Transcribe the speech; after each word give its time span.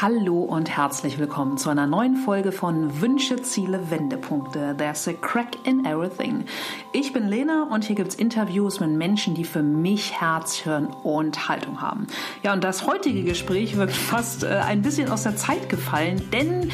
Hallo 0.00 0.42
und 0.44 0.70
herzlich 0.70 1.18
willkommen 1.18 1.58
zu 1.58 1.70
einer 1.70 1.88
neuen 1.88 2.14
Folge 2.14 2.52
von 2.52 3.00
Wünsche, 3.00 3.42
Ziele, 3.42 3.90
Wendepunkte. 3.90 4.76
There's 4.78 5.08
a 5.08 5.12
crack 5.12 5.56
in 5.66 5.84
everything. 5.84 6.44
Ich 6.92 7.12
bin 7.12 7.26
Lena 7.26 7.64
und 7.64 7.82
hier 7.82 7.96
gibt's 7.96 8.14
Interviews 8.14 8.78
mit 8.78 8.90
Menschen, 8.90 9.34
die 9.34 9.42
für 9.42 9.64
mich 9.64 10.20
Herz, 10.20 10.54
Hirn 10.54 10.86
und 11.02 11.48
Haltung 11.48 11.80
haben. 11.80 12.06
Ja, 12.44 12.52
und 12.52 12.62
das 12.62 12.86
heutige 12.86 13.24
Gespräch 13.24 13.76
wird 13.76 13.90
fast 13.90 14.44
äh, 14.44 14.60
ein 14.64 14.82
bisschen 14.82 15.10
aus 15.10 15.24
der 15.24 15.34
Zeit 15.34 15.68
gefallen, 15.68 16.30
denn 16.32 16.70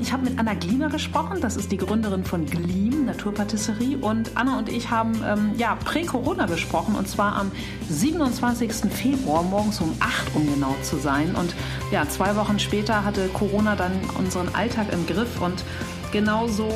ich 0.00 0.12
habe 0.12 0.24
mit 0.24 0.38
Anna 0.38 0.54
Gliemer 0.54 0.88
gesprochen. 0.88 1.38
Das 1.40 1.56
ist 1.56 1.70
die 1.70 1.76
Gründerin 1.76 2.24
von 2.24 2.44
Gleam, 2.46 3.04
Naturpatisserie. 3.06 3.98
Und 3.98 4.32
Anna 4.34 4.58
und 4.58 4.68
ich 4.68 4.90
haben 4.90 5.12
ähm, 5.24 5.52
ja, 5.56 5.76
prä-Corona 5.76 6.46
gesprochen 6.46 6.96
und 6.96 7.08
zwar 7.08 7.36
am 7.36 7.52
27. 7.88 8.72
Februar 8.90 9.42
morgens 9.42 9.80
um 9.80 9.94
8 10.00 10.34
um 10.34 10.46
genau 10.52 10.74
zu 10.82 10.96
sein. 10.96 11.34
Und 11.34 11.54
ja, 11.92 12.08
zwei 12.08 12.34
Wochen 12.36 12.58
später 12.58 13.04
hatte 13.04 13.28
Corona 13.28 13.76
dann 13.76 13.92
unseren 14.18 14.54
Alltag 14.54 14.92
im 14.92 15.06
Griff 15.06 15.40
und 15.40 15.64
genauso 16.12 16.68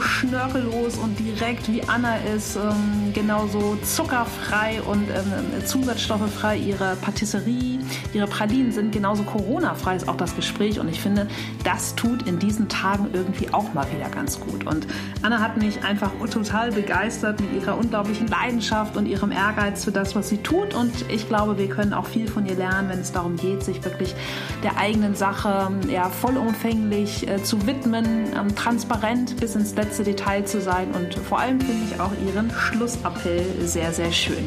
schnörkellos 0.00 0.96
und 0.96 1.18
direkt 1.18 1.70
wie 1.70 1.82
Anna 1.82 2.16
ist, 2.34 2.56
ähm, 2.56 3.12
genauso 3.12 3.76
zuckerfrei 3.82 4.80
und 4.82 5.08
ähm, 5.10 5.64
zusatzstoffefrei 5.64 6.56
ihre 6.56 6.96
Patisserie, 6.96 7.75
ihre 8.12 8.26
Pralinen 8.26 8.72
sind, 8.72 8.92
genauso 8.92 9.22
Corona-frei 9.22 9.96
ist 9.96 10.08
auch 10.08 10.16
das 10.16 10.34
Gespräch 10.36 10.80
und 10.80 10.88
ich 10.88 11.00
finde, 11.00 11.26
das 11.64 11.94
tut 11.94 12.26
in 12.26 12.38
diesen 12.38 12.68
Tagen 12.68 13.08
irgendwie 13.12 13.52
auch 13.52 13.74
mal 13.74 13.86
wieder 13.94 14.08
ganz 14.08 14.40
gut. 14.40 14.66
Und 14.66 14.86
Anna 15.22 15.40
hat 15.40 15.56
mich 15.56 15.82
einfach 15.84 16.12
total 16.30 16.72
begeistert 16.72 17.40
mit 17.40 17.52
ihrer 17.52 17.76
unglaublichen 17.78 18.28
Leidenschaft 18.28 18.96
und 18.96 19.06
ihrem 19.06 19.32
Ehrgeiz 19.32 19.84
für 19.84 19.92
das, 19.92 20.14
was 20.14 20.28
sie 20.28 20.38
tut 20.38 20.74
und 20.74 20.92
ich 21.08 21.28
glaube, 21.28 21.58
wir 21.58 21.68
können 21.68 21.92
auch 21.92 22.06
viel 22.06 22.28
von 22.28 22.46
ihr 22.46 22.56
lernen, 22.56 22.88
wenn 22.88 23.00
es 23.00 23.12
darum 23.12 23.36
geht, 23.36 23.62
sich 23.62 23.84
wirklich 23.84 24.14
der 24.62 24.76
eigenen 24.76 25.14
Sache 25.14 25.70
ja, 25.88 26.08
vollumfänglich 26.08 27.28
äh, 27.28 27.42
zu 27.42 27.66
widmen, 27.66 28.26
ähm, 28.38 28.54
transparent 28.54 29.36
bis 29.38 29.54
ins 29.54 29.74
letzte 29.74 30.04
Detail 30.04 30.44
zu 30.44 30.60
sein 30.60 30.90
und 30.92 31.14
vor 31.14 31.38
allem 31.38 31.60
finde 31.60 31.86
ich 31.90 32.00
auch 32.00 32.12
ihren 32.26 32.50
Schlussappell 32.50 33.44
sehr, 33.64 33.92
sehr 33.92 34.12
schön. 34.12 34.46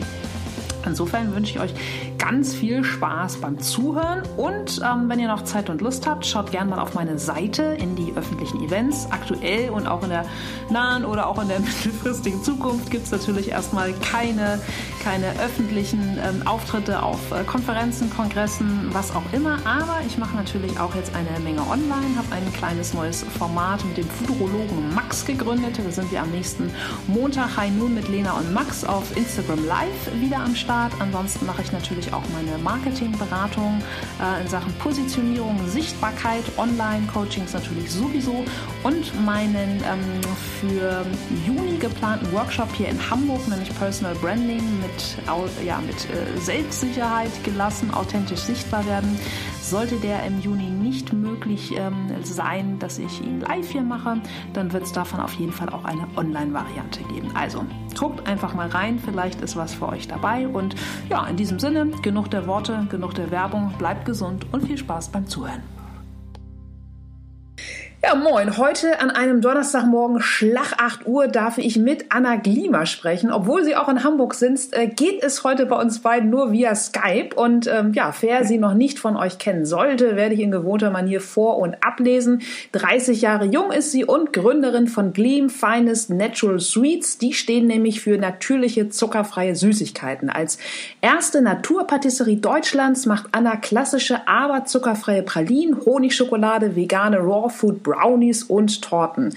Insofern 0.85 1.35
wünsche 1.35 1.53
ich 1.53 1.59
euch 1.59 1.73
ganz 2.19 2.53
viel 2.53 2.83
Spaß 2.83 3.37
beim 3.37 3.59
Zuhören 3.59 4.21
und 4.37 4.81
ähm, 4.85 5.09
wenn 5.09 5.19
ihr 5.19 5.29
noch 5.29 5.43
Zeit 5.45 5.69
und 5.69 5.81
Lust 5.81 6.05
habt, 6.05 6.25
schaut 6.25 6.51
gerne 6.51 6.69
mal 6.69 6.79
auf 6.79 6.93
meine 6.93 7.17
Seite 7.17 7.63
in 7.79 7.95
die 7.95 8.13
öffentlichen 8.15 8.61
Events. 8.61 9.07
Aktuell 9.09 9.69
und 9.69 9.87
auch 9.87 10.03
in 10.03 10.09
der 10.09 10.25
nahen 10.69 11.05
oder 11.05 11.27
auch 11.27 11.41
in 11.41 11.47
der 11.47 11.59
mittelfristigen 11.59 12.43
Zukunft 12.43 12.91
gibt 12.91 13.05
es 13.05 13.11
natürlich 13.11 13.49
erstmal 13.49 13.93
keine, 13.93 14.61
keine 15.03 15.27
öffentlichen 15.39 16.19
ähm, 16.23 16.45
Auftritte 16.45 17.01
auf 17.01 17.31
äh, 17.31 17.43
Konferenzen, 17.45 18.09
Kongressen, 18.09 18.89
was 18.91 19.15
auch 19.15 19.23
immer. 19.31 19.57
Aber 19.65 19.99
ich 20.05 20.17
mache 20.17 20.35
natürlich 20.35 20.79
auch 20.79 20.93
jetzt 20.95 21.13
eine 21.15 21.39
Menge 21.39 21.61
online, 21.61 22.15
habe 22.17 22.35
ein 22.35 22.53
kleines 22.53 22.93
neues 22.93 23.23
Format 23.23 23.83
mit 23.85 23.97
dem 23.97 24.07
Futurologen 24.07 24.93
Max 24.93 25.25
gegründet. 25.25 25.79
Da 25.83 25.89
sind 25.89 26.11
wir 26.11 26.21
am 26.21 26.31
nächsten 26.31 26.69
Montag 27.07 27.55
High 27.55 27.71
Noon 27.71 27.95
mit 27.95 28.09
Lena 28.09 28.33
und 28.33 28.53
Max 28.53 28.83
auf 28.83 29.15
Instagram 29.15 29.65
Live 29.65 30.19
wieder 30.19 30.39
am 30.39 30.55
Start. 30.55 30.91
Ansonsten 30.99 31.45
mache 31.45 31.61
ich 31.61 31.71
natürlich 31.71 32.08
auch 32.13 32.23
meine 32.33 32.57
Marketingberatung 32.57 33.81
äh, 34.21 34.41
in 34.41 34.47
Sachen 34.47 34.73
Positionierung, 34.73 35.59
Sichtbarkeit, 35.67 36.43
Online-Coachings 36.57 37.53
natürlich 37.53 37.91
sowieso 37.91 38.43
und 38.83 39.25
meinen 39.25 39.81
ähm, 39.83 40.21
für 40.59 41.05
Juni 41.45 41.77
geplanten 41.77 42.31
Workshop 42.31 42.69
hier 42.73 42.89
in 42.89 43.09
Hamburg, 43.09 43.47
nämlich 43.47 43.75
Personal 43.77 44.15
Branding 44.15 44.63
mit, 44.80 45.65
ja, 45.65 45.80
mit 45.85 45.95
äh, 46.05 46.39
Selbstsicherheit 46.39 47.31
gelassen, 47.43 47.93
authentisch 47.93 48.41
sichtbar 48.41 48.85
werden. 48.85 49.19
Sollte 49.69 49.97
der 49.97 50.25
im 50.25 50.41
Juni 50.41 50.67
nicht 50.67 51.13
möglich 51.13 51.75
ähm, 51.77 52.07
sein, 52.23 52.79
dass 52.79 52.97
ich 52.97 53.21
ihn 53.21 53.41
live 53.41 53.69
hier 53.69 53.83
mache, 53.83 54.19
dann 54.51 54.73
wird 54.73 54.81
es 54.81 54.91
davon 54.91 55.19
auf 55.19 55.33
jeden 55.33 55.51
Fall 55.51 55.69
auch 55.69 55.83
eine 55.83 56.07
Online-Variante 56.15 57.03
geben. 57.03 57.29
Also 57.35 57.63
guckt 57.95 58.27
einfach 58.27 58.55
mal 58.55 58.69
rein, 58.69 58.97
vielleicht 58.97 59.41
ist 59.41 59.55
was 59.55 59.75
für 59.75 59.87
euch 59.89 60.08
dabei. 60.08 60.47
Und 60.47 60.75
ja, 61.08 61.23
in 61.27 61.37
diesem 61.37 61.59
Sinne, 61.59 61.85
genug 62.02 62.31
der 62.31 62.47
Worte, 62.47 62.87
genug 62.89 63.13
der 63.13 63.29
Werbung, 63.29 63.71
bleibt 63.77 64.05
gesund 64.05 64.47
und 64.52 64.65
viel 64.65 64.79
Spaß 64.79 65.09
beim 65.09 65.27
Zuhören. 65.27 65.61
Ja, 68.02 68.15
moin. 68.15 68.55
Heute 68.55 69.02
an 69.02 69.10
einem 69.11 69.42
Donnerstagmorgen 69.42 70.21
Schlag 70.21 70.71
8 70.77 71.05
Uhr 71.05 71.27
darf 71.27 71.58
ich 71.58 71.76
mit 71.76 72.05
Anna 72.08 72.37
Gliemer 72.37 72.86
sprechen. 72.86 73.30
Obwohl 73.30 73.65
sie 73.65 73.76
auch 73.76 73.89
in 73.89 74.05
Hamburg 74.05 74.36
sitzt, 74.36 74.73
äh, 74.73 74.87
geht 74.87 75.21
es 75.21 75.43
heute 75.43 75.65
bei 75.65 75.76
uns 75.76 75.99
beiden 75.99 76.30
nur 76.30 76.54
via 76.54 76.73
Skype. 76.76 77.36
Und 77.36 77.67
ähm, 77.67 77.92
ja, 77.93 78.14
wer 78.21 78.45
sie 78.45 78.58
noch 78.58 78.73
nicht 78.73 78.99
von 78.99 79.17
euch 79.17 79.38
kennen 79.38 79.65
sollte, 79.65 80.15
werde 80.15 80.33
ich 80.33 80.39
in 80.39 80.49
gewohnter 80.49 80.92
Manier 80.92 81.20
vor- 81.20 81.58
und 81.58 81.83
ablesen. 81.83 82.42
30 82.71 83.21
Jahre 83.21 83.43
jung 83.43 83.70
ist 83.73 83.92
sie 83.92 84.05
und 84.05 84.32
Gründerin 84.32 84.88
von 84.88 85.11
Gleam 85.11 85.49
Finest 85.49 86.09
Natural 86.09 86.61
Sweets. 86.61 87.17
Die 87.17 87.33
stehen 87.33 87.67
nämlich 87.67 87.99
für 87.99 88.17
natürliche, 88.17 88.88
zuckerfreie 88.88 89.58
Süßigkeiten. 89.58 90.30
Als 90.30 90.58
erste 91.02 91.42
Naturpatisserie 91.42 92.38
Deutschlands 92.38 93.05
macht 93.05 93.27
Anna 93.33 93.58
klassische, 93.58 94.26
aber 94.26 94.64
zuckerfreie 94.64 95.21
Pralinen, 95.21 95.83
Honigschokolade, 95.86 96.77
vegane 96.77 97.17
Raw 97.17 97.49
Food 97.49 97.89
Brownies 97.89 98.44
und 98.44 98.82
Torten. 98.82 99.36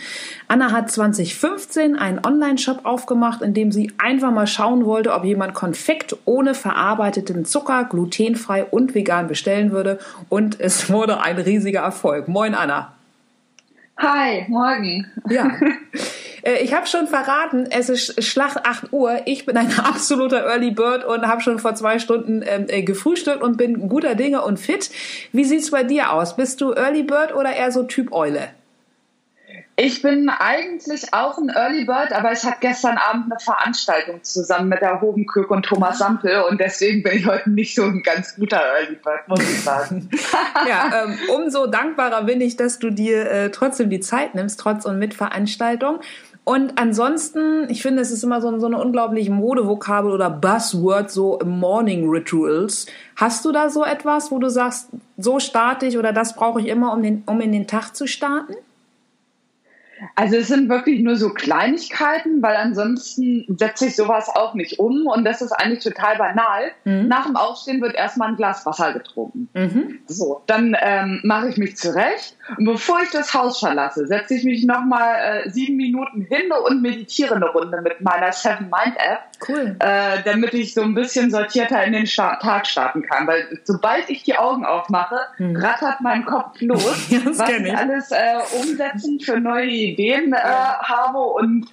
Anna 0.49 0.73
hat 0.73 0.91
2015 0.91 1.97
einen 1.97 2.25
Online-Shop 2.25 2.81
aufgemacht, 2.85 3.41
in 3.41 3.55
dem 3.55 3.73
sie 3.73 3.91
einfach 3.99 4.31
mal 4.31 4.47
schauen 4.47 4.85
wollte, 4.85 5.13
ob 5.15 5.25
jemand 5.25 5.55
Konfekt 5.55 6.17
ohne 6.27 6.55
verarbeiteten 6.55 7.45
Zucker, 7.45 7.85
glutenfrei 7.85 8.65
und 8.65 8.95
vegan 8.95 9.27
bestellen 9.27 9.71
würde. 9.71 9.99
Und 10.29 10.61
es 10.61 10.91
wurde 10.91 11.23
ein 11.23 11.39
riesiger 11.39 11.81
Erfolg. 11.81 12.29
Moin, 12.29 12.55
Anna. 12.55 12.93
Hi, 13.97 14.45
morgen. 14.49 15.07
Ja. 15.31 15.53
Äh, 16.43 16.59
ich 16.63 16.75
habe 16.75 16.87
schon 16.87 17.07
verraten, 17.07 17.67
es 17.71 17.89
ist 17.89 18.23
Schlag 18.23 18.57
8 18.57 18.93
Uhr. 18.93 19.23
Ich 19.27 19.47
bin 19.47 19.57
ein 19.57 19.79
absoluter 19.79 20.45
Early 20.45 20.71
Bird 20.71 21.05
und 21.05 21.27
habe 21.27 21.41
schon 21.41 21.59
vor 21.59 21.75
zwei 21.75 21.99
Stunden 21.99 22.43
ähm, 22.45 22.67
äh, 22.69 22.83
gefrühstückt 22.83 23.43
und 23.43 23.57
bin 23.57 23.89
guter 23.89 24.15
Dinge 24.15 24.43
und 24.43 24.59
fit. 24.59 24.91
Wie 25.33 25.45
sieht's 25.45 25.71
bei 25.71 25.85
dir 25.85 26.13
aus? 26.13 26.37
Bist 26.37 26.61
du 26.61 26.73
Early 26.73 27.03
Bird 27.03 27.35
oder 27.35 27.53
eher 27.53 27.73
so 27.73 27.85
Typ 27.85 28.13
Eule? 28.13 28.51
Ich 29.77 30.03
bin 30.03 30.29
eigentlich 30.29 31.15
auch 31.15 31.39
ein 31.39 31.49
Early 31.49 31.87
Bird, 31.87 32.13
aber 32.13 32.33
ich 32.33 32.45
hatte 32.45 32.59
gestern 32.61 32.99
Abend 32.99 33.33
eine 33.33 33.41
Veranstaltung 33.41 34.23
zusammen 34.23 34.69
mit 34.69 34.83
der 34.83 35.01
Hobenkirk 35.01 35.51
und 35.51 35.65
Thomas 35.65 35.99
Sampel 35.99 36.43
und 36.43 36.61
deswegen 36.61 37.03
bin 37.03 37.17
ich 37.17 37.27
heute 37.27 37.51
nicht 37.51 37.75
so 37.75 37.85
ein 37.85 38.03
ganz 38.03 38.37
guter 38.37 38.61
Early 38.61 38.97
Bird, 38.97 39.27
muss 39.29 39.41
ich 39.41 39.63
sagen. 39.63 40.11
ja, 40.69 41.05
ähm, 41.05 41.19
umso 41.35 41.67
dankbarer 41.67 42.25
bin 42.25 42.43
ich, 42.43 42.57
dass 42.57 42.81
du 42.81 42.91
dir 42.91 43.31
äh, 43.31 43.51
trotzdem 43.51 43.89
die 43.89 44.01
Zeit 44.01 44.35
nimmst, 44.35 44.61
trotz 44.61 44.85
und 44.85 44.99
mit 44.99 45.15
Veranstaltung. 45.15 46.01
Und 46.45 46.77
ansonsten, 46.77 47.71
ich 47.71 47.83
finde, 47.83 48.03
es 48.03 48.11
ist 48.11 48.25
immer 48.25 48.41
so, 48.41 48.59
so 48.59 48.67
eine 48.67 48.79
unglaubliche 48.79 49.31
Modevokabel 49.31 50.11
oder 50.11 50.29
Buzzword, 50.29 51.11
so 51.11 51.39
Morning 51.45 52.09
Rituals. 52.11 52.87
Hast 53.15 53.45
du 53.45 53.53
da 53.53 53.71
so 53.71 53.85
etwas, 53.85 54.33
wo 54.33 54.41
du 54.41 54.51
sagst, 54.51 54.89
so 55.17 55.39
starte 55.39 55.87
ich 55.87 55.99
oder 55.99 56.13
das 56.13 56.35
brauche 56.35 56.61
ich 56.61 56.67
immer, 56.67 56.93
um, 56.93 57.03
den, 57.03 57.23
um 57.27 57.41
in 57.41 57.53
den 57.53 57.69
Tag 57.69 57.95
zu 57.95 58.09
starten? 58.09 58.55
Also 60.17 60.37
es 60.37 60.49
sind 60.49 60.69
wirklich 60.69 61.01
nur 61.01 61.17
so 61.17 61.31
Kleinigkeiten, 61.31 62.43
weil 62.43 62.57
ansonsten 62.57 63.45
setze 63.57 63.87
ich 63.87 63.97
sowas 63.97 64.29
auch 64.29 64.55
nicht 64.55 64.79
um 64.79 65.07
und 65.07 65.25
das 65.25 65.43
ist 65.43 65.53
eigentlich 65.53 65.85
total 65.85 66.17
banal. 66.19 66.73
Mhm. 66.85 67.09
Nach 67.09 67.27
dem 67.27 67.37
Aufstehen 67.37 67.81
wird 67.81 67.95
erstmal 67.95 68.31
ein 68.31 68.37
Glas 68.37 68.67
Wasser 68.67 68.93
getrunken. 68.93 69.49
Mhm. 69.55 70.01
So, 70.07 70.43
dann 70.47 70.77
ähm, 70.81 71.21
mache 71.23 71.49
ich 71.49 71.57
mich 71.57 71.77
zurecht 71.77 72.37
und 72.57 72.65
bevor 72.65 73.01
ich 73.03 73.11
das 73.11 73.35
Haus 73.35 73.61
verlasse, 73.61 74.07
setze 74.07 74.35
ich 74.35 74.45
mich 74.45 74.65
nochmal 74.65 75.45
äh, 75.45 75.51
sieben 75.51 75.77
Minuten 75.77 76.23
hin 76.23 76.51
und 76.53 76.83
meditiere 76.83 77.37
eine 77.37 77.49
Runde 77.49 77.81
mit 77.81 78.01
meiner 78.01 78.33
Seven 78.33 78.69
Mind 78.69 78.97
App, 78.97 79.21
cool. 79.49 79.77
äh, 79.79 80.23
damit 80.25 80.53
ich 80.55 80.75
so 80.75 80.83
ein 80.83 80.95
bisschen 80.95 81.31
sortierter 81.31 81.83
in 81.85 81.93
den 81.93 82.07
Sta 82.07 82.37
Tag 82.37 82.67
starten 82.67 83.03
kann. 83.03 83.27
Weil 83.27 83.61
sobald 83.65 84.11
ich 84.11 84.25
die 84.25 84.37
Augen 84.37 84.65
aufmache, 84.65 85.21
mhm. 85.39 85.57
rattert 85.57 86.01
mein 86.01 86.25
Kopf 86.25 86.61
los, 86.61 86.85
was 87.25 87.49
ich 87.49 87.77
alles 87.77 88.11
äh, 88.11 88.39
umsetzen 88.61 89.21
für 89.21 89.39
neue 89.39 89.67
Ideen 89.67 90.33
äh, 90.33 90.37
habe 90.37 91.19
und 91.19 91.69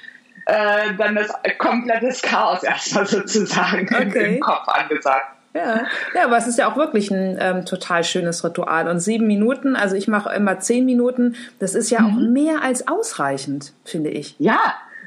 äh, 0.46 0.94
dann 0.98 1.16
das 1.16 1.34
komplettes 1.58 2.22
Chaos 2.22 2.64
erstmal 2.64 3.06
sozusagen 3.08 3.88
okay. 3.94 4.36
im 4.36 4.40
Kopf 4.40 4.68
angesagt. 4.68 5.39
Ja, 5.54 5.88
ja, 6.14 6.26
aber 6.26 6.38
es 6.38 6.48
ist 6.48 6.60
ja 6.60 6.72
auch 6.72 6.78
wirklich 6.78 7.10
ein 7.12 7.38
ähm, 7.40 7.66
total 7.66 8.04
schönes 8.04 8.44
Ritual. 8.44 8.88
Und 8.88 9.00
sieben 9.00 9.28
Minuten, 9.28 9.76
also 9.76 9.96
ich 9.96 10.08
mache 10.08 10.34
immer 10.34 10.60
zehn 10.60 10.86
Minuten, 10.86 11.36
das 11.58 11.74
ist 11.76 11.90
ja 11.90 12.02
mhm. 12.02 12.08
auch 12.08 12.20
mehr 12.20 12.62
als 12.62 12.88
ausreichend, 12.88 13.74
finde 13.84 14.12
ich. 14.12 14.36
Ja, 14.38 14.60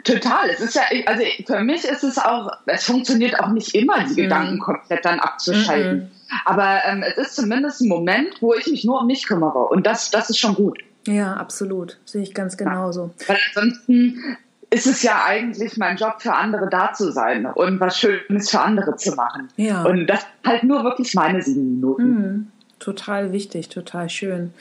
total. 0.04 0.50
Es 0.50 0.60
ist 0.60 0.74
ja, 0.74 0.82
also 1.06 1.22
für 1.46 1.60
mich 1.60 1.84
ist 1.84 2.02
es 2.02 2.18
auch, 2.18 2.50
es 2.66 2.84
funktioniert 2.84 3.38
auch 3.38 3.48
nicht 3.48 3.74
immer, 3.74 4.04
die 4.04 4.12
mhm. 4.12 4.16
Gedanken 4.16 4.58
komplett 4.58 5.04
dann 5.04 5.20
abzuschalten. 5.20 5.98
Mhm. 5.98 6.10
Aber 6.44 6.80
ähm, 6.86 7.04
es 7.06 7.16
ist 7.18 7.36
zumindest 7.36 7.80
ein 7.82 7.88
Moment, 7.88 8.40
wo 8.40 8.54
ich 8.54 8.66
mich 8.66 8.84
nur 8.84 9.00
um 9.00 9.06
mich 9.06 9.26
kümmere. 9.26 9.68
Und 9.68 9.86
das, 9.86 10.10
das 10.10 10.30
ist 10.30 10.38
schon 10.38 10.54
gut. 10.54 10.78
Ja, 11.06 11.34
absolut. 11.34 11.98
Sehe 12.04 12.22
ich 12.22 12.34
ganz 12.34 12.56
genauso. 12.56 13.10
Ja. 13.20 13.28
Weil 13.28 13.38
ansonsten 13.48 14.36
ist 14.72 14.86
es 14.86 15.02
ja 15.02 15.22
eigentlich 15.26 15.76
mein 15.76 15.96
Job, 15.96 16.16
für 16.18 16.32
andere 16.32 16.68
da 16.70 16.92
zu 16.92 17.12
sein 17.12 17.46
und 17.46 17.78
was 17.78 17.98
Schönes 17.98 18.50
für 18.50 18.60
andere 18.60 18.96
zu 18.96 19.14
machen. 19.14 19.48
Ja. 19.56 19.84
Und 19.84 20.06
das 20.06 20.26
halt 20.44 20.64
nur 20.64 20.82
wirklich 20.82 21.14
meine 21.14 21.42
sieben 21.42 21.74
Minuten. 21.74 22.04
Mhm. 22.04 22.46
total 22.78 23.32
wichtig, 23.32 23.68
total 23.68 24.08
schön. 24.08 24.52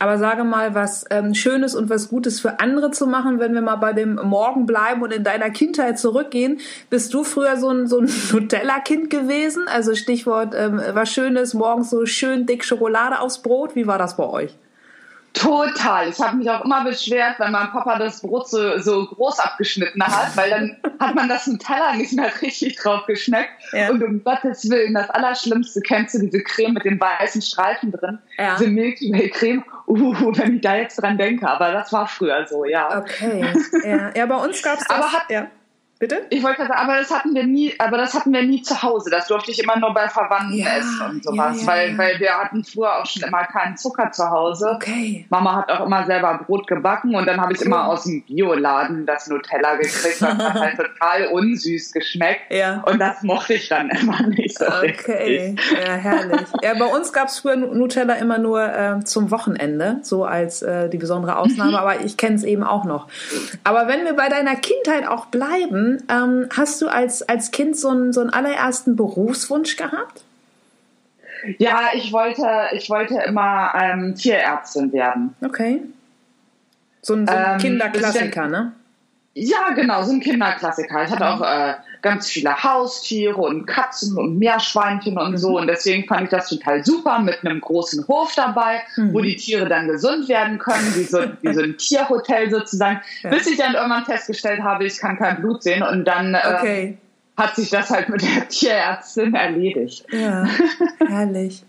Aber 0.00 0.16
sage 0.16 0.44
mal, 0.44 0.74
was 0.74 1.04
ähm, 1.10 1.34
Schönes 1.34 1.74
und 1.74 1.90
was 1.90 2.08
Gutes 2.08 2.40
für 2.40 2.60
andere 2.60 2.92
zu 2.92 3.06
machen, 3.06 3.40
wenn 3.40 3.52
wir 3.52 3.62
mal 3.62 3.76
bei 3.76 3.92
dem 3.92 4.14
Morgen 4.14 4.64
bleiben 4.64 5.02
und 5.02 5.12
in 5.12 5.24
deiner 5.24 5.50
Kindheit 5.50 5.98
zurückgehen. 5.98 6.60
Bist 6.88 7.12
du 7.12 7.24
früher 7.24 7.56
so 7.56 7.68
ein, 7.68 7.88
so 7.88 7.98
ein 7.98 8.08
Nutella-Kind 8.32 9.10
gewesen? 9.10 9.64
Also 9.66 9.94
Stichwort, 9.94 10.54
ähm, 10.56 10.80
was 10.92 11.12
Schönes, 11.12 11.52
morgens 11.52 11.90
so 11.90 12.06
schön 12.06 12.46
dick 12.46 12.64
Schokolade 12.64 13.20
aufs 13.20 13.42
Brot. 13.42 13.74
Wie 13.74 13.86
war 13.86 13.98
das 13.98 14.16
bei 14.16 14.24
euch? 14.24 14.56
Total. 15.38 16.08
Ich 16.08 16.20
habe 16.20 16.36
mich 16.36 16.50
auch 16.50 16.64
immer 16.64 16.84
beschwert, 16.84 17.38
wenn 17.38 17.52
mein 17.52 17.70
Papa 17.70 17.98
das 17.98 18.20
Brot 18.20 18.48
so, 18.48 18.78
so 18.78 19.06
groß 19.06 19.38
abgeschnitten 19.38 20.02
hat, 20.02 20.36
weil 20.36 20.50
dann 20.50 20.76
hat 20.98 21.14
man 21.14 21.28
das 21.28 21.46
im 21.46 21.58
Teller 21.58 21.94
nicht 21.94 22.12
mehr 22.12 22.30
richtig 22.42 22.76
drauf 22.76 23.06
geschmeckt. 23.06 23.50
Ja. 23.72 23.90
Und 23.90 24.02
um 24.02 24.22
Gottes 24.24 24.68
Willen, 24.68 24.94
das 24.94 25.10
Allerschlimmste, 25.10 25.80
kennst 25.80 26.14
du 26.14 26.18
diese 26.18 26.42
Creme 26.42 26.74
mit 26.74 26.84
den 26.84 27.00
weißen 27.00 27.42
Streifen 27.42 27.92
drin? 27.92 28.18
Ja. 28.36 28.56
Diese 28.56 28.70
Milky 28.70 29.12
Way 29.12 29.30
Creme. 29.30 29.64
Uh, 29.86 30.36
wenn 30.36 30.56
ich 30.56 30.60
da 30.60 30.76
jetzt 30.76 30.96
dran 30.96 31.16
denke. 31.16 31.48
Aber 31.48 31.72
das 31.72 31.92
war 31.92 32.06
früher 32.06 32.46
so, 32.46 32.64
ja. 32.66 32.98
Okay. 32.98 33.46
Ja, 33.84 34.10
ja 34.14 34.26
bei 34.26 34.36
uns 34.36 34.62
gab 34.62 34.78
es 34.78 34.86
das. 34.86 34.98
Aber 34.98 35.12
hat, 35.12 35.30
ja. 35.30 35.46
Bitte? 35.98 36.26
Ich 36.30 36.44
wollte 36.44 36.62
sagen, 36.62 36.74
aber 36.74 36.96
das 36.96 37.10
hatten 37.10 37.34
wir 37.34 37.44
nie, 37.44 37.74
aber 37.78 37.96
das 37.96 38.14
hatten 38.14 38.32
wir 38.32 38.42
nie 38.42 38.62
zu 38.62 38.82
Hause. 38.82 39.10
Das 39.10 39.26
durfte 39.26 39.50
ich 39.50 39.60
immer 39.60 39.76
nur 39.78 39.92
bei 39.92 40.08
Verwandten 40.08 40.58
ja, 40.58 40.76
essen 40.76 41.00
und 41.10 41.24
sowas. 41.24 41.56
Ja, 41.56 41.62
ja, 41.62 41.66
weil, 41.66 41.98
weil 41.98 42.20
wir 42.20 42.38
hatten 42.38 42.62
früher 42.62 43.00
auch 43.00 43.06
schon 43.06 43.24
immer 43.24 43.44
keinen 43.44 43.76
Zucker 43.76 44.12
zu 44.12 44.30
Hause. 44.30 44.70
Okay. 44.76 45.26
Mama 45.28 45.56
hat 45.56 45.70
auch 45.70 45.86
immer 45.86 46.06
selber 46.06 46.38
Brot 46.46 46.68
gebacken 46.68 47.16
und 47.16 47.26
dann 47.26 47.40
habe 47.40 47.52
ich 47.52 47.60
cool. 47.60 47.66
immer 47.66 47.88
aus 47.88 48.04
dem 48.04 48.22
Bioladen 48.22 49.06
das 49.06 49.26
Nutella 49.26 49.74
gekriegt. 49.74 50.20
Das 50.20 50.38
hat 50.38 50.54
halt 50.54 50.76
total 50.76 51.26
unsüß 51.32 51.90
geschmeckt. 51.92 52.52
Ja. 52.52 52.82
Und 52.86 53.00
das 53.00 53.22
mochte 53.24 53.54
ich 53.54 53.68
dann 53.68 53.90
immer 53.90 54.22
nicht 54.22 54.56
so 54.56 54.66
Okay, 54.66 55.56
richtig. 55.56 55.80
ja, 55.84 55.94
herrlich. 55.94 56.46
Ja, 56.62 56.74
bei 56.74 56.86
uns 56.86 57.12
gab 57.12 57.26
es 57.26 57.40
früher 57.40 57.56
Nutella 57.56 58.14
immer 58.14 58.38
nur 58.38 58.62
äh, 58.62 59.04
zum 59.04 59.32
Wochenende, 59.32 59.98
so 60.02 60.24
als 60.24 60.62
äh, 60.62 60.88
die 60.88 60.98
besondere 60.98 61.38
Ausnahme, 61.38 61.72
mhm. 61.72 61.76
aber 61.76 62.00
ich 62.02 62.16
kenne 62.16 62.36
es 62.36 62.44
eben 62.44 62.62
auch 62.62 62.84
noch. 62.84 63.08
Aber 63.64 63.88
wenn 63.88 64.04
wir 64.04 64.12
bei 64.12 64.28
deiner 64.28 64.54
Kindheit 64.54 65.06
auch 65.08 65.26
bleiben, 65.26 65.87
ähm, 66.08 66.48
hast 66.56 66.80
du 66.82 66.88
als, 66.88 67.22
als 67.22 67.50
Kind 67.50 67.76
so 67.76 67.88
einen, 67.88 68.12
so 68.12 68.20
einen 68.20 68.30
allerersten 68.30 68.96
Berufswunsch 68.96 69.76
gehabt? 69.76 70.24
Ja, 71.58 71.90
ich 71.94 72.12
wollte, 72.12 72.46
ich 72.72 72.90
wollte 72.90 73.14
immer 73.26 73.72
ähm, 73.80 74.14
Tierärztin 74.14 74.92
werden. 74.92 75.34
Okay. 75.44 75.82
So 77.02 77.14
ein, 77.14 77.26
so 77.26 77.32
ein 77.32 77.52
ähm, 77.52 77.58
Kinderklassiker, 77.58 78.48
ne? 78.48 78.72
Ja, 79.34 79.70
genau, 79.74 80.02
so 80.02 80.12
ein 80.12 80.20
Kinderklassiker. 80.20 81.04
Ich 81.04 81.10
hatte 81.10 81.28
auch 81.28 81.40
äh, 81.40 81.74
ganz 82.02 82.28
viele 82.28 82.62
Haustiere 82.62 83.36
und 83.36 83.66
Katzen 83.66 84.16
und 84.16 84.38
Meerschweinchen 84.38 85.18
und 85.18 85.36
so. 85.38 85.58
Und 85.58 85.66
deswegen 85.66 86.06
fand 86.06 86.24
ich 86.24 86.30
das 86.30 86.48
total 86.48 86.84
super 86.84 87.18
mit 87.18 87.44
einem 87.44 87.60
großen 87.60 88.06
Hof 88.08 88.34
dabei, 88.34 88.82
mhm. 88.96 89.12
wo 89.12 89.20
die 89.20 89.36
Tiere 89.36 89.68
dann 89.68 89.88
gesund 89.88 90.28
werden 90.28 90.58
können, 90.58 90.94
wie 90.94 91.04
so, 91.04 91.20
wie 91.42 91.54
so 91.54 91.62
ein 91.62 91.76
Tierhotel 91.78 92.50
sozusagen. 92.50 93.00
Ja. 93.22 93.30
Bis 93.30 93.46
ich 93.46 93.56
dann 93.56 93.74
irgendwann 93.74 94.04
festgestellt 94.04 94.62
habe, 94.62 94.86
ich 94.86 94.98
kann 94.98 95.18
kein 95.18 95.40
Blut 95.40 95.62
sehen. 95.62 95.82
Und 95.82 96.04
dann 96.04 96.34
äh, 96.34 96.40
okay. 96.56 96.98
hat 97.36 97.56
sich 97.56 97.70
das 97.70 97.90
halt 97.90 98.08
mit 98.08 98.22
der 98.22 98.48
Tierärztin 98.48 99.34
erledigt. 99.34 100.04
Ja, 100.12 100.46
herrlich. 101.06 101.64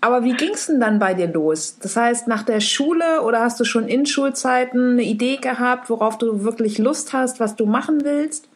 Aber 0.00 0.24
wie 0.24 0.34
ging 0.34 0.52
es 0.52 0.66
denn 0.66 0.80
dann 0.80 0.98
bei 0.98 1.14
dir 1.14 1.28
los? 1.28 1.78
Das 1.80 1.96
heißt, 1.96 2.28
nach 2.28 2.42
der 2.42 2.60
Schule 2.60 3.22
oder 3.22 3.40
hast 3.40 3.58
du 3.58 3.64
schon 3.64 3.88
in 3.88 4.06
Schulzeiten 4.06 4.92
eine 4.92 5.02
Idee 5.02 5.36
gehabt, 5.36 5.88
worauf 5.90 6.18
du 6.18 6.44
wirklich 6.44 6.78
Lust 6.78 7.12
hast, 7.12 7.40
was 7.40 7.56
du 7.56 7.66
machen 7.66 8.04
willst? 8.04 8.47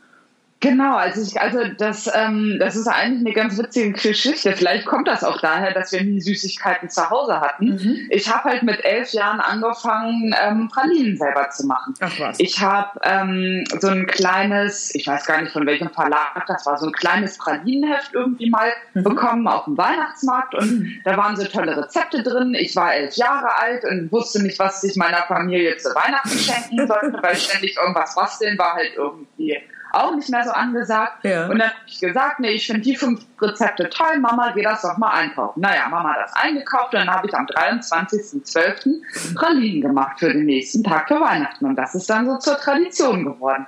Genau, 0.62 0.94
also 0.94 1.20
ich, 1.20 1.40
also 1.40 1.58
das, 1.76 2.08
ähm, 2.14 2.56
das 2.60 2.76
ist 2.76 2.86
eigentlich 2.86 3.26
eine 3.26 3.32
ganz 3.32 3.58
witzige 3.58 3.90
Geschichte. 3.90 4.52
Vielleicht 4.52 4.86
kommt 4.86 5.08
das 5.08 5.24
auch 5.24 5.40
daher, 5.40 5.74
dass 5.74 5.90
wir 5.90 6.04
nie 6.04 6.20
Süßigkeiten 6.20 6.88
zu 6.88 7.10
Hause 7.10 7.40
hatten. 7.40 7.70
Mhm. 7.70 8.06
Ich 8.10 8.32
habe 8.32 8.44
halt 8.44 8.62
mit 8.62 8.84
elf 8.84 9.12
Jahren 9.12 9.40
angefangen, 9.40 10.32
ähm, 10.40 10.68
Pralinen 10.72 11.16
selber 11.16 11.50
zu 11.50 11.66
machen. 11.66 11.94
Ach 12.00 12.12
was. 12.20 12.38
Ich 12.38 12.60
habe 12.60 13.00
ähm, 13.02 13.64
so 13.80 13.88
ein 13.88 14.06
kleines, 14.06 14.94
ich 14.94 15.04
weiß 15.04 15.26
gar 15.26 15.42
nicht 15.42 15.52
von 15.52 15.66
welchem 15.66 15.90
Verlag 15.90 16.46
das 16.46 16.64
war, 16.64 16.78
so 16.78 16.86
ein 16.86 16.92
kleines 16.92 17.38
Pralinenheft 17.38 18.14
irgendwie 18.14 18.48
mal 18.48 18.70
mhm. 18.94 19.02
bekommen 19.02 19.48
auf 19.48 19.64
dem 19.64 19.76
Weihnachtsmarkt 19.76 20.54
und 20.54 20.70
mhm. 20.70 21.00
da 21.04 21.16
waren 21.16 21.36
so 21.36 21.44
tolle 21.44 21.76
Rezepte 21.76 22.22
drin. 22.22 22.54
Ich 22.54 22.76
war 22.76 22.94
elf 22.94 23.16
Jahre 23.16 23.56
alt 23.56 23.84
und 23.84 24.12
wusste 24.12 24.40
nicht, 24.40 24.60
was 24.60 24.84
ich 24.84 24.94
meiner 24.94 25.24
Familie 25.24 25.76
zu 25.78 25.88
Weihnachten 25.88 26.38
schenken 26.38 26.86
sollte, 26.86 27.18
weil 27.20 27.34
ständig 27.34 27.76
irgendwas 27.76 28.14
basteln 28.14 28.56
war 28.56 28.74
halt 28.74 28.92
irgendwie 28.94 29.60
auch 29.92 30.14
nicht 30.14 30.30
mehr 30.30 30.44
so 30.44 30.50
angesagt. 30.50 31.24
Ja. 31.24 31.46
Und 31.46 31.58
dann 31.58 31.68
habe 31.68 31.78
ich 31.86 32.00
gesagt, 32.00 32.40
nee, 32.40 32.50
ich 32.50 32.66
finde 32.66 32.82
die 32.82 32.96
fünf 32.96 33.20
Rezepte 33.40 33.88
toll, 33.90 34.18
Mama, 34.20 34.52
geh 34.54 34.62
das 34.62 34.82
doch 34.82 34.96
mal 34.98 35.10
einkaufen. 35.10 35.60
Naja, 35.60 35.88
Mama 35.88 36.14
hat 36.14 36.24
das 36.24 36.32
eingekauft 36.34 36.94
und 36.94 37.00
dann 37.00 37.10
habe 37.10 37.26
ich 37.26 37.34
am 37.34 37.46
23.12. 37.46 39.34
Pralinen 39.34 39.82
gemacht 39.82 40.18
für 40.18 40.32
den 40.32 40.46
nächsten 40.46 40.82
Tag 40.82 41.08
für 41.08 41.20
Weihnachten. 41.20 41.66
Und 41.66 41.76
das 41.76 41.94
ist 41.94 42.08
dann 42.08 42.26
so 42.26 42.38
zur 42.38 42.56
Tradition 42.58 43.24
geworden 43.24 43.66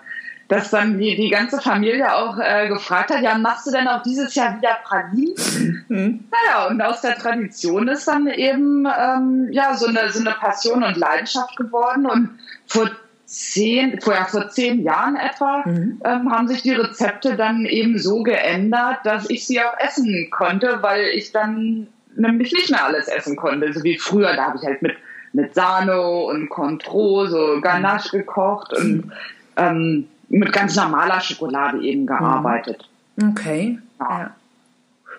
dass 0.48 0.70
dann 0.70 0.98
die, 0.98 1.16
die 1.16 1.30
ganze 1.30 1.60
Familie 1.60 2.14
auch 2.14 2.38
äh, 2.38 2.68
gefragt 2.68 3.10
hat, 3.10 3.22
ja, 3.22 3.36
machst 3.38 3.66
du 3.66 3.70
denn 3.70 3.88
auch 3.88 4.02
dieses 4.02 4.34
Jahr 4.34 4.56
wieder 4.56 4.76
Pralinen? 4.84 5.84
Mhm. 5.88 6.24
Naja, 6.30 6.66
und 6.68 6.82
aus 6.82 7.00
der 7.00 7.16
Tradition 7.16 7.88
ist 7.88 8.06
dann 8.06 8.26
eben 8.26 8.86
ähm, 8.86 9.48
ja 9.50 9.74
so 9.74 9.86
eine, 9.86 10.10
so 10.10 10.20
eine 10.20 10.32
Passion 10.32 10.82
und 10.82 10.96
Leidenschaft 10.96 11.56
geworden. 11.56 12.06
Und 12.06 12.38
vor 12.66 12.90
zehn, 13.26 14.00
vorher 14.00 14.26
vor 14.26 14.48
zehn 14.50 14.82
Jahren 14.82 15.16
etwa, 15.16 15.62
mhm. 15.64 16.00
ähm, 16.04 16.30
haben 16.30 16.48
sich 16.48 16.62
die 16.62 16.72
Rezepte 16.72 17.36
dann 17.36 17.64
eben 17.64 17.98
so 17.98 18.22
geändert, 18.22 18.98
dass 19.04 19.28
ich 19.30 19.46
sie 19.46 19.60
auch 19.60 19.76
essen 19.78 20.28
konnte, 20.30 20.78
weil 20.82 21.06
ich 21.14 21.32
dann 21.32 21.88
nämlich 22.16 22.52
nicht 22.52 22.70
mehr 22.70 22.84
alles 22.84 23.08
essen 23.08 23.36
konnte. 23.36 23.72
So 23.72 23.82
wie 23.82 23.98
früher, 23.98 24.34
da 24.36 24.46
habe 24.46 24.58
ich 24.58 24.66
halt 24.66 24.82
mit, 24.82 24.96
mit 25.32 25.54
Sahne 25.54 26.00
und 26.00 26.48
Contro, 26.48 27.26
so 27.26 27.60
Ganache 27.60 28.18
gekocht 28.18 28.72
und 28.72 29.12
ähm, 29.56 30.08
mit 30.28 30.52
ganz 30.52 30.76
normaler 30.76 31.20
Schokolade 31.20 31.80
eben 31.80 32.06
gearbeitet. 32.06 32.88
Okay. 33.20 33.78
Ja. 34.00 34.18
ja. 34.18 34.30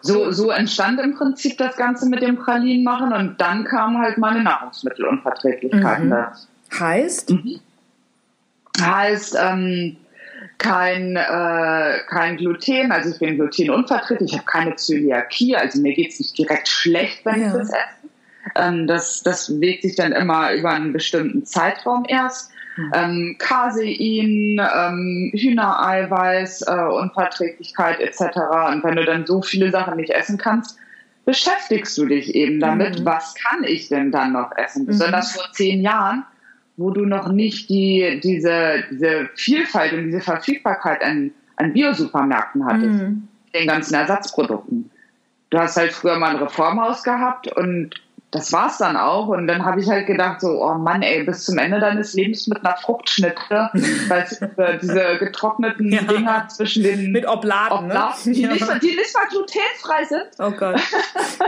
So, 0.02 0.31
so 0.31 0.52
entstand 0.52 1.00
im 1.00 1.16
Prinzip 1.16 1.57
das 1.57 1.78
Ganze 1.78 2.07
mit 2.07 2.22
dem 2.22 2.36
Pralinen 2.36 2.84
machen 2.84 3.12
und 3.12 3.42
dann 3.42 3.63
kamen 3.63 3.98
halt 3.98 4.19
meine 4.19 4.44
Nahrungsmittelunverträglichkeiten. 4.44 6.10
Mhm. 6.10 6.80
Heißt? 6.80 7.31
Mhm 7.31 7.60
heißt 8.81 9.38
ähm, 9.39 9.98
kein, 10.57 11.16
äh, 11.16 12.00
kein 12.07 12.38
Gluten, 12.38 12.92
also 12.92 13.10
ich 13.10 13.19
bin 13.19 13.36
glutenunverträglich, 13.36 14.31
ich 14.31 14.38
habe 14.38 14.45
keine 14.45 14.75
Zöliakie, 14.75 15.56
also 15.56 15.81
mir 15.81 15.94
geht 15.94 16.12
es 16.12 16.19
nicht 16.19 16.38
direkt 16.38 16.68
schlecht, 16.68 17.25
wenn 17.25 17.42
ja. 17.42 17.48
ich 17.48 17.54
das 17.54 17.69
esse. 17.69 18.06
Ähm, 18.56 18.88
das, 18.88 19.22
das 19.24 19.60
wägt 19.60 19.83
sich 19.83 19.95
dann 19.95 20.12
immer 20.12 20.54
über 20.54 20.71
einen 20.71 20.94
bestimmten 20.94 21.45
Zeitraum 21.45 22.06
erst. 22.07 22.52
Mhm. 22.78 22.92
Ähm, 22.94 23.35
Casein, 23.40 24.59
ähm, 24.59 25.31
Hühnereiweiß, 25.33 26.64
äh, 26.64 26.88
Unverträglichkeit 26.92 28.00
etc. 28.00 28.21
Und 28.71 28.83
wenn 28.83 28.95
du 28.97 29.06
dann 29.06 29.26
so 29.26 29.42
viele 29.42 29.71
Sachen 29.71 29.95
nicht 29.95 30.11
essen 30.11 30.38
kannst, 30.38 30.78
beschäftigst 31.26 31.97
du 31.97 32.06
dich 32.06 32.35
eben 32.35 32.59
damit, 32.59 33.00
mhm. 33.00 33.06
was 33.06 33.33
kann 33.35 33.64
ich 33.64 33.88
denn 33.90 34.11
dann 34.11 34.33
noch 34.33 34.52
essen? 34.57 34.83
Mhm. 34.83 34.88
Besonders 34.88 35.31
vor 35.31 35.52
zehn 35.54 35.81
Jahren 35.81 36.26
wo 36.78 36.92
du 36.92 37.06
noch 37.06 37.30
nicht 37.30 37.70
die, 37.70 38.20
diese, 38.24 38.84
diese 38.92 39.30
Vielfalt 39.36 39.94
und 39.94 40.06
diese 40.06 40.22
Verfügbarkeit 40.22 41.04
an, 41.04 41.32
an 41.56 41.74
Biosupermärkten 41.74 42.66
hattest, 42.66 43.02
mhm. 43.02 43.28
den 43.54 43.68
ganzen 43.68 43.96
Ersatzprodukten. 43.96 44.92
Du 45.50 45.60
hast 45.60 45.78
halt 45.78 45.94
früher 45.94 46.18
mal 46.18 46.32
ein 46.32 46.44
Reformhaus 46.44 47.04
gehabt 47.04 47.52
und 47.56 47.92
das 48.32 48.52
war's 48.52 48.78
dann 48.78 48.98
auch. 48.98 49.28
Und 49.28 49.48
dann 49.48 49.64
habe 49.64 49.80
ich 49.80 49.90
halt 49.90 50.08
gedacht, 50.08 50.42
so, 50.42 50.62
oh 50.62 50.74
Mann, 50.74 51.02
ey, 51.02 51.24
bis 51.24 51.46
zum 51.46 51.58
Ende 51.58 51.80
deines 51.80 52.14
Lebens 52.14 52.48
mit 52.48 52.66
einer 52.66 52.76
Fruchtschnitte, 52.76 53.70
weil 54.08 54.28
äh, 54.58 54.78
diese 54.80 55.18
getrockneten 55.20 55.92
ja. 55.92 56.02
Dinger 56.02 56.48
zwischen 56.50 56.84
den 56.84 57.12
mit 57.12 57.26
Obladen, 57.26 57.86
Obladen 57.86 58.18
ne? 58.26 58.32
die, 58.34 58.42
ja. 58.42 58.50
nicht, 58.50 58.84
die 58.84 58.96
nicht 58.96 59.14
mal 59.16 59.28
glutenfrei 59.30 60.04
sind. 60.04 60.26
Oh 60.40 60.52
Gott. 60.52 60.82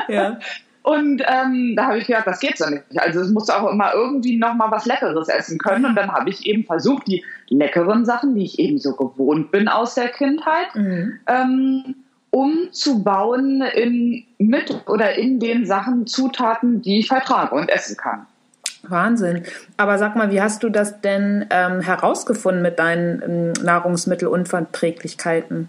Ja. 0.08 0.40
Und 0.88 1.22
ähm, 1.28 1.76
da 1.76 1.88
habe 1.88 1.98
ich 1.98 2.08
gedacht, 2.08 2.28
das 2.28 2.40
geht 2.40 2.58
so 2.58 2.70
nicht. 2.70 2.86
Also 2.96 3.20
es 3.20 3.30
muss 3.30 3.50
auch 3.50 3.70
immer 3.70 3.94
irgendwie 3.94 4.38
noch 4.38 4.54
mal 4.54 4.72
was 4.72 4.86
Leckeres 4.86 5.28
essen 5.28 5.58
können. 5.58 5.84
Und 5.84 5.96
dann 5.96 6.14
habe 6.14 6.30
ich 6.30 6.46
eben 6.46 6.64
versucht, 6.64 7.10
die 7.10 7.26
leckeren 7.50 8.06
Sachen, 8.06 8.36
die 8.36 8.46
ich 8.46 8.58
eben 8.58 8.78
so 8.78 8.94
gewohnt 8.94 9.52
bin 9.52 9.68
aus 9.68 9.96
der 9.96 10.08
Kindheit, 10.08 10.74
mhm. 10.76 11.20
ähm, 11.28 11.96
umzubauen 12.30 13.64
in, 13.64 14.24
mit 14.38 14.84
oder 14.88 15.16
in 15.16 15.42
den 15.42 15.66
Sachen, 15.66 16.08
Zutaten, 16.08 16.82
die 16.82 17.00
ich 17.00 17.10
vertrage 17.10 17.54
und 17.54 17.68
essen 17.68 17.98
kann. 17.98 18.26
Wahnsinn. 18.84 19.44
Aber 19.76 19.98
sag 19.98 20.16
mal, 20.16 20.32
wie 20.32 20.42
hast 20.42 20.64
du 20.64 20.70
das 20.70 21.02
denn 21.02 21.48
ähm, 21.50 21.82
herausgefunden 21.82 22.62
mit 22.62 22.80
deinen 22.80 23.22
ähm, 23.22 23.52
Nahrungsmittelunverträglichkeiten? 23.62 25.68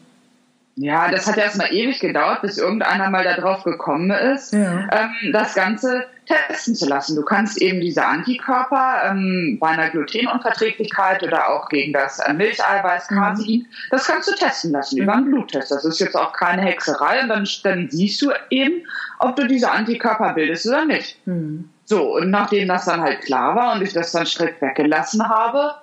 Ja, 0.81 1.11
das 1.11 1.27
hat 1.27 1.37
erstmal 1.37 1.73
ewig 1.75 1.99
gedauert, 1.99 2.43
bis 2.43 2.57
irgendeiner 2.57 3.11
mal 3.11 3.25
darauf 3.25 3.65
gekommen 3.65 4.11
ist, 4.11 4.53
ja. 4.53 4.87
ähm, 4.93 5.33
das 5.33 5.55
Ganze 5.55 6.07
testen 6.25 6.77
zu 6.77 6.87
lassen. 6.87 7.17
Du 7.17 7.23
kannst 7.23 7.61
eben 7.61 7.81
diese 7.81 8.05
Antikörper 8.05 9.11
ähm, 9.11 9.59
bei 9.61 9.71
einer 9.71 9.91
Glutenunverträglichkeit 9.91 11.25
oder 11.25 11.49
auch 11.49 11.69
gegen 11.69 11.93
das 11.93 12.21
äh, 12.21 12.33
Milcheiweiß 12.33 13.09
Casein, 13.09 13.47
mhm. 13.47 13.67
das 13.91 14.07
kannst 14.07 14.29
du 14.29 14.35
testen 14.37 14.71
lassen 14.71 14.97
mhm. 14.97 15.03
über 15.03 15.15
einen 15.15 15.31
Bluttest. 15.31 15.73
Das 15.73 15.85
ist 15.85 15.99
jetzt 15.99 16.17
auch 16.17 16.33
keine 16.33 16.63
Hexerei 16.63 17.23
und 17.23 17.29
dann, 17.29 17.49
dann 17.65 17.89
siehst 17.91 18.23
du 18.23 18.31
eben, 18.51 18.87
ob 19.19 19.35
du 19.35 19.49
diese 19.49 19.73
Antikörper 19.73 20.35
bildest 20.35 20.69
oder 20.69 20.85
nicht. 20.85 21.19
Mhm. 21.27 21.71
So, 21.87 22.15
und 22.19 22.31
nachdem 22.31 22.69
das 22.69 22.85
dann 22.85 23.01
halt 23.01 23.23
klar 23.23 23.57
war 23.57 23.75
und 23.75 23.83
ich 23.83 23.93
das 23.93 24.13
dann 24.13 24.27
strikt 24.27 24.63
weggelassen 24.63 25.29
habe, 25.29 25.75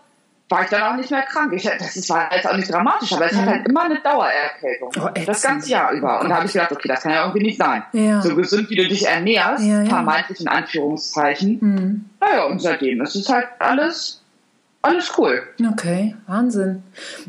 war 0.49 0.63
ich 0.63 0.69
dann 0.69 0.83
auch 0.83 0.95
nicht 0.95 1.09
mehr 1.09 1.23
krank. 1.23 1.53
Ich, 1.53 1.63
das 1.63 2.09
war 2.09 2.33
jetzt 2.33 2.47
auch 2.47 2.55
nicht 2.55 2.71
dramatisch, 2.71 3.11
aber 3.13 3.25
es 3.25 3.33
mhm. 3.33 3.41
hat 3.41 3.47
halt 3.47 3.67
immer 3.67 3.83
eine 3.83 3.99
Dauererkältung. 3.99 4.91
Oh, 4.99 5.09
das 5.25 5.41
ganze 5.41 5.71
Jahr 5.71 5.91
über. 5.91 6.21
Und 6.21 6.29
da 6.29 6.35
habe 6.35 6.45
ich 6.45 6.53
gedacht, 6.53 6.71
okay, 6.71 6.87
das 6.87 7.01
kann 7.01 7.13
ja 7.13 7.23
irgendwie 7.25 7.45
nicht 7.45 7.57
sein. 7.57 7.83
Ja. 7.93 8.21
So 8.21 8.35
gesund, 8.35 8.69
wie 8.69 8.75
du 8.75 8.87
dich 8.87 9.07
ernährst, 9.07 9.63
ja, 9.63 9.81
ja. 9.81 9.89
vermeintlich 9.89 10.41
in 10.41 10.47
Anführungszeichen. 10.47 11.57
Mhm. 11.59 12.05
Naja, 12.19 12.45
und 12.45 12.61
seitdem 12.61 13.01
ist 13.01 13.15
es 13.15 13.27
halt 13.27 13.47
alles, 13.57 14.21
alles 14.83 15.11
cool. 15.17 15.41
Okay, 15.71 16.15
Wahnsinn. 16.27 16.83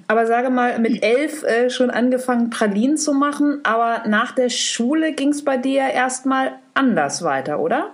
Aber 0.09 0.27
sage 0.27 0.51
mal, 0.51 0.79
mit 0.79 1.03
elf 1.03 1.43
äh, 1.43 1.71
schon 1.71 1.91
angefangen, 1.91 2.51
Pralinen 2.51 2.99
zu 2.99 3.15
machen, 3.15 3.61
aber 3.63 4.07
nach 4.07 4.33
der 4.33 4.51
Schule 4.51 5.13
ging 5.13 5.31
es 5.31 5.43
bei 5.43 5.57
dir 5.57 5.89
erstmal 5.89 6.53
anders 6.75 7.23
weiter, 7.23 7.61
oder? 7.61 7.93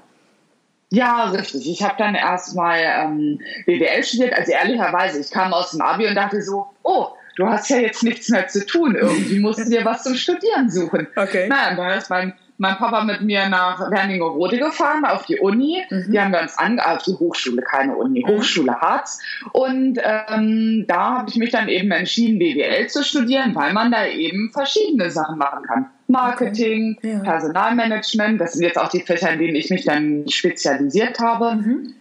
Ja, 0.92 1.30
richtig. 1.30 1.66
Ich 1.70 1.82
habe 1.82 1.94
dann 1.96 2.14
erstmal 2.14 2.80
ähm, 2.82 3.40
BWL 3.64 4.04
studiert. 4.04 4.34
Also 4.34 4.52
ehrlicherweise, 4.52 5.20
ich 5.20 5.30
kam 5.30 5.54
aus 5.54 5.70
dem 5.70 5.80
Abi 5.80 6.06
und 6.06 6.14
dachte 6.14 6.42
so, 6.42 6.66
oh, 6.82 7.06
du 7.36 7.46
hast 7.46 7.70
ja 7.70 7.78
jetzt 7.78 8.02
nichts 8.02 8.28
mehr 8.28 8.46
zu 8.46 8.66
tun. 8.66 8.94
Irgendwie 8.94 9.38
musst 9.38 9.58
du 9.58 9.70
dir 9.70 9.86
was 9.86 10.02
zum 10.02 10.14
Studieren 10.14 10.70
suchen. 10.70 11.08
Okay. 11.16 11.48
Naja, 11.48 11.74
dann 11.76 11.96
ist 11.96 12.10
mein, 12.10 12.34
mein 12.62 12.76
Papa 12.76 13.02
mit 13.02 13.22
mir 13.22 13.48
nach 13.48 13.90
Wernigerode 13.90 14.56
gefahren, 14.56 15.04
auf 15.04 15.26
die 15.26 15.40
Uni. 15.40 15.82
Mhm. 15.90 16.12
Die 16.12 16.20
haben 16.20 16.32
wir 16.32 16.40
uns 16.40 16.56
ange... 16.56 16.86
Auf 16.86 17.02
die 17.02 17.12
Hochschule, 17.12 17.60
keine 17.60 17.96
Uni, 17.96 18.24
mhm. 18.24 18.28
Hochschule 18.28 18.80
Harz. 18.80 19.18
Und 19.52 19.98
ähm, 20.00 20.84
da 20.86 21.18
habe 21.18 21.28
ich 21.28 21.36
mich 21.36 21.50
dann 21.50 21.68
eben 21.68 21.90
entschieden, 21.90 22.38
BWL 22.38 22.86
zu 22.86 23.02
studieren, 23.02 23.56
weil 23.56 23.72
man 23.72 23.90
da 23.90 24.06
eben 24.06 24.52
verschiedene 24.52 25.10
Sachen 25.10 25.38
machen 25.38 25.64
kann. 25.64 25.90
Marketing, 26.06 26.94
okay. 26.98 27.14
ja. 27.14 27.18
Personalmanagement. 27.18 28.40
Das 28.40 28.52
sind 28.52 28.62
jetzt 28.62 28.78
auch 28.78 28.88
die 28.88 29.00
Fächer, 29.00 29.32
in 29.32 29.40
denen 29.40 29.56
ich 29.56 29.68
mich 29.68 29.84
dann 29.84 30.28
spezialisiert 30.28 31.18
habe. 31.18 31.56
Mhm. 31.56 31.94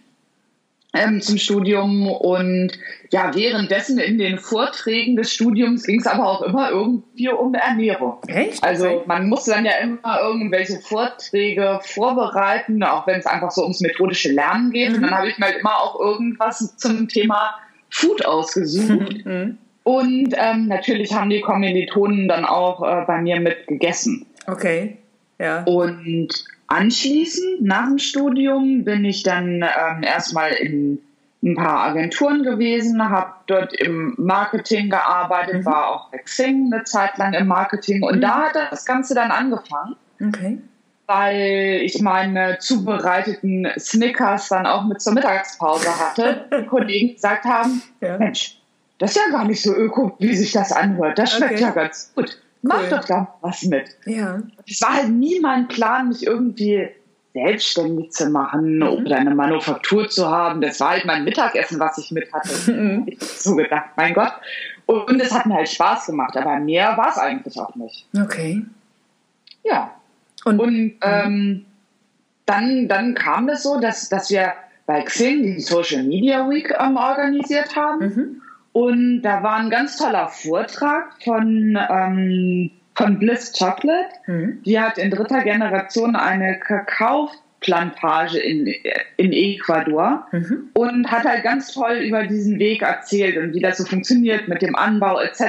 Ähm, 0.94 1.20
zum 1.20 1.38
Studium 1.38 2.06
und 2.06 2.78
ja, 3.12 3.34
währenddessen 3.34 3.98
in 3.98 4.16
den 4.16 4.38
Vorträgen 4.38 5.16
des 5.16 5.34
Studiums 5.34 5.84
ging 5.84 6.00
es 6.00 6.06
aber 6.06 6.26
auch 6.26 6.40
immer 6.40 6.70
irgendwie 6.70 7.28
um 7.28 7.52
Ernährung. 7.52 8.16
Echt? 8.26 8.64
Also 8.64 9.02
man 9.06 9.28
musste 9.28 9.50
dann 9.50 9.66
ja 9.66 9.72
immer 9.82 10.18
irgendwelche 10.22 10.80
Vorträge 10.80 11.80
vorbereiten, 11.82 12.82
auch 12.82 13.06
wenn 13.06 13.20
es 13.20 13.26
einfach 13.26 13.50
so 13.50 13.64
ums 13.64 13.80
methodische 13.80 14.32
Lernen 14.32 14.70
geht. 14.70 14.88
Mhm. 14.88 14.94
Und 14.96 15.02
dann 15.02 15.10
habe 15.18 15.28
ich 15.28 15.36
mir 15.36 15.44
halt 15.44 15.58
immer 15.60 15.78
auch 15.78 16.00
irgendwas 16.00 16.74
zum 16.78 17.06
Thema 17.06 17.54
Food 17.90 18.24
ausgesucht. 18.24 19.26
Mhm. 19.26 19.58
Und 19.82 20.34
ähm, 20.34 20.68
natürlich 20.68 21.12
haben 21.12 21.28
die 21.28 21.42
Kommilitonen 21.42 22.28
dann 22.28 22.46
auch 22.46 22.82
äh, 22.82 23.04
bei 23.06 23.20
mir 23.20 23.40
mit 23.40 23.66
gegessen. 23.66 24.24
Okay, 24.46 24.96
ja. 25.38 25.64
Und 25.64 26.28
anschließend, 26.66 27.60
nach 27.60 27.88
dem 27.88 27.98
Studium, 27.98 28.84
bin 28.84 29.04
ich 29.04 29.22
dann 29.22 29.62
ähm, 29.62 30.02
erstmal 30.02 30.52
in 30.52 31.02
ein 31.42 31.56
paar 31.56 31.80
Agenturen 31.80 32.44
gewesen, 32.44 33.08
habe 33.08 33.32
dort 33.46 33.74
im 33.74 34.14
Marketing 34.16 34.90
gearbeitet, 34.90 35.60
mhm. 35.60 35.66
war 35.66 35.88
auch 35.88 36.10
bei 36.10 36.18
Xing 36.18 36.72
eine 36.72 36.84
Zeit 36.84 37.18
lang 37.18 37.32
im 37.32 37.48
Marketing 37.48 38.02
und 38.02 38.16
mhm. 38.16 38.20
da 38.20 38.42
hat 38.42 38.54
das 38.54 38.84
Ganze 38.84 39.14
dann 39.14 39.30
angefangen. 39.30 39.96
Okay. 40.20 40.58
Weil 41.06 41.80
ich 41.82 42.00
meine 42.00 42.58
zubereiteten 42.58 43.66
Snickers 43.76 44.48
dann 44.48 44.66
auch 44.66 44.84
mit 44.84 45.02
zur 45.02 45.14
Mittagspause 45.14 45.88
hatte. 45.98 46.46
Die 46.56 46.66
Kollegen 46.66 47.14
gesagt 47.14 47.44
haben, 47.44 47.82
ja. 48.00 48.18
Mensch, 48.18 48.60
das 48.98 49.16
ist 49.16 49.22
ja 49.26 49.32
gar 49.32 49.44
nicht 49.44 49.60
so 49.60 49.74
öko, 49.74 50.14
wie 50.20 50.34
sich 50.36 50.52
das 50.52 50.70
anhört. 50.70 51.18
Das 51.18 51.32
schmeckt 51.32 51.54
okay. 51.54 51.62
ja 51.62 51.70
ganz 51.70 52.12
gut. 52.14 52.40
Mach 52.62 52.84
cool. 52.84 52.90
doch 52.90 53.04
da 53.04 53.34
was 53.40 53.64
mit. 53.64 53.96
Ja. 54.06 54.40
Es 54.68 54.80
war 54.80 54.94
halt 54.94 55.10
nie 55.10 55.40
mein 55.40 55.66
Plan, 55.66 56.08
mich 56.08 56.24
irgendwie 56.24 56.88
selbstständig 57.32 58.12
zu 58.12 58.28
machen 58.28 58.76
mhm. 58.76 58.82
oder 58.82 59.16
eine 59.16 59.34
Manufaktur 59.34 60.08
zu 60.08 60.28
haben. 60.28 60.60
Das 60.60 60.80
war 60.80 60.90
halt 60.90 61.04
mein 61.04 61.24
Mittagessen, 61.24 61.80
was 61.80 61.98
ich 61.98 62.10
mit 62.10 62.32
hatte. 62.32 62.52
Mhm. 62.72 63.04
Ich 63.06 63.20
so 63.20 63.56
gedacht, 63.56 63.90
mein 63.96 64.14
Gott. 64.14 64.32
Und 64.86 65.20
es 65.20 65.32
hat 65.32 65.46
mir 65.46 65.54
halt 65.54 65.68
Spaß 65.68 66.06
gemacht, 66.06 66.36
aber 66.36 66.58
mehr 66.58 66.96
war 66.96 67.08
es 67.08 67.18
eigentlich 67.18 67.58
auch 67.58 67.74
nicht. 67.74 68.06
Okay. 68.18 68.62
Ja. 69.64 69.92
Und, 70.44 70.60
Und 70.60 70.74
mhm. 70.74 70.98
ähm, 71.02 71.66
dann, 72.46 72.88
dann 72.88 73.14
kam 73.14 73.48
es 73.48 73.62
so, 73.62 73.80
dass, 73.80 74.08
dass 74.08 74.30
wir 74.30 74.52
bei 74.86 75.02
Xing 75.02 75.42
die 75.42 75.60
Social 75.60 76.02
Media 76.02 76.48
Week 76.48 76.74
ähm, 76.78 76.96
organisiert 76.96 77.76
haben. 77.76 78.00
Mhm. 78.00 78.42
Und 78.72 79.22
da 79.22 79.42
war 79.42 79.56
ein 79.56 79.70
ganz 79.70 79.96
toller 79.96 80.28
Vortrag 80.28 81.22
von, 81.22 81.78
ähm, 81.90 82.70
von 82.94 83.18
Bliss 83.18 83.52
Chocolate. 83.52 84.10
Mhm. 84.26 84.62
Die 84.64 84.78
hat 84.78 84.98
in 84.98 85.10
dritter 85.10 85.42
Generation 85.42 86.16
eine 86.16 86.58
Kakaoplantage 86.60 88.38
in, 88.38 88.72
in 89.16 89.32
Ecuador 89.32 90.26
mhm. 90.32 90.70
und 90.74 91.10
hat 91.10 91.24
halt 91.24 91.42
ganz 91.42 91.72
toll 91.72 91.96
über 91.96 92.24
diesen 92.24 92.58
Weg 92.58 92.82
erzählt 92.82 93.36
und 93.36 93.54
wie 93.54 93.60
das 93.60 93.78
so 93.78 93.84
funktioniert 93.84 94.48
mit 94.48 94.62
dem 94.62 94.76
Anbau 94.76 95.20
etc. 95.20 95.42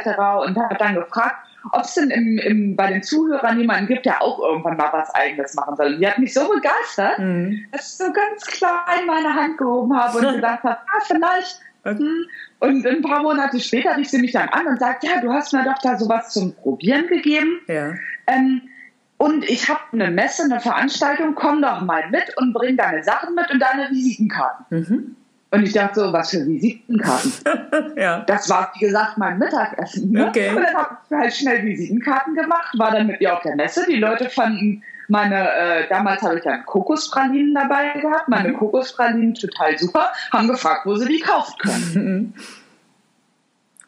Und 0.46 0.58
hat 0.58 0.80
dann 0.80 0.96
gefragt, 0.96 1.36
ob 1.72 1.84
es 1.84 1.94
denn 1.94 2.10
im, 2.10 2.38
im, 2.40 2.76
bei 2.76 2.88
den 2.88 3.04
Zuhörern 3.04 3.58
jemanden 3.58 3.88
gibt, 3.88 4.06
der 4.06 4.22
auch 4.22 4.40
irgendwann 4.40 4.76
mal 4.76 4.92
was 4.92 5.14
Eigenes 5.16 5.54
machen 5.54 5.76
soll. 5.78 5.94
Und 5.94 6.00
die 6.00 6.08
hat 6.08 6.20
mich 6.20 6.34
so 6.34 6.50
begeistert, 6.50 7.20
mhm. 7.20 7.66
dass 7.72 7.88
ich 7.88 8.06
so 8.06 8.12
ganz 8.12 8.46
klein 8.46 9.06
meine 9.08 9.34
Hand 9.34 9.58
gehoben 9.58 9.96
habe 9.98 10.18
und 10.18 10.36
gesagt 10.36 10.64
habe, 10.64 10.78
ah, 10.78 11.02
vielleicht. 11.08 11.62
Und 11.84 12.86
ein 12.86 13.02
paar 13.02 13.22
Monate 13.24 13.60
später 13.60 13.98
rief 13.98 14.10
sie 14.10 14.20
mich 14.20 14.32
dann 14.32 14.50
an 14.50 14.68
und 14.68 14.80
sagt, 14.80 15.04
ja, 15.04 15.20
du 15.22 15.32
hast 15.32 15.54
mir 15.54 15.64
doch 15.64 15.80
da 15.82 15.98
sowas 15.98 16.30
zum 16.30 16.54
Probieren 16.54 17.08
gegeben. 17.08 17.60
Ja. 17.68 17.94
Ähm, 18.28 18.62
und 19.18 19.50
ich 19.50 19.70
habe 19.70 19.82
eine 19.92 20.12
Messe, 20.12 20.44
eine 20.44 20.60
Veranstaltung, 20.60 21.36
komm 21.36 21.62
doch 21.62 21.82
mal 21.82 22.10
mit 22.10 22.36
und 22.38 22.54
bring 22.54 22.78
deine 22.78 23.04
Sachen 23.04 23.36
mit 23.36 23.52
und 23.52 23.60
deine 23.60 23.90
Visitenkarten. 23.90 24.66
Mhm. 24.70 25.16
Und 25.52 25.64
ich 25.64 25.74
dachte 25.74 26.00
so, 26.00 26.12
was 26.12 26.32
für 26.32 26.46
Visitenkarten? 26.46 27.32
ja. 27.96 28.22
Das 28.22 28.50
war, 28.50 28.72
wie 28.76 28.86
gesagt, 28.86 29.18
mein 29.18 29.38
Mittagessen. 29.38 30.12
Ne? 30.12 30.28
Okay. 30.28 30.50
Und 30.50 30.64
dann 30.64 30.74
habe 30.74 30.98
ich 31.06 31.16
halt 31.16 31.34
schnell 31.34 31.64
Visitenkarten 31.64 32.34
gemacht, 32.34 32.78
war 32.78 32.92
dann 32.92 33.08
mit 33.08 33.22
ihr 33.22 33.34
auf 33.34 33.44
der 33.44 33.56
Messe. 33.56 33.86
Die 33.88 33.98
Leute 33.98 34.30
fanden 34.30 34.84
meine, 35.14 35.48
äh, 35.54 35.88
damals 35.88 36.24
habe 36.24 36.38
ich 36.38 36.44
dann 36.44 36.66
Kokospralinen 36.66 37.54
dabei 37.54 38.00
gehabt, 38.00 38.28
meine 38.28 38.50
mhm. 38.50 38.58
Kokospralinen 38.58 39.36
total 39.36 39.78
super, 39.78 40.12
haben 40.32 40.48
gefragt, 40.48 40.86
wo 40.86 40.96
sie 40.96 41.08
die 41.08 41.20
kaufen 41.20 41.58
können. 41.60 42.34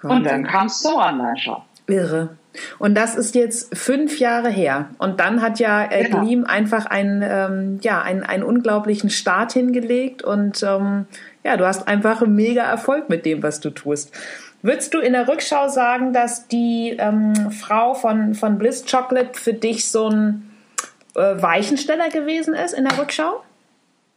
Mhm. 0.01 0.11
Und 0.11 0.23
dann 0.25 0.45
kam 0.45 0.67
es 0.67 0.81
zum 0.81 0.93
Online-Shop. 0.95 1.63
Irre. 1.87 2.37
Und 2.77 2.93
das 2.93 3.15
ist 3.15 3.33
jetzt 3.33 3.75
fünf 3.75 4.19
Jahre 4.19 4.49
her. 4.49 4.89
Und 4.99 5.19
dann 5.19 5.41
hat 5.41 5.57
ja 5.57 5.83
äh, 5.89 6.03
genau. 6.03 6.21
Gleam 6.21 6.45
einfach 6.45 6.85
einen, 6.85 7.23
ähm, 7.23 7.79
ja, 7.81 8.03
einen, 8.03 8.21
einen 8.21 8.43
unglaublichen 8.43 9.09
Start 9.09 9.53
hingelegt. 9.53 10.21
Und 10.21 10.61
ähm, 10.61 11.07
ja, 11.43 11.57
du 11.57 11.65
hast 11.65 11.87
einfach 11.87 12.21
einen 12.21 12.35
mega 12.35 12.61
Erfolg 12.61 13.09
mit 13.09 13.25
dem, 13.25 13.41
was 13.41 13.61
du 13.61 13.71
tust. 13.71 14.13
Würdest 14.61 14.93
du 14.93 14.99
in 14.99 15.13
der 15.13 15.27
Rückschau 15.27 15.69
sagen, 15.69 16.13
dass 16.13 16.47
die 16.47 16.95
ähm, 16.99 17.33
Frau 17.49 17.95
von, 17.95 18.35
von 18.35 18.59
Bliss 18.59 18.85
Chocolate 18.85 19.39
für 19.39 19.53
dich 19.53 19.89
so 19.89 20.09
ein 20.09 20.51
Weichensteller 21.15 22.09
gewesen 22.09 22.53
ist 22.53 22.73
in 22.73 22.85
der 22.85 22.97
Rückschau? 22.97 23.43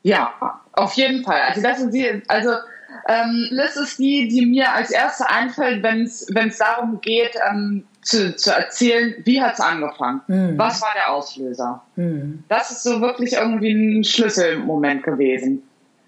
Ja, 0.03 0.33
auf 0.73 0.93
jeden 0.95 1.25
Fall. 1.25 1.41
Also 1.43 1.63
das 1.63 1.81
ist 1.81 1.91
die, 1.91 2.23
also 2.29 2.51
ähm, 3.09 3.49
Liz 3.51 3.77
ist 3.77 3.99
die, 3.99 4.29
die 4.29 4.47
mir 4.47 4.73
als 4.73 4.91
erste 4.91 5.29
einfällt, 5.29 5.83
wenn 5.83 6.03
es 6.05 6.59
darum 6.59 7.01
geht, 7.01 7.37
ähm, 7.51 7.85
zu, 8.03 8.35
zu 8.37 8.53
erzählen, 8.53 9.15
wie 9.25 9.43
hat 9.43 9.55
es 9.55 9.61
angefangen? 9.61 10.23
Mhm. 10.29 10.59
Was 10.59 10.81
war 10.81 10.93
der 10.95 11.11
Auslöser? 11.13 11.83
Mhm. 11.97 12.45
Das 12.49 12.71
ist 12.71 12.83
so 12.83 13.01
wirklich 13.01 13.35
irgendwie 13.35 13.73
ein 13.73 14.05
Schlüsselmoment 14.05 15.03
gewesen. 15.03 15.63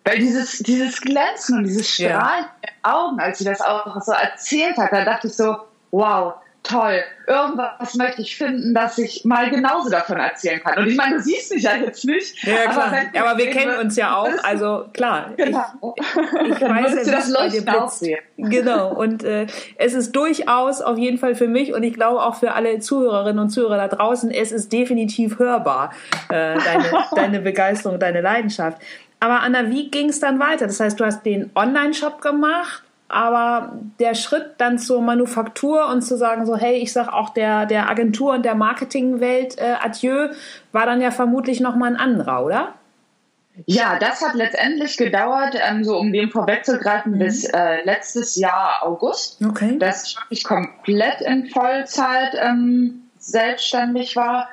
Weil 0.04 0.18
dieses, 0.18 0.58
dieses 0.60 1.00
Glänzen 1.00 1.58
und 1.58 1.64
dieses 1.64 1.88
Strahlen 1.88 2.44
ja. 2.44 2.50
der 2.62 2.94
Augen, 2.94 3.20
als 3.20 3.38
sie 3.38 3.44
das 3.44 3.60
auch 3.60 4.00
so 4.00 4.12
erzählt 4.12 4.78
hat, 4.78 4.92
da 4.92 5.04
dachte 5.04 5.26
ich 5.26 5.34
so, 5.34 5.56
wow, 5.90 6.34
toll, 6.62 7.02
irgendwas 7.26 7.94
möchte 7.94 8.22
ich 8.22 8.36
finden, 8.36 8.74
dass 8.74 8.98
ich 8.98 9.24
mal 9.24 9.50
genauso 9.50 9.88
davon 9.90 10.18
erzählen 10.18 10.60
kann. 10.62 10.78
Und 10.78 10.88
ich 10.88 10.96
meine, 10.96 11.16
du 11.16 11.22
siehst 11.22 11.52
mich 11.54 11.62
ja 11.62 11.76
jetzt 11.76 12.04
nicht. 12.04 12.42
Ja, 12.44 12.70
klar. 12.70 12.86
Aber, 12.86 12.96
ja, 13.14 13.24
aber 13.24 13.38
wir 13.38 13.50
kennen 13.50 13.78
uns 13.78 13.96
ja 13.96 14.16
auch, 14.16 14.30
also 14.42 14.86
klar. 14.92 15.32
Genau. 15.36 15.94
Ich, 15.96 16.50
ich 16.50 16.60
weiß 16.60 17.06
ja, 17.06 17.12
das 17.12 17.30
Leuchten 17.30 17.68
aussehen. 17.68 18.20
Genau. 18.36 18.92
Und 18.92 19.24
äh, 19.24 19.46
es 19.76 19.94
ist 19.94 20.12
durchaus 20.12 20.82
auf 20.82 20.98
jeden 20.98 21.18
Fall 21.18 21.34
für 21.34 21.48
mich 21.48 21.72
und 21.72 21.82
ich 21.82 21.94
glaube 21.94 22.22
auch 22.22 22.36
für 22.36 22.52
alle 22.52 22.78
Zuhörerinnen 22.78 23.38
und 23.38 23.50
Zuhörer 23.50 23.76
da 23.76 23.88
draußen, 23.88 24.30
es 24.30 24.52
ist 24.52 24.72
definitiv 24.72 25.38
hörbar, 25.38 25.92
äh, 26.28 26.58
deine, 26.58 26.84
deine 27.14 27.40
Begeisterung, 27.40 27.98
deine 27.98 28.20
Leidenschaft. 28.20 28.80
Aber 29.18 29.40
Anna, 29.40 29.70
wie 29.70 29.90
ging 29.90 30.08
es 30.08 30.20
dann 30.20 30.38
weiter? 30.40 30.66
Das 30.66 30.80
heißt, 30.80 30.98
du 30.98 31.04
hast 31.04 31.24
den 31.24 31.50
Online-Shop 31.54 32.22
gemacht 32.22 32.84
aber 33.10 33.72
der 33.98 34.14
Schritt 34.14 34.54
dann 34.58 34.78
zur 34.78 35.02
Manufaktur 35.02 35.88
und 35.88 36.02
zu 36.02 36.16
sagen 36.16 36.46
so, 36.46 36.56
hey, 36.56 36.76
ich 36.76 36.92
sag 36.92 37.08
auch 37.08 37.30
der, 37.30 37.66
der 37.66 37.90
Agentur 37.90 38.34
und 38.34 38.44
der 38.44 38.54
Marketingwelt 38.54 39.58
äh, 39.58 39.74
Adieu, 39.82 40.28
war 40.72 40.86
dann 40.86 41.00
ja 41.00 41.10
vermutlich 41.10 41.60
nochmal 41.60 41.90
ein 41.90 41.96
anderer, 41.96 42.44
oder? 42.44 42.74
Ja, 43.66 43.98
das 43.98 44.22
hat 44.22 44.34
letztendlich 44.34 44.96
gedauert, 44.96 45.54
ähm, 45.60 45.84
so 45.84 45.98
um 45.98 46.12
dem 46.12 46.30
vorwegzugreifen, 46.30 47.12
mhm. 47.12 47.18
bis 47.18 47.44
äh, 47.44 47.82
letztes 47.84 48.36
Jahr 48.36 48.78
August, 48.82 49.44
okay. 49.44 49.76
dass 49.78 50.16
ich 50.30 50.44
komplett 50.44 51.20
in 51.20 51.48
Vollzeit 51.48 52.34
ähm, 52.40 53.10
selbstständig 53.18 54.16
war. 54.16 54.48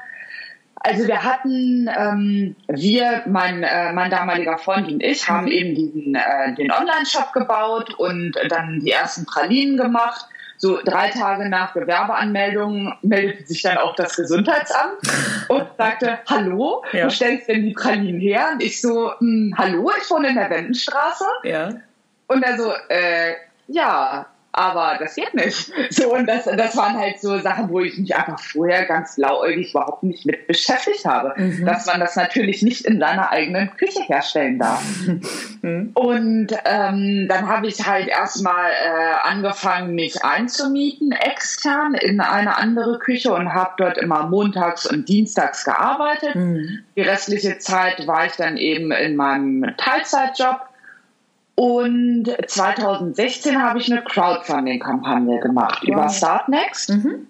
Also 0.79 1.07
wir 1.07 1.23
hatten, 1.23 1.89
ähm, 1.97 2.55
wir, 2.67 3.23
mein, 3.25 3.63
äh, 3.63 3.91
mein 3.93 4.11
damaliger 4.11 4.57
Freund 4.57 4.91
und 4.91 5.01
ich, 5.01 5.27
haben 5.27 5.45
mhm. 5.45 5.51
eben 5.51 5.75
diesen, 5.75 6.15
äh, 6.15 6.53
den 6.55 6.71
Online-Shop 6.71 7.33
gebaut 7.33 7.93
und 7.95 8.33
dann 8.49 8.79
die 8.79 8.91
ersten 8.91 9.25
Pralinen 9.25 9.77
gemacht. 9.77 10.25
So 10.59 10.79
drei 10.83 11.09
Tage 11.09 11.49
nach 11.49 11.73
Gewerbeanmeldung 11.73 12.95
meldete 13.03 13.45
sich 13.45 13.61
dann 13.61 13.77
auch 13.77 13.95
das 13.95 14.15
Gesundheitsamt 14.15 14.97
und 15.49 15.67
sagte, 15.77 16.19
hallo, 16.27 16.83
ja. 16.93 17.05
du 17.05 17.11
stellst 17.11 17.47
denn 17.47 17.63
die 17.63 17.73
Pralinen 17.73 18.19
her? 18.19 18.49
Und 18.53 18.63
ich 18.63 18.81
so, 18.81 19.11
hm, 19.19 19.53
hallo, 19.57 19.91
ich 19.99 20.09
wohne 20.09 20.29
in 20.29 20.35
der 20.35 20.49
Wendenstraße. 20.49 21.25
Ja. 21.43 21.69
Und 22.27 22.43
er 22.43 22.57
so, 22.57 22.71
äh, 22.89 23.33
ja, 23.67 24.25
aber 24.57 24.97
das 24.99 25.15
geht 25.15 25.33
nicht. 25.35 25.71
So, 25.89 26.13
und 26.13 26.25
das, 26.25 26.45
das 26.45 26.75
waren 26.75 26.97
halt 26.97 27.21
so 27.21 27.37
Sachen, 27.39 27.69
wo 27.69 27.79
ich 27.81 27.97
mich 27.97 28.15
einfach 28.15 28.39
vorher 28.39 28.85
ganz 28.85 29.15
blauäugig 29.15 29.71
überhaupt 29.71 30.03
nicht 30.03 30.25
mit 30.25 30.47
beschäftigt 30.47 31.05
habe. 31.05 31.33
Mhm. 31.37 31.65
Dass 31.65 31.85
man 31.85 31.99
das 31.99 32.15
natürlich 32.15 32.63
nicht 32.63 32.85
in 32.85 32.99
seiner 32.99 33.31
eigenen 33.31 33.75
Küche 33.77 34.01
herstellen 34.03 34.59
darf. 34.59 34.83
Mhm. 35.63 35.91
Und 35.95 36.53
ähm, 36.65 37.25
dann 37.27 37.47
habe 37.47 37.67
ich 37.67 37.87
halt 37.87 38.07
erstmal 38.07 38.69
äh, 38.69 39.27
angefangen, 39.27 39.95
mich 39.95 40.23
einzumieten, 40.23 41.11
extern 41.11 41.95
in 41.95 42.21
eine 42.21 42.57
andere 42.57 42.99
Küche 42.99 43.33
und 43.33 43.53
habe 43.53 43.71
dort 43.77 43.97
immer 43.97 44.27
montags 44.27 44.85
und 44.85 45.09
dienstags 45.09 45.65
gearbeitet. 45.65 46.35
Mhm. 46.35 46.83
Die 46.95 47.01
restliche 47.01 47.57
Zeit 47.57 48.05
war 48.05 48.27
ich 48.27 48.33
dann 48.33 48.57
eben 48.57 48.91
in 48.91 49.15
meinem 49.15 49.73
Teilzeitjob 49.77 50.61
und 51.59 52.31
2016 52.45 53.59
habe 53.59 53.79
ich 53.79 53.91
eine 53.91 54.03
Crowdfunding-Kampagne 54.03 55.39
gemacht 55.39 55.79
wow. 55.81 55.89
über 55.89 56.09
Startnext, 56.09 56.91
mhm. 56.91 57.27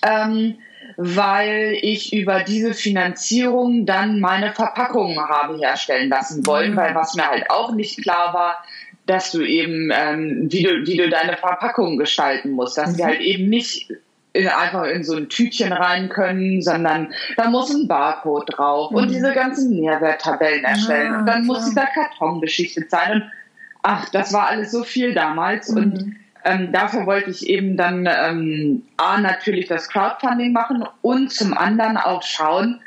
ähm, 0.00 0.54
weil 0.96 1.76
ich 1.82 2.14
über 2.14 2.44
diese 2.44 2.72
Finanzierung 2.72 3.84
dann 3.84 4.20
meine 4.20 4.54
Verpackungen 4.54 5.18
habe 5.18 5.58
herstellen 5.58 6.08
lassen 6.08 6.46
wollen, 6.46 6.72
mhm. 6.72 6.76
weil 6.76 6.94
was 6.94 7.14
mir 7.14 7.28
halt 7.28 7.50
auch 7.50 7.74
nicht 7.74 8.02
klar 8.02 8.32
war, 8.32 8.64
dass 9.04 9.32
du 9.32 9.42
eben, 9.42 9.90
ähm, 9.92 10.48
wie, 10.50 10.62
du, 10.62 10.86
wie 10.86 10.96
du 10.96 11.10
deine 11.10 11.36
Verpackungen 11.36 11.98
gestalten 11.98 12.52
musst, 12.52 12.78
dass 12.78 12.92
mhm. 12.92 12.96
die 12.96 13.04
halt 13.04 13.20
eben 13.20 13.50
nicht 13.50 13.92
in, 14.32 14.48
einfach 14.48 14.84
in 14.84 15.04
so 15.04 15.14
ein 15.14 15.28
Tütchen 15.28 15.74
rein 15.74 16.08
können, 16.08 16.62
sondern 16.62 17.12
da 17.36 17.50
muss 17.50 17.70
ein 17.74 17.86
Barcode 17.86 18.48
drauf 18.56 18.92
mhm. 18.92 18.96
und 18.96 19.10
diese 19.10 19.34
ganzen 19.34 19.78
Nährwerttabellen 19.78 20.64
erstellen 20.64 21.12
ja, 21.12 21.18
und 21.18 21.26
dann 21.26 21.44
klar. 21.44 21.56
muss 21.58 21.66
dieser 21.66 21.86
Karton 21.86 22.40
beschichtet 22.40 22.90
sein 22.90 23.12
und 23.12 23.41
ach, 23.82 24.08
das 24.10 24.32
war 24.32 24.48
alles 24.48 24.70
so 24.70 24.84
viel 24.84 25.14
damals 25.14 25.68
mhm. 25.70 25.76
und 25.76 26.16
ähm, 26.44 26.72
dafür 26.72 27.06
wollte 27.06 27.30
ich 27.30 27.48
eben 27.48 27.76
dann 27.76 28.08
ähm, 28.08 28.82
A, 28.96 29.18
natürlich 29.18 29.68
das 29.68 29.88
Crowdfunding 29.88 30.52
machen 30.52 30.84
und 31.02 31.30
zum 31.30 31.56
anderen 31.56 31.96
auch 31.96 32.22
schauen, 32.22 32.80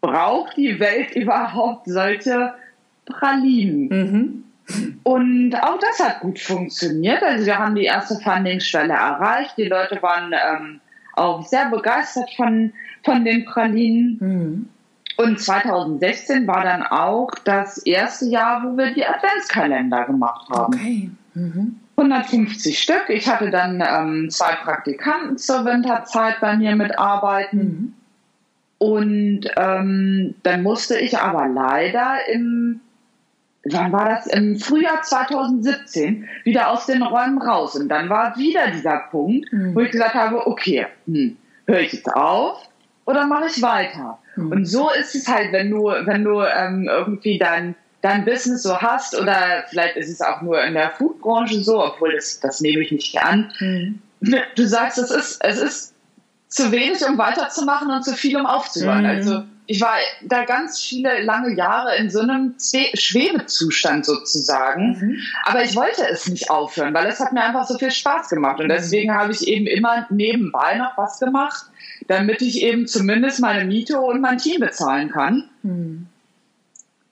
braucht 0.00 0.56
die 0.56 0.78
Welt 0.78 1.10
überhaupt 1.14 1.86
solche 1.86 2.54
Pralinen? 3.06 3.88
Mhm. 3.88 4.44
Und 5.04 5.54
auch 5.54 5.78
das 5.78 6.00
hat 6.00 6.20
gut 6.20 6.40
funktioniert. 6.40 7.22
Also 7.22 7.46
wir 7.46 7.58
haben 7.58 7.76
die 7.76 7.84
erste 7.84 8.16
Fundingstelle 8.16 8.94
erreicht. 8.94 9.56
Die 9.56 9.68
Leute 9.68 10.02
waren 10.02 10.32
ähm, 10.32 10.80
auch 11.14 11.46
sehr 11.46 11.70
begeistert 11.70 12.28
von, 12.36 12.72
von 13.04 13.24
den 13.24 13.44
Pralinen. 13.44 14.18
Mhm. 14.20 14.68
Und 15.16 15.40
2016 15.40 16.46
war 16.46 16.62
dann 16.62 16.82
auch 16.82 17.30
das 17.44 17.78
erste 17.78 18.26
Jahr, 18.26 18.62
wo 18.64 18.76
wir 18.76 18.92
die 18.92 19.06
Adventskalender 19.06 20.04
gemacht 20.04 20.48
haben. 20.50 20.74
Okay. 20.74 21.10
Mhm. 21.34 21.76
150 21.96 22.78
Stück. 22.78 23.04
Ich 23.08 23.26
hatte 23.26 23.50
dann 23.50 23.82
ähm, 23.86 24.28
zwei 24.30 24.52
Praktikanten 24.56 25.38
zur 25.38 25.64
Winterzeit 25.64 26.40
bei 26.40 26.56
mir 26.56 26.76
mitarbeiten. 26.76 27.58
Mhm. 27.58 27.94
Und 28.78 29.40
ähm, 29.56 30.34
dann 30.42 30.62
musste 30.62 30.98
ich 30.98 31.18
aber 31.18 31.48
leider 31.48 32.28
im, 32.30 32.80
wann 33.64 33.92
war 33.92 34.10
das? 34.10 34.26
Im 34.26 34.58
Frühjahr 34.58 35.00
2017 35.00 36.28
wieder 36.44 36.70
aus 36.70 36.84
den 36.84 37.02
Räumen 37.02 37.40
raus. 37.40 37.74
Und 37.74 37.88
dann 37.88 38.10
war 38.10 38.36
wieder 38.36 38.70
dieser 38.70 38.98
Punkt, 39.10 39.50
mhm. 39.50 39.74
wo 39.74 39.80
ich 39.80 39.90
gesagt 39.90 40.14
habe, 40.14 40.46
okay, 40.46 40.86
hm, 41.06 41.38
höre 41.66 41.80
ich 41.80 41.94
jetzt 41.94 42.12
auf 42.12 42.68
oder 43.06 43.26
mache 43.26 43.46
ich 43.46 43.62
weiter? 43.62 44.18
Mhm. 44.36 44.52
Und 44.52 44.64
so 44.66 44.90
ist 44.90 45.14
es 45.14 45.26
halt, 45.26 45.52
wenn 45.52 45.70
du, 45.70 45.84
wenn 45.86 46.24
du 46.24 46.42
ähm, 46.42 46.88
irgendwie 46.88 47.38
dein, 47.38 47.74
dein 48.02 48.24
Business 48.24 48.62
so 48.62 48.78
hast 48.78 49.18
oder 49.18 49.64
vielleicht 49.68 49.96
ist 49.96 50.10
es 50.10 50.20
auch 50.20 50.42
nur 50.42 50.62
in 50.62 50.74
der 50.74 50.90
Foodbranche 50.90 51.62
so, 51.62 51.82
obwohl 51.82 52.12
das, 52.12 52.40
das 52.40 52.60
nehme 52.60 52.82
ich 52.82 52.92
nicht 52.92 53.18
an. 53.18 53.52
Mhm. 53.58 54.00
Du 54.54 54.66
sagst, 54.66 54.98
es 54.98 55.10
ist, 55.10 55.44
es 55.44 55.58
ist 55.58 55.94
zu 56.48 56.72
wenig, 56.72 57.04
um 57.08 57.18
weiterzumachen 57.18 57.90
und 57.90 58.04
zu 58.04 58.14
viel, 58.14 58.36
um 58.36 58.46
aufzuhören. 58.46 59.02
Mhm. 59.02 59.06
Also 59.06 59.44
ich 59.66 59.80
war 59.80 59.96
da 60.22 60.44
ganz 60.44 60.80
viele 60.80 61.22
lange 61.22 61.54
Jahre 61.54 61.96
in 61.96 62.10
so 62.10 62.20
einem 62.20 62.54
Schwebezustand 62.58 64.06
sozusagen. 64.06 64.98
Mhm. 64.98 65.18
Aber 65.44 65.62
ich 65.62 65.74
wollte 65.74 66.06
es 66.10 66.28
nicht 66.28 66.50
aufhören, 66.50 66.94
weil 66.94 67.06
es 67.06 67.20
hat 67.20 67.32
mir 67.32 67.42
einfach 67.42 67.66
so 67.66 67.76
viel 67.76 67.90
Spaß 67.90 68.28
gemacht. 68.28 68.60
Und 68.60 68.66
mhm. 68.66 68.70
deswegen 68.70 69.14
habe 69.14 69.32
ich 69.32 69.46
eben 69.48 69.66
immer 69.66 70.06
nebenbei 70.10 70.76
noch 70.76 70.96
was 70.96 71.18
gemacht 71.18 71.66
damit 72.06 72.42
ich 72.42 72.62
eben 72.62 72.86
zumindest 72.86 73.40
meine 73.40 73.64
Miete 73.64 74.00
und 74.00 74.20
mein 74.20 74.38
Team 74.38 74.60
bezahlen 74.60 75.10
kann. 75.10 75.44
Mhm. 75.62 76.06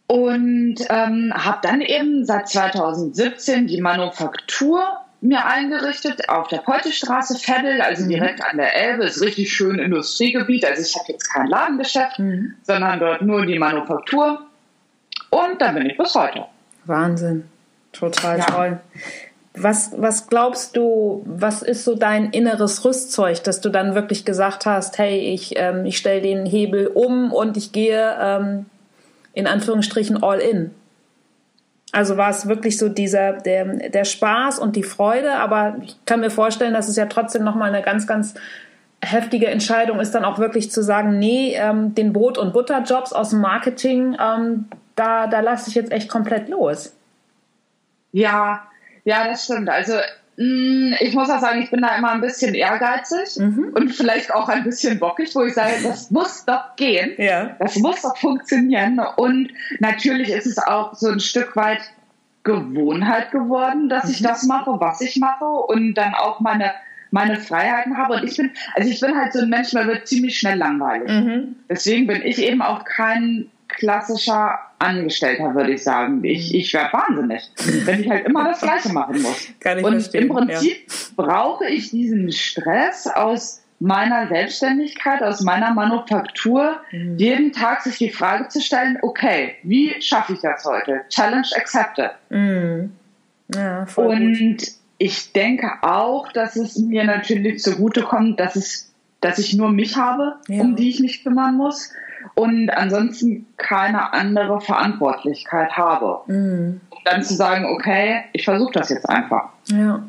Und 0.07 0.77
ähm, 0.91 1.33
habe 1.35 1.59
dann 1.63 1.81
eben 1.81 2.25
seit 2.25 2.49
2017 2.49 3.67
die 3.67 3.81
Manufaktur 3.81 4.83
mir 5.25 5.47
eingerichtet 5.47 6.29
auf 6.29 6.49
der 6.49 6.59
Poltestraße, 6.59 7.39
Veddel, 7.39 7.81
also 7.81 8.05
mhm. 8.05 8.11
direkt 8.11 8.45
an 8.45 8.59
der 8.59 8.77
Elbe, 8.77 9.05
ist 9.05 9.23
richtig 9.23 9.51
schön 9.53 9.79
Industriegebiet. 9.79 10.67
Also 10.67 10.83
ich 10.83 10.95
habe 10.95 11.13
jetzt 11.13 11.33
kein 11.33 11.47
Ladengeschäft, 11.47 12.19
mhm. 12.19 12.55
sondern 12.63 13.01
dort 13.01 13.23
nur 13.23 13.47
die 13.47 13.59
Manufaktur. 13.59 14.47
Und 15.31 15.61
da 15.61 15.73
bin 15.73 15.87
ich 15.87 15.97
bis 15.97 16.15
heute. 16.15 16.45
Wahnsinn. 16.85 17.45
Total 17.93 18.39
ja. 18.39 18.45
toll. 18.45 18.81
Was, 19.57 19.93
was 19.97 20.27
glaubst 20.27 20.77
du, 20.77 21.23
was 21.27 21.63
ist 21.63 21.85
so 21.85 21.95
dein 21.95 22.31
inneres 22.31 22.85
Rüstzeug, 22.85 23.43
dass 23.45 23.61
du 23.61 23.71
dann 23.71 23.95
wirklich 23.95 24.25
gesagt 24.25 24.67
hast, 24.67 24.99
hey, 24.99 25.33
ich, 25.33 25.55
ähm, 25.57 25.87
ich 25.87 25.97
stelle 25.97 26.21
den 26.21 26.45
Hebel 26.45 26.89
um 26.89 27.33
und 27.33 27.57
ich 27.57 27.73
gehe 27.73 28.17
ähm, 28.21 28.67
in 29.33 29.47
Anführungsstrichen 29.47 30.23
all 30.23 30.41
in? 30.41 30.73
Also 31.93 32.17
war 32.17 32.31
es 32.31 32.49
wirklich 32.49 32.77
so 32.77 32.89
dieser, 32.89 33.35
der, 33.35 33.65
der 33.91 34.05
Spaß 34.05 34.59
und 34.59 34.75
die 34.75 34.83
Freude, 34.83 35.35
aber 35.35 35.77
ich 35.83 35.97
kann 36.07 36.21
mir 36.21 36.31
vorstellen, 36.31 36.75
dass 36.75 36.89
es 36.89 36.97
ja 36.97 37.07
trotzdem 37.07 37.45
nochmal 37.45 37.69
eine 37.69 37.83
ganz, 37.83 38.07
ganz 38.07 38.35
heftige 39.01 39.47
Entscheidung 39.47 40.01
ist, 40.01 40.13
dann 40.13 40.25
auch 40.25 40.39
wirklich 40.39 40.71
zu 40.71 40.83
sagen, 40.83 41.19
nee, 41.19 41.55
ähm, 41.55 41.95
den 41.95 42.13
Brot- 42.13 42.39
und 42.39 42.53
Butterjobs 42.53 43.13
aus 43.13 43.31
dem 43.31 43.41
Marketing, 43.41 44.17
ähm, 44.21 44.67
da, 44.97 45.27
da 45.27 45.41
lasse 45.41 45.69
ich 45.69 45.75
jetzt 45.75 45.93
echt 45.93 46.09
komplett 46.09 46.49
los. 46.49 46.95
Ja, 48.13 48.67
ja, 49.05 49.29
das 49.29 49.45
stimmt. 49.45 49.69
Also 49.69 49.95
ich 50.37 51.15
muss 51.15 51.31
auch 51.31 51.41
sagen, 51.41 51.63
ich 51.63 51.71
bin 51.71 51.83
da 51.83 51.97
immer 51.97 52.11
ein 52.11 52.21
bisschen 52.21 52.55
ehrgeizig 52.55 53.39
mhm. 53.39 53.73
und 53.75 53.91
vielleicht 53.91 54.35
auch 54.35 54.49
ein 54.49 54.65
bisschen 54.65 54.99
bockig, 54.99 55.35
wo 55.35 55.43
ich 55.43 55.55
sage, 55.55 55.75
das 55.83 56.11
muss 56.11 56.45
doch 56.45 56.75
gehen. 56.77 57.13
Ja. 57.19 57.57
Das 57.61 57.77
muss 57.77 58.03
doch 58.03 58.17
funktionieren. 58.17 59.01
Und 59.17 59.53
natürlich 59.79 60.31
ist 60.31 60.47
es 60.47 60.59
auch 60.59 60.95
so 60.95 61.09
ein 61.09 61.21
Stück 61.21 61.55
weit 61.55 61.83
Gewohnheit 62.43 63.31
geworden, 63.31 63.89
dass 63.89 64.05
mhm. 64.05 64.11
ich 64.11 64.23
das 64.23 64.43
mache, 64.45 64.81
was 64.81 65.01
ich 65.01 65.17
mache 65.17 65.45
und 65.45 65.95
dann 65.95 66.15
auch 66.15 66.41
meine 66.41 66.73
meine 67.15 67.37
Freiheiten 67.37 67.97
habe. 67.97 68.15
Und 68.15 68.25
ich 68.25 68.37
bin, 68.37 68.51
also 68.75 68.91
ich 68.91 68.99
bin 68.99 69.17
halt 69.17 69.33
so 69.33 69.39
ein 69.39 69.49
Mensch, 69.49 69.71
der 69.71 69.87
wird 69.87 70.09
ziemlich 70.09 70.37
schnell 70.37 70.59
langweilig. 70.59 71.09
Mhm. 71.09 71.57
Deswegen 71.71 72.09
bin 72.09 72.23
ich 72.23 72.39
eben 72.39 72.61
auch 72.61 72.85
kein 72.85 73.51
klassischer 73.69 74.59
Angestellter, 74.85 75.55
würde 75.55 75.73
ich 75.73 75.83
sagen. 75.83 76.23
Ich, 76.25 76.53
mhm. 76.53 76.59
ich 76.59 76.75
werde 76.75 76.93
wahnsinnig, 76.93 77.51
wenn 77.85 78.01
ich 78.01 78.11
halt 78.11 78.27
immer 78.27 78.45
das 78.45 78.61
Gleiche 78.61 78.93
machen 78.93 79.23
muss. 79.23 79.49
Kann 79.61 79.79
ich 79.79 79.85
Und 79.85 79.93
verstehen, 79.95 80.23
im 80.23 80.29
Prinzip 80.29 80.87
ja. 80.89 80.95
brauche 81.17 81.67
ich 81.67 81.91
diesen 81.91 82.31
Stress 82.33 83.07
aus 83.07 83.63
meiner 83.81 84.29
Selbstständigkeit, 84.29 85.23
aus 85.23 85.43
meiner 85.43 85.73
Manufaktur, 85.75 86.77
mhm. 86.91 87.19
jeden 87.19 87.53
Tag 87.53 87.83
sich 87.83 87.99
die 87.99 88.11
Frage 88.11 88.49
zu 88.49 88.61
stellen, 88.61 88.99
okay, 89.03 89.57
wie 89.63 90.01
schaffe 90.01 90.35
ich 90.35 90.41
das 90.41 90.65
heute? 90.65 91.03
Challenge 91.09 91.49
accepted. 91.57 92.11
Mhm. 92.31 92.93
Ja, 93.55 93.87
Und 93.97 94.39
gut. 94.39 94.69
ich 94.99 95.33
denke 95.33 95.71
auch, 95.83 96.33
dass 96.33 96.57
es 96.57 96.79
mir 96.79 97.05
natürlich 97.05 97.63
zugutekommt, 97.63 98.41
dass 98.41 98.57
es, 98.57 98.93
dass 99.21 99.39
ich 99.39 99.55
nur 99.55 99.71
mich 99.71 99.97
habe, 99.97 100.37
ja. 100.49 100.61
um 100.63 100.77
die 100.77 100.89
ich 100.89 101.01
mich 101.01 101.23
kümmern 101.23 101.57
muss 101.57 101.91
und 102.35 102.71
ansonsten 102.71 103.47
keine 103.57 104.13
andere 104.13 104.61
Verantwortlichkeit 104.61 105.77
habe. 105.77 106.21
Mhm. 106.27 106.81
Dann 107.05 107.23
zu 107.23 107.35
sagen, 107.35 107.67
okay, 107.67 108.25
ich 108.33 108.45
versuche 108.45 108.73
das 108.73 108.89
jetzt 108.89 109.09
einfach. 109.09 109.51
Ja, 109.67 110.03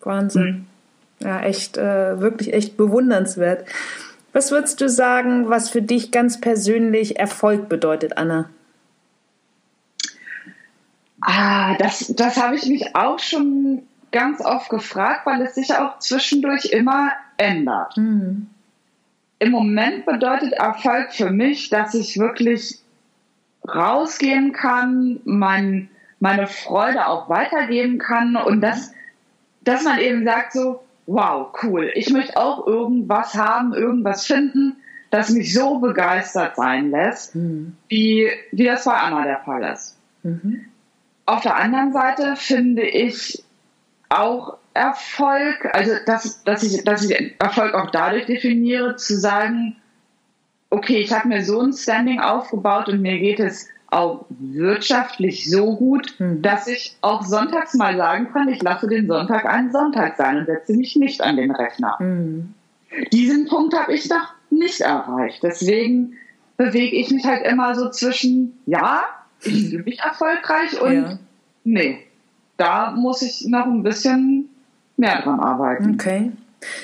Wahnsinn. 0.00 0.66
Mhm. 1.20 1.26
Ja, 1.26 1.40
echt, 1.40 1.76
äh, 1.76 2.20
wirklich 2.20 2.52
echt 2.52 2.76
bewundernswert. 2.76 3.66
Was 4.32 4.50
würdest 4.50 4.80
du 4.80 4.88
sagen, 4.88 5.48
was 5.48 5.70
für 5.70 5.82
dich 5.82 6.10
ganz 6.10 6.40
persönlich 6.40 7.18
Erfolg 7.18 7.68
bedeutet, 7.68 8.16
Anna? 8.16 8.48
Ah, 11.20 11.76
das, 11.76 12.12
das 12.16 12.36
habe 12.36 12.56
ich 12.56 12.66
mich 12.66 12.96
auch 12.96 13.18
schon 13.18 13.82
ganz 14.12 14.40
oft 14.40 14.70
gefragt, 14.70 15.26
weil 15.26 15.42
es 15.42 15.54
sich 15.54 15.74
auch 15.74 15.98
zwischendurch 15.98 16.66
immer 16.66 17.12
ändert. 17.36 17.96
Mhm. 17.96 18.49
Im 19.40 19.50
Moment 19.50 20.04
bedeutet 20.04 20.52
Erfolg 20.52 21.12
für 21.12 21.30
mich, 21.30 21.70
dass 21.70 21.94
ich 21.94 22.18
wirklich 22.18 22.78
rausgehen 23.66 24.52
kann, 24.52 25.20
mein, 25.24 25.88
meine 26.20 26.46
Freude 26.46 27.06
auch 27.06 27.28
weitergeben 27.28 27.98
kann 27.98 28.36
und 28.36 28.60
dass, 28.60 28.92
dass 29.62 29.82
man 29.82 29.98
eben 29.98 30.24
sagt 30.24 30.52
so, 30.52 30.82
wow, 31.06 31.48
cool, 31.62 31.90
ich 31.94 32.10
möchte 32.10 32.36
auch 32.36 32.66
irgendwas 32.66 33.34
haben, 33.34 33.72
irgendwas 33.72 34.26
finden, 34.26 34.76
das 35.10 35.30
mich 35.30 35.54
so 35.54 35.78
begeistert 35.78 36.56
sein 36.56 36.90
lässt, 36.90 37.34
mhm. 37.34 37.76
wie, 37.88 38.30
wie 38.52 38.64
das 38.64 38.84
bei 38.84 38.94
Anna 38.94 39.24
der 39.24 39.40
Fall 39.40 39.64
ist. 39.72 39.96
Mhm. 40.22 40.66
Auf 41.24 41.40
der 41.40 41.56
anderen 41.56 41.92
Seite 41.92 42.36
finde 42.36 42.82
ich 42.82 43.42
auch 44.10 44.58
Erfolg, 44.80 45.68
also 45.74 45.92
dass, 46.06 46.42
dass, 46.44 46.62
ich, 46.62 46.82
dass 46.84 47.04
ich 47.04 47.34
Erfolg 47.38 47.74
auch 47.74 47.90
dadurch 47.90 48.24
definiere, 48.24 48.96
zu 48.96 49.18
sagen, 49.18 49.76
okay, 50.70 50.98
ich 50.98 51.12
habe 51.12 51.28
mir 51.28 51.44
so 51.44 51.60
ein 51.60 51.74
Standing 51.74 52.20
aufgebaut 52.20 52.88
und 52.88 53.02
mir 53.02 53.18
geht 53.18 53.40
es 53.40 53.68
auch 53.88 54.24
wirtschaftlich 54.30 55.50
so 55.50 55.76
gut, 55.76 56.14
hm. 56.16 56.40
dass 56.40 56.66
ich 56.66 56.96
auch 57.02 57.22
sonntags 57.24 57.74
mal 57.74 57.96
sagen 57.96 58.30
kann, 58.32 58.48
ich 58.48 58.62
lasse 58.62 58.86
den 58.86 59.06
Sonntag 59.06 59.44
einen 59.44 59.70
Sonntag 59.70 60.16
sein 60.16 60.38
und 60.38 60.46
setze 60.46 60.72
mich 60.72 60.96
nicht 60.96 61.20
an 61.20 61.36
den 61.36 61.50
Rechner. 61.50 61.98
Hm. 61.98 62.54
Diesen 63.12 63.48
Punkt 63.48 63.74
habe 63.76 63.92
ich 63.92 64.08
doch 64.08 64.32
nicht 64.48 64.80
erreicht. 64.80 65.42
Deswegen 65.42 66.14
bewege 66.56 66.96
ich 66.96 67.10
mich 67.10 67.26
halt 67.26 67.44
immer 67.44 67.74
so 67.74 67.90
zwischen, 67.90 68.58
ja, 68.64 69.02
ich 69.42 69.68
fühle 69.68 69.82
mich 69.82 70.00
erfolgreich 70.00 70.80
und 70.80 70.94
ja. 70.94 71.18
nee, 71.64 71.98
da 72.56 72.92
muss 72.92 73.22
ich 73.22 73.46
noch 73.46 73.66
ein 73.66 73.82
bisschen 73.82 74.49
mehr 75.00 75.22
dran 75.22 75.40
arbeiten. 75.40 75.94
Okay. 75.94 76.32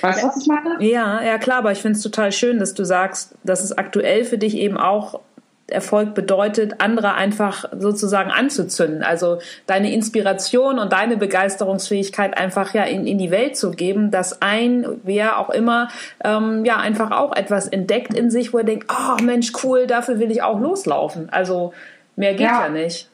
Weißt 0.01 0.23
du, 0.23 0.29
was 0.29 0.37
ich 0.39 0.47
meine? 0.47 0.83
Ja, 0.83 1.23
ja 1.23 1.39
klar, 1.39 1.59
aber 1.59 1.73
ich 1.73 1.83
finde 1.83 1.97
es 1.97 2.03
total 2.03 2.33
schön, 2.33 2.59
dass 2.59 2.75
du 2.75 2.85
sagst, 2.85 3.35
dass 3.45 3.63
es 3.63 3.77
aktuell 3.77 4.25
für 4.25 4.39
dich 4.39 4.57
eben 4.57 4.79
auch 4.79 5.21
Erfolg 5.69 6.15
bedeutet, 6.15 6.77
andere 6.79 7.15
einfach 7.15 7.65
sozusagen 7.77 8.31
anzuzünden. 8.31 9.03
Also 9.03 9.39
deine 9.67 9.93
Inspiration 9.93 10.79
und 10.79 10.93
deine 10.93 11.17
Begeisterungsfähigkeit 11.17 12.39
einfach 12.39 12.73
ja 12.73 12.85
in, 12.85 13.07
in 13.07 13.19
die 13.19 13.33
Welt 13.33 13.57
zu 13.57 13.73
geben, 13.73 14.13
dass 14.13 14.41
ein, 14.43 14.87
wer 15.03 15.39
auch 15.39 15.51
immer, 15.51 15.89
ähm, 16.23 16.65
ja 16.65 16.77
einfach 16.77 17.11
auch 17.11 17.35
etwas 17.35 17.67
entdeckt 17.67 18.15
in 18.15 18.31
sich, 18.31 18.53
wo 18.53 18.59
er 18.59 18.65
denkt, 18.65 18.87
oh 18.91 19.21
Mensch, 19.23 19.53
cool, 19.65 19.89
dafür 19.89 20.21
will 20.21 20.31
ich 20.31 20.43
auch 20.43 20.61
loslaufen. 20.61 21.31
Also 21.31 21.75
mehr 22.15 22.33
geht 22.33 22.47
ja, 22.47 22.67
ja 22.67 22.69
nicht. 22.69 23.09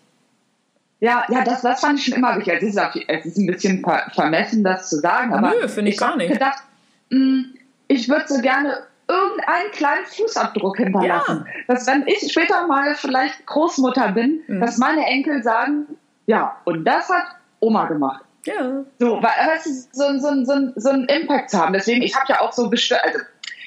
Ja, 1.02 1.24
ja, 1.30 1.42
das, 1.42 1.62
das 1.62 1.80
fand 1.80 1.98
ich 1.98 2.04
schon 2.04 2.14
immer 2.14 2.36
wichtig. 2.36 2.54
Es 2.58 2.62
ist, 2.62 2.78
auch, 2.78 2.94
es 3.08 3.26
ist 3.26 3.36
ein 3.36 3.48
bisschen 3.48 3.82
ver 3.82 4.08
vermessen, 4.14 4.62
das 4.62 4.88
zu 4.88 5.00
sagen, 5.00 5.34
aber 5.34 5.50
Nö, 5.50 5.66
finde 5.66 5.88
ich, 5.88 5.96
ich 5.96 6.00
gar 6.00 6.16
nicht. 6.16 6.32
gedacht, 6.32 6.62
mh, 7.10 7.18
hm, 7.18 7.54
ich 7.88 8.08
würde 8.08 8.24
so 8.28 8.40
gerne 8.40 8.84
irgendeinen 9.08 9.72
kleinen 9.72 10.06
Fußabdruck 10.06 10.76
hinterlassen. 10.76 11.44
Ja. 11.44 11.74
Dass 11.74 11.88
wenn 11.88 12.06
ich 12.06 12.30
später 12.30 12.68
mal 12.68 12.94
vielleicht 12.94 13.44
Großmutter 13.46 14.12
bin, 14.12 14.42
mhm. 14.46 14.60
dass 14.60 14.78
meine 14.78 15.04
Enkel 15.06 15.42
sagen, 15.42 15.88
ja, 16.26 16.56
und 16.62 16.84
das 16.84 17.08
hat 17.08 17.34
Oma 17.58 17.86
gemacht. 17.86 18.24
Ja. 18.44 18.84
So, 19.00 19.20
weil 19.20 19.24
weißt 19.24 19.66
du, 19.66 19.70
so, 19.90 20.18
so, 20.20 20.44
so, 20.44 20.72
so 20.76 20.88
einen 20.88 21.06
Impact 21.06 21.50
zu 21.50 21.58
haben. 21.58 21.72
Deswegen, 21.72 22.02
ich 22.02 22.14
habe 22.14 22.26
ja 22.28 22.40
auch 22.40 22.52
so 22.52 22.70
bestimmte, 22.70 23.04
also 23.04 23.18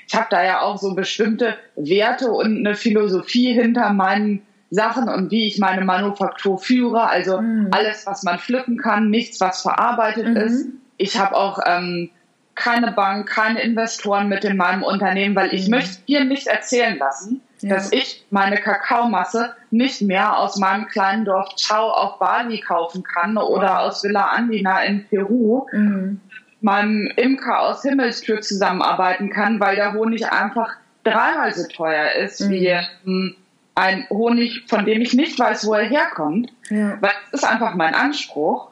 ich 0.08 0.16
habe 0.16 0.28
da 0.30 0.42
ja 0.42 0.62
auch 0.62 0.78
so 0.78 0.96
bestimmte 0.96 1.58
Werte 1.76 2.32
und 2.32 2.60
eine 2.60 2.76
Philosophie 2.76 3.52
hinter 3.52 3.92
meinen 3.92 4.42
Sachen 4.70 5.10
und 5.10 5.32
wie 5.32 5.48
ich 5.48 5.60
meine 5.60 5.86
Manufaktur 5.86 6.58
führe. 6.58 7.10
Also 7.10 7.42
mhm. 7.42 7.70
alles, 7.72 8.06
was 8.06 8.24
man 8.24 8.40
pflücken 8.40 8.78
kann, 8.78 9.10
nichts, 9.10 9.40
was 9.42 9.62
verarbeitet 9.62 10.28
mhm. 10.28 10.38
ist. 10.38 10.68
Ich 10.98 11.20
habe 11.20 11.36
auch 11.36 11.60
ähm, 11.66 12.10
keine 12.56 12.92
Bank, 12.94 13.28
keine 13.28 13.62
Investoren 13.62 14.30
mit 14.30 14.44
in 14.46 14.58
meinem 14.58 14.82
Unternehmen, 14.82 15.36
weil 15.36 15.54
ich 15.54 15.66
mhm. 15.66 15.76
möchte 15.76 16.02
dir 16.06 16.24
nicht 16.24 16.48
erzählen 16.48 16.98
lassen, 16.98 17.42
ja. 17.60 17.76
dass 17.76 17.92
ich 17.92 18.26
meine 18.32 18.58
Kakaomasse 18.58 19.54
nicht 19.72 20.02
mehr 20.02 20.38
aus 20.38 20.58
meinem 20.58 20.88
kleinen 20.88 21.26
Dorf 21.26 21.56
Chao 21.56 21.92
auf 21.92 22.18
Bali 22.20 22.60
kaufen 22.62 23.04
kann 23.04 23.38
oder 23.38 23.82
aus 23.82 24.04
Villa 24.04 24.30
Andina 24.30 24.84
in 24.84 25.06
Peru, 25.06 25.68
mhm. 25.72 26.22
meinem 26.62 27.12
Imker 27.18 27.60
aus 27.60 27.82
Himmelstür 27.82 28.42
zusammenarbeiten 28.42 29.30
kann, 29.30 29.60
weil 29.60 29.76
der 29.76 29.94
Honig 29.94 30.32
einfach 30.32 30.76
dreimal 31.04 31.54
so 31.54 31.68
teuer 31.68 32.14
ist 32.14 32.42
mhm. 32.42 32.50
wie 32.50 32.68
ähm, 32.68 33.36
ein 33.76 34.08
Honig, 34.10 34.64
von 34.68 34.86
dem 34.86 35.02
ich 35.02 35.14
nicht 35.14 35.38
weiß, 35.38 35.68
wo 35.68 35.74
er 35.74 35.88
herkommt. 35.88 36.52
Ja. 36.70 36.98
Weil 37.02 37.12
es 37.28 37.42
ist 37.42 37.44
einfach 37.46 37.76
mein 37.76 37.94
Anspruch. 37.94 38.72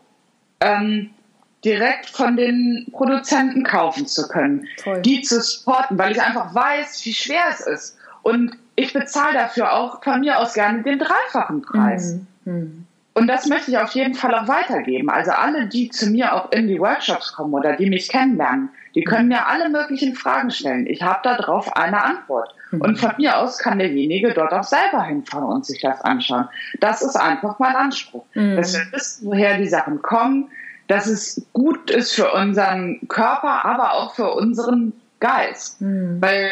Ähm, 0.61 1.11
direkt 1.63 2.09
von 2.09 2.35
den 2.35 2.87
Produzenten 2.91 3.63
kaufen 3.63 4.05
zu 4.05 4.27
können, 4.27 4.67
Toll. 4.83 5.01
die 5.01 5.21
zu 5.21 5.41
supporten, 5.41 5.97
weil 5.97 6.11
ich 6.11 6.21
einfach 6.21 6.53
weiß, 6.53 7.05
wie 7.05 7.13
schwer 7.13 7.45
es 7.51 7.61
ist. 7.61 7.97
Und 8.21 8.57
ich 8.75 8.93
bezahle 8.93 9.33
dafür 9.33 9.73
auch 9.73 10.03
von 10.03 10.21
mir 10.21 10.39
aus 10.39 10.53
gerne 10.53 10.83
den 10.83 10.99
dreifachen 10.99 11.61
Preis. 11.61 12.15
Mhm. 12.45 12.53
Mhm. 12.53 12.85
Und 13.15 13.27
das 13.27 13.45
möchte 13.45 13.69
ich 13.69 13.77
auf 13.77 13.91
jeden 13.91 14.15
Fall 14.15 14.33
auch 14.33 14.47
weitergeben. 14.47 15.09
Also 15.09 15.31
alle, 15.31 15.67
die 15.67 15.89
zu 15.89 16.09
mir 16.09 16.33
auch 16.33 16.51
in 16.51 16.67
die 16.67 16.79
Workshops 16.79 17.33
kommen 17.33 17.53
oder 17.53 17.75
die 17.75 17.87
mich 17.87 18.09
kennenlernen, 18.09 18.69
die 18.95 19.03
können 19.03 19.27
mir 19.27 19.47
alle 19.47 19.69
möglichen 19.69 20.15
Fragen 20.15 20.49
stellen. 20.49 20.87
Ich 20.87 21.03
habe 21.03 21.19
darauf 21.23 21.75
eine 21.75 22.03
Antwort. 22.03 22.55
Und 22.79 22.99
von 22.99 23.11
mir 23.17 23.37
aus 23.37 23.57
kann 23.57 23.79
derjenige 23.79 24.33
dort 24.33 24.53
auch 24.53 24.63
selber 24.63 25.03
hinfahren 25.03 25.47
und 25.47 25.65
sich 25.65 25.81
das 25.81 26.01
anschauen. 26.01 26.47
Das 26.79 27.01
ist 27.01 27.15
einfach 27.15 27.59
mein 27.59 27.75
Anspruch. 27.75 28.25
Mhm. 28.33 28.55
Dass 28.55 28.73
wir 28.73 28.91
wissen, 28.91 29.27
woher 29.27 29.57
die 29.57 29.67
Sachen 29.67 30.01
kommen, 30.01 30.49
dass 30.87 31.07
es 31.07 31.45
gut 31.53 31.89
ist 31.89 32.13
für 32.13 32.31
unseren 32.33 33.07
Körper, 33.07 33.65
aber 33.65 33.93
auch 33.93 34.15
für 34.15 34.33
unseren 34.33 34.93
Geist. 35.19 35.81
Mhm. 35.81 36.21
Weil 36.21 36.51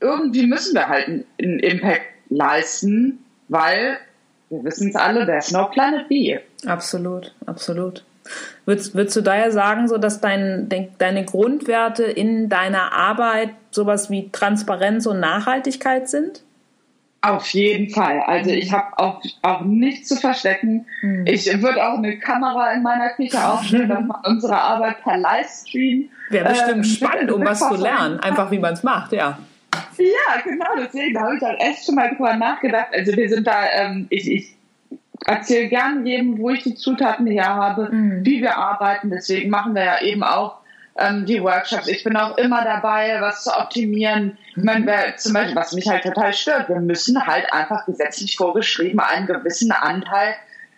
irgendwie 0.00 0.46
müssen 0.46 0.74
wir 0.74 0.88
halt 0.88 1.08
einen 1.08 1.58
Impact 1.58 2.02
leisten, 2.30 3.24
weil 3.48 3.98
wir 4.50 4.64
wissen 4.64 4.88
es 4.88 4.96
alle, 4.96 5.26
there's 5.26 5.50
no 5.50 5.66
planet 5.66 6.08
B. 6.08 6.38
Absolut, 6.66 7.34
absolut. 7.46 8.04
Würdest, 8.68 8.94
würdest 8.94 9.16
du 9.16 9.22
daher 9.22 9.50
sagen, 9.50 9.88
so 9.88 9.96
dass 9.96 10.20
dein, 10.20 10.68
deine 10.98 11.24
Grundwerte 11.24 12.02
in 12.02 12.50
deiner 12.50 12.92
Arbeit 12.92 13.54
sowas 13.70 14.10
wie 14.10 14.28
Transparenz 14.30 15.06
und 15.06 15.20
Nachhaltigkeit 15.20 16.06
sind? 16.06 16.42
Auf 17.22 17.48
jeden 17.48 17.88
Fall. 17.88 18.20
Also 18.26 18.50
ich 18.50 18.70
habe 18.70 18.98
auch, 18.98 19.22
auch 19.40 19.62
nichts 19.62 20.08
zu 20.08 20.16
verstecken. 20.16 20.84
Hm. 21.00 21.24
Ich 21.26 21.46
würde 21.62 21.82
auch 21.82 21.96
eine 21.96 22.18
Kamera 22.18 22.74
in 22.74 22.82
meiner 22.82 23.08
Küche 23.14 23.42
aufstellen, 23.42 23.88
dass 23.88 24.00
man 24.06 24.20
unsere 24.26 24.60
Arbeit 24.60 25.02
per 25.02 25.16
Livestream. 25.16 26.10
Wäre 26.28 26.50
bestimmt 26.50 26.84
äh, 26.84 26.88
spannend, 26.88 27.32
um 27.32 27.46
was 27.46 27.60
zu 27.66 27.74
lernen. 27.74 28.20
Einfach 28.20 28.50
wie 28.50 28.58
man 28.58 28.74
es 28.74 28.82
macht, 28.82 29.12
ja. 29.14 29.38
Ja, 29.96 30.42
genau, 30.44 30.66
deswegen 30.76 31.14
da 31.14 31.22
habe 31.22 31.36
ich 31.36 31.42
halt 31.42 31.58
echt 31.58 31.86
schon 31.86 31.94
mal 31.94 32.14
drüber 32.14 32.36
nachgedacht. 32.36 32.88
Also 32.92 33.16
wir 33.16 33.30
sind 33.30 33.46
da, 33.46 33.64
ähm, 33.72 34.08
ich, 34.10 34.30
ich 34.30 34.57
erzähle 35.26 35.68
gern 35.68 36.06
jedem, 36.06 36.38
wo 36.38 36.50
ich 36.50 36.62
die 36.62 36.74
Zutaten 36.74 37.26
her 37.26 37.54
habe, 37.54 37.88
mhm. 37.90 38.24
wie 38.24 38.40
wir 38.40 38.56
arbeiten. 38.56 39.10
Deswegen 39.10 39.50
machen 39.50 39.74
wir 39.74 39.84
ja 39.84 40.00
eben 40.00 40.22
auch 40.22 40.58
ähm, 40.96 41.26
die 41.26 41.42
Workshops. 41.42 41.88
Ich 41.88 42.04
bin 42.04 42.16
auch 42.16 42.36
immer 42.36 42.64
dabei, 42.64 43.18
was 43.20 43.44
zu 43.44 43.56
optimieren. 43.56 44.36
Ich 44.56 44.62
meine, 44.64 44.86
wer, 44.86 45.16
zum 45.16 45.32
Beispiel, 45.32 45.56
was 45.56 45.72
mich 45.72 45.88
halt 45.88 46.02
total 46.02 46.32
stört, 46.32 46.68
wir 46.68 46.80
müssen 46.80 47.26
halt 47.26 47.52
einfach 47.52 47.86
gesetzlich 47.86 48.36
vorgeschrieben 48.36 49.00
einen 49.00 49.26
gewissen 49.26 49.72
Anteil 49.72 50.34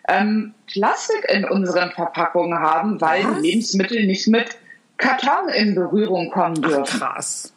ähm, 0.07 0.53
Plastik 0.67 1.25
in 1.29 1.45
unseren 1.45 1.91
Verpackungen 1.91 2.59
haben, 2.59 3.01
weil 3.01 3.23
was? 3.23 3.41
Lebensmittel 3.41 4.05
nicht 4.05 4.27
mit 4.27 4.57
Karton 4.97 5.49
in 5.49 5.75
Berührung 5.75 6.29
kommen 6.29 6.61
dürfen. 6.61 7.01
Ach, 7.03 7.13
krass. 7.13 7.53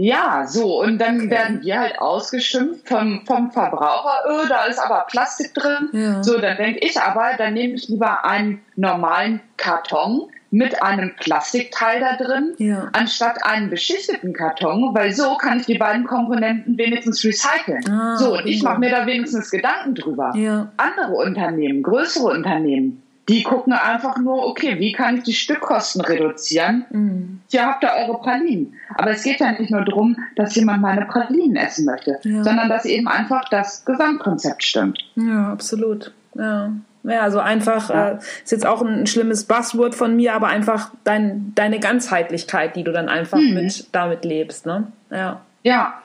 Ja, 0.00 0.46
so, 0.46 0.80
und 0.80 0.98
dann 0.98 1.28
werden 1.28 1.60
wir 1.62 1.80
halt 1.80 1.98
ausgeschimpft 1.98 2.88
vom, 2.88 3.26
vom 3.26 3.50
Verbraucher, 3.50 4.30
öh, 4.30 4.48
da 4.48 4.66
ist 4.66 4.78
aber 4.78 5.04
Plastik 5.10 5.52
drin. 5.54 5.88
Ja. 5.92 6.22
So, 6.22 6.38
dann 6.38 6.56
denke 6.56 6.78
ich 6.86 7.00
aber, 7.00 7.32
dann 7.36 7.54
nehme 7.54 7.74
ich 7.74 7.88
lieber 7.88 8.24
einen 8.24 8.60
normalen 8.76 9.40
Karton, 9.56 10.30
mit 10.50 10.82
einem 10.82 11.14
Plastikteil 11.16 12.00
da 12.00 12.16
drin, 12.16 12.54
ja. 12.58 12.88
anstatt 12.92 13.44
einen 13.44 13.70
beschichteten 13.70 14.32
Karton, 14.32 14.94
weil 14.94 15.12
so 15.12 15.36
kann 15.36 15.60
ich 15.60 15.66
die 15.66 15.76
beiden 15.76 16.04
Komponenten 16.04 16.78
wenigstens 16.78 17.22
recyceln. 17.24 17.86
Ah, 17.90 18.16
so, 18.16 18.34
und 18.38 18.46
ich 18.46 18.62
mache 18.62 18.78
mir 18.78 18.90
da 18.90 19.06
wenigstens 19.06 19.50
Gedanken 19.50 19.94
drüber. 19.94 20.32
Ja. 20.36 20.72
Andere 20.76 21.12
Unternehmen, 21.12 21.82
größere 21.82 22.28
Unternehmen, 22.32 23.02
die 23.28 23.42
gucken 23.42 23.72
einfach 23.72 24.16
nur, 24.18 24.46
okay, 24.46 24.78
wie 24.78 24.92
kann 24.92 25.18
ich 25.18 25.24
die 25.24 25.34
Stückkosten 25.34 26.00
reduzieren? 26.00 26.86
Mhm. 26.90 27.40
Hier 27.48 27.66
habt 27.66 27.84
ihr 27.84 27.90
eure 27.90 28.18
Pralinen. 28.18 28.74
Aber 28.94 29.10
es 29.10 29.22
geht 29.22 29.40
ja 29.40 29.52
nicht 29.52 29.70
nur 29.70 29.84
darum, 29.84 30.16
dass 30.36 30.54
jemand 30.54 30.80
meine 30.80 31.04
Pralinen 31.04 31.56
essen 31.56 31.84
möchte, 31.84 32.18
ja. 32.22 32.42
sondern 32.42 32.68
dass 32.68 32.84
eben 32.84 33.06
einfach 33.06 33.48
das 33.50 33.84
Gesamtkonzept 33.84 34.64
stimmt. 34.64 34.98
Ja, 35.16 35.52
absolut. 35.52 36.12
Ja. 36.34 36.72
Ja, 37.04 37.20
also 37.20 37.38
einfach, 37.38 37.90
ja. 37.90 38.10
äh, 38.10 38.18
ist 38.18 38.50
jetzt 38.50 38.66
auch 38.66 38.82
ein 38.82 39.06
schlimmes 39.06 39.44
Buzzword 39.44 39.94
von 39.94 40.16
mir, 40.16 40.34
aber 40.34 40.48
einfach 40.48 40.90
dein, 41.04 41.52
deine 41.54 41.80
Ganzheitlichkeit, 41.80 42.76
die 42.76 42.84
du 42.84 42.92
dann 42.92 43.08
einfach 43.08 43.38
mhm. 43.38 43.54
mit 43.54 43.86
damit 43.92 44.24
lebst, 44.24 44.66
ne? 44.66 44.88
Ja. 45.10 45.40
Ja. 45.62 46.02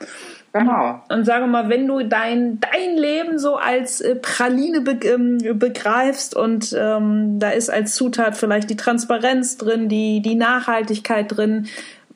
Genau. 0.56 1.02
Und 1.08 1.24
sage 1.24 1.48
mal, 1.48 1.68
wenn 1.68 1.88
du 1.88 2.04
dein, 2.04 2.60
dein 2.60 2.96
Leben 2.96 3.40
so 3.40 3.56
als 3.56 4.00
äh, 4.00 4.14
Praline 4.14 4.82
be 4.82 4.92
ähm, 5.04 5.38
begreifst 5.58 6.36
und 6.36 6.72
ähm, 6.78 7.40
da 7.40 7.50
ist 7.50 7.70
als 7.70 7.96
Zutat 7.96 8.36
vielleicht 8.36 8.70
die 8.70 8.76
Transparenz 8.76 9.56
drin, 9.56 9.88
die, 9.88 10.22
die 10.22 10.36
Nachhaltigkeit 10.36 11.36
drin, 11.36 11.66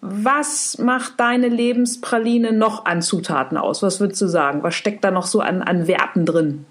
was 0.00 0.78
macht 0.78 1.18
deine 1.18 1.48
Lebenspraline 1.48 2.52
noch 2.52 2.84
an 2.84 3.02
Zutaten 3.02 3.56
aus? 3.56 3.82
Was 3.82 3.98
würdest 3.98 4.22
du 4.22 4.28
sagen? 4.28 4.62
Was 4.62 4.76
steckt 4.76 5.02
da 5.02 5.10
noch 5.10 5.26
so 5.26 5.40
an, 5.40 5.60
an 5.60 5.88
Werten 5.88 6.24
drin? 6.24 6.64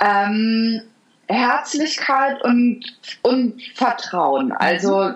Ähm, 0.00 0.80
Herzlichkeit 1.26 2.42
und, 2.42 2.80
und 3.20 3.62
Vertrauen. 3.74 4.52
Also 4.52 5.12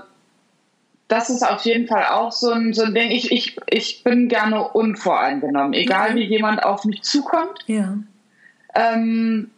das 1.12 1.28
ist 1.28 1.42
auf 1.42 1.62
jeden 1.66 1.86
Fall 1.86 2.06
auch 2.06 2.32
so 2.32 2.52
ein, 2.52 2.72
so 2.72 2.84
ein 2.84 2.94
Ding. 2.94 3.10
Ich, 3.10 3.30
ich, 3.30 3.58
ich 3.68 4.02
bin 4.02 4.28
gerne 4.28 4.66
unvoreingenommen, 4.68 5.74
egal 5.74 6.14
wie 6.14 6.24
jemand 6.24 6.64
auf 6.64 6.86
mich 6.86 7.02
zukommt. 7.02 7.58
Ja. 7.66 7.98
Ähm, 8.74 9.50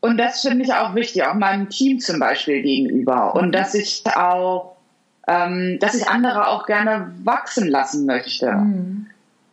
und 0.00 0.18
das 0.18 0.42
finde 0.42 0.62
ich 0.62 0.74
auch 0.74 0.94
wichtig, 0.94 1.24
auch 1.24 1.32
meinem 1.32 1.70
Team 1.70 2.00
zum 2.00 2.20
Beispiel 2.20 2.60
gegenüber. 2.60 3.34
Und 3.34 3.46
mhm. 3.46 3.52
dass 3.52 3.74
ich 3.74 4.02
auch, 4.14 4.76
ähm, 5.26 5.78
dass 5.80 5.94
ich 5.94 6.06
andere 6.06 6.48
auch 6.48 6.66
gerne 6.66 7.10
wachsen 7.24 7.66
lassen 7.66 8.04
möchte. 8.04 8.52
Mhm. 8.52 9.06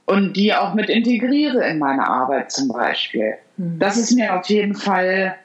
Und 0.05 0.33
die 0.35 0.53
auch 0.53 0.73
mit 0.73 0.89
integriere 0.89 1.65
in 1.65 1.79
meine 1.79 2.09
Arbeit 2.09 2.51
zum 2.51 2.67
Beispiel. 2.67 3.35
Mhm. 3.55 3.79
Das 3.79 3.95
ist 3.95 4.13
mir 4.13 4.37
auf 4.37 4.49
jeden 4.49 4.75
Fall, 4.75 5.35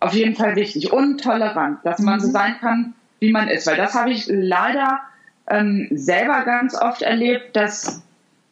auf 0.00 0.12
jeden 0.12 0.34
Fall 0.34 0.56
wichtig. 0.56 0.92
Und 0.92 1.22
tolerant, 1.22 1.78
dass 1.84 2.00
man 2.00 2.18
so 2.18 2.26
mhm. 2.26 2.32
sein 2.32 2.56
kann, 2.58 2.94
wie 3.20 3.30
man 3.30 3.46
ist. 3.46 3.68
Weil 3.68 3.76
das 3.76 3.94
habe 3.94 4.10
ich 4.10 4.26
leider 4.28 5.02
ähm, 5.48 5.88
selber 5.90 6.44
ganz 6.44 6.74
oft 6.74 7.02
erlebt, 7.02 7.56
dass, 7.56 8.02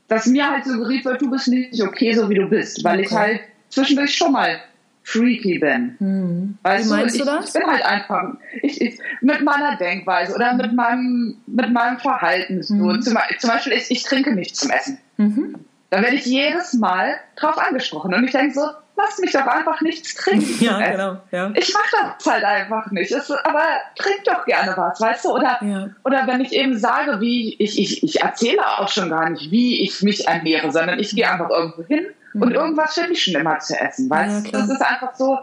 dass 0.09 0.27
mir 0.27 0.51
halt 0.51 0.65
suggeriert 0.65 1.05
wird, 1.05 1.21
du 1.21 1.31
bist 1.31 1.49
nicht 1.49 1.81
okay, 1.83 2.13
so 2.13 2.29
wie 2.29 2.35
du 2.35 2.47
bist, 2.47 2.85
weil 2.85 2.99
okay. 2.99 3.07
ich 3.07 3.13
halt 3.13 3.41
zwischendurch 3.69 4.15
schon 4.15 4.33
mal 4.33 4.61
freaky 5.03 5.59
bin. 5.59 5.97
Hm. 5.99 6.59
Weißt 6.63 6.87
wie 6.87 6.95
meinst 6.95 7.17
du, 7.17 7.21
ich, 7.21 7.27
das? 7.27 7.47
Ich 7.47 7.53
bin 7.61 7.71
halt 7.71 7.85
einfach 7.85 8.35
ich, 8.63 8.81
ich, 8.81 8.99
mit 9.21 9.43
meiner 9.43 9.77
Denkweise 9.77 10.35
oder 10.35 10.55
mit 10.55 10.73
meinem, 10.73 11.37
mit 11.47 11.73
meinem 11.73 11.99
Verhalten. 11.99 12.63
So. 12.63 12.75
Mhm. 12.75 13.03
Zum, 13.03 13.17
zum, 13.39 13.51
Beispiel, 13.51 13.73
ich, 13.73 13.91
ich 13.91 14.03
trinke 14.03 14.35
nicht 14.35 14.57
zum 14.57 14.71
Essen. 14.71 14.99
Mhm. 15.17 15.57
Da 15.91 16.03
werde 16.03 16.17
ich 16.17 16.27
jedes 16.27 16.75
Mal 16.75 17.17
drauf 17.37 17.59
angesprochen. 17.59 18.15
Und 18.15 18.25
ich 18.25 18.31
denke 18.31 18.55
so, 18.55 18.63
lass 19.01 19.19
mich 19.19 19.33
doch 19.33 19.47
einfach 19.47 19.81
nichts 19.81 20.15
trinken. 20.15 20.47
Ja, 20.61 20.91
genau. 20.91 21.17
Ja. 21.31 21.51
Ich 21.55 21.73
mache 21.73 22.13
das 22.19 22.27
halt 22.27 22.45
einfach 22.45 22.91
nicht. 22.91 23.11
Es, 23.11 23.31
aber 23.31 23.63
trink 23.97 24.25
doch 24.25 24.45
gerne 24.45 24.75
was, 24.77 25.01
weißt 25.01 25.25
du? 25.25 25.31
Oder, 25.31 25.59
ja. 25.63 25.89
oder 26.05 26.27
wenn 26.27 26.41
ich 26.41 26.53
eben 26.53 26.79
sage, 26.79 27.21
wie 27.21 27.55
ich, 27.59 27.79
ich, 27.79 28.03
ich 28.03 28.21
erzähle 28.23 28.67
auch 28.79 28.89
schon 28.89 29.11
gar 29.11 29.31
nicht, 29.31 29.51
wie 29.51 29.83
ich 29.83 30.03
mich 30.03 30.27
ernähre, 30.27 30.71
sondern 30.71 30.99
ich 30.99 31.15
gehe 31.15 31.31
einfach 31.31 31.51
irgendwo 31.51 31.85
hin 31.85 32.07
mhm. 32.35 32.43
und 32.43 32.53
irgendwas 32.53 32.95
finde 32.95 33.13
ich 33.13 33.23
schon 33.23 33.35
immer 33.35 33.59
zu 33.59 33.79
essen, 33.79 34.11
weißt 34.11 34.47
du? 34.47 34.51
Ja, 34.51 34.59
das 34.59 34.71
ist 34.71 34.83
einfach 34.83 35.15
so, 35.15 35.39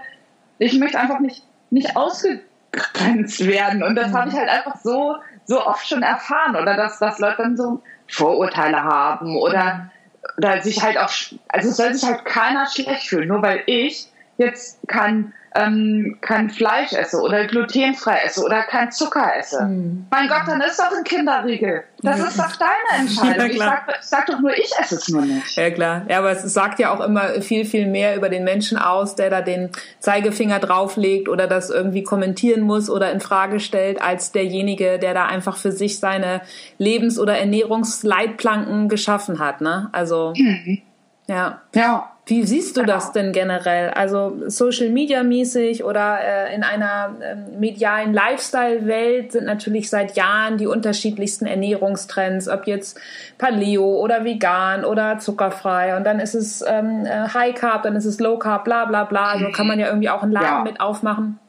ich 0.59 0.77
möchte 0.79 0.99
einfach 0.99 1.19
nicht, 1.19 1.43
nicht 1.69 1.95
ausgegrenzt 1.95 3.45
werden. 3.45 3.83
Und 3.83 3.95
das 3.95 4.09
mhm. 4.09 4.17
habe 4.17 4.29
ich 4.29 4.35
halt 4.35 4.49
einfach 4.49 4.75
so, 4.83 5.17
so 5.45 5.65
oft 5.65 5.87
schon 5.87 6.03
erfahren. 6.03 6.55
Oder 6.55 6.75
dass, 6.75 6.99
dass 6.99 7.19
Leute 7.19 7.37
dann 7.37 7.57
so 7.57 7.81
Vorurteile 8.07 8.83
haben 8.83 9.37
oder 9.37 9.91
oder 10.37 10.61
sich 10.61 10.83
halt 10.83 10.97
auch, 10.97 11.11
also 11.49 11.71
soll 11.71 11.93
sich 11.93 12.07
halt 12.07 12.25
keiner 12.25 12.67
schlecht 12.67 13.07
fühlen, 13.07 13.27
nur 13.27 13.41
weil 13.41 13.63
ich 13.65 14.07
jetzt 14.37 14.79
kein 14.87 15.33
ähm, 15.57 16.17
kein 16.21 16.49
Fleisch 16.49 16.93
esse 16.93 17.19
oder 17.19 17.45
glutenfrei 17.47 18.19
esse 18.25 18.43
oder 18.43 18.63
kein 18.63 18.91
Zucker 18.91 19.35
esse. 19.37 19.63
Mhm. 19.63 20.05
Mein 20.11 20.27
Gott, 20.27 20.43
dann 20.45 20.61
ist 20.61 20.79
doch 20.79 20.95
ein 20.95 21.03
Kinderriegel. 21.03 21.83
Das 22.03 22.19
ist 22.19 22.37
doch 22.37 22.55
deine 22.55 23.01
Entscheidung. 23.01 23.37
Ja, 23.37 23.45
ich, 23.45 23.57
sag, 23.57 23.97
ich, 23.99 24.05
sag, 24.05 24.25
doch 24.27 24.39
nur, 24.39 24.51
ich 24.51 24.71
esse 24.79 24.95
es 24.95 25.09
nur 25.09 25.21
nicht. 25.21 25.55
Ja 25.55 25.69
klar, 25.69 26.05
ja, 26.09 26.19
aber 26.19 26.31
es 26.31 26.41
sagt 26.41 26.79
ja 26.79 26.93
auch 26.93 26.99
immer 26.99 27.41
viel, 27.41 27.65
viel 27.65 27.87
mehr 27.87 28.15
über 28.15 28.29
den 28.29 28.43
Menschen 28.43 28.77
aus, 28.77 29.15
der 29.15 29.29
da 29.29 29.41
den 29.41 29.69
Zeigefinger 29.99 30.59
drauflegt 30.59 31.29
oder 31.29 31.47
das 31.47 31.69
irgendwie 31.69 32.03
kommentieren 32.03 32.61
muss 32.61 32.89
oder 32.89 33.11
in 33.11 33.19
Frage 33.19 33.59
stellt, 33.59 34.01
als 34.01 34.31
derjenige, 34.31 34.99
der 34.99 35.13
da 35.13 35.25
einfach 35.25 35.57
für 35.57 35.71
sich 35.71 35.99
seine 35.99 36.41
Lebens- 36.77 37.19
oder 37.19 37.37
Ernährungsleitplanken 37.37 38.89
geschaffen 38.89 39.39
hat. 39.39 39.61
Ne? 39.61 39.89
Also 39.91 40.33
mhm. 40.35 40.81
ja. 41.27 41.61
Ja. 41.73 42.16
Wie 42.27 42.43
siehst 42.43 42.75
du 42.75 42.83
das 42.83 43.13
denn 43.13 43.31
generell? 43.31 43.89
Also 43.91 44.37
Social 44.47 44.89
Media 44.89 45.23
mäßig 45.23 45.85
oder 45.85 46.19
äh, 46.21 46.53
in 46.53 46.63
einer 46.63 47.15
äh, 47.21 47.35
medialen 47.57 48.13
Lifestyle-Welt 48.13 49.31
sind 49.31 49.45
natürlich 49.45 49.89
seit 49.89 50.17
Jahren 50.17 50.57
die 50.57 50.67
unterschiedlichsten 50.67 51.45
Ernährungstrends, 51.45 52.49
ob 52.49 52.67
jetzt 52.67 52.99
Paleo 53.37 54.01
oder 54.01 54.25
vegan 54.25 54.83
oder 54.83 55.19
zuckerfrei 55.19 55.95
und 55.95 56.03
dann 56.03 56.19
ist 56.19 56.35
es 56.35 56.61
ähm, 56.67 57.05
äh, 57.05 57.29
High 57.33 57.55
Carb, 57.55 57.83
dann 57.83 57.95
ist 57.95 58.05
es 58.05 58.19
Low 58.19 58.37
Carb, 58.37 58.65
bla 58.65 58.83
bla 58.83 59.05
bla. 59.05 59.27
Also 59.27 59.49
kann 59.51 59.65
man 59.65 59.79
ja 59.79 59.87
irgendwie 59.87 60.09
auch 60.09 60.21
einen 60.21 60.33
Laden 60.33 60.47
ja. 60.47 60.63
mit 60.63 60.81
aufmachen 60.81 61.39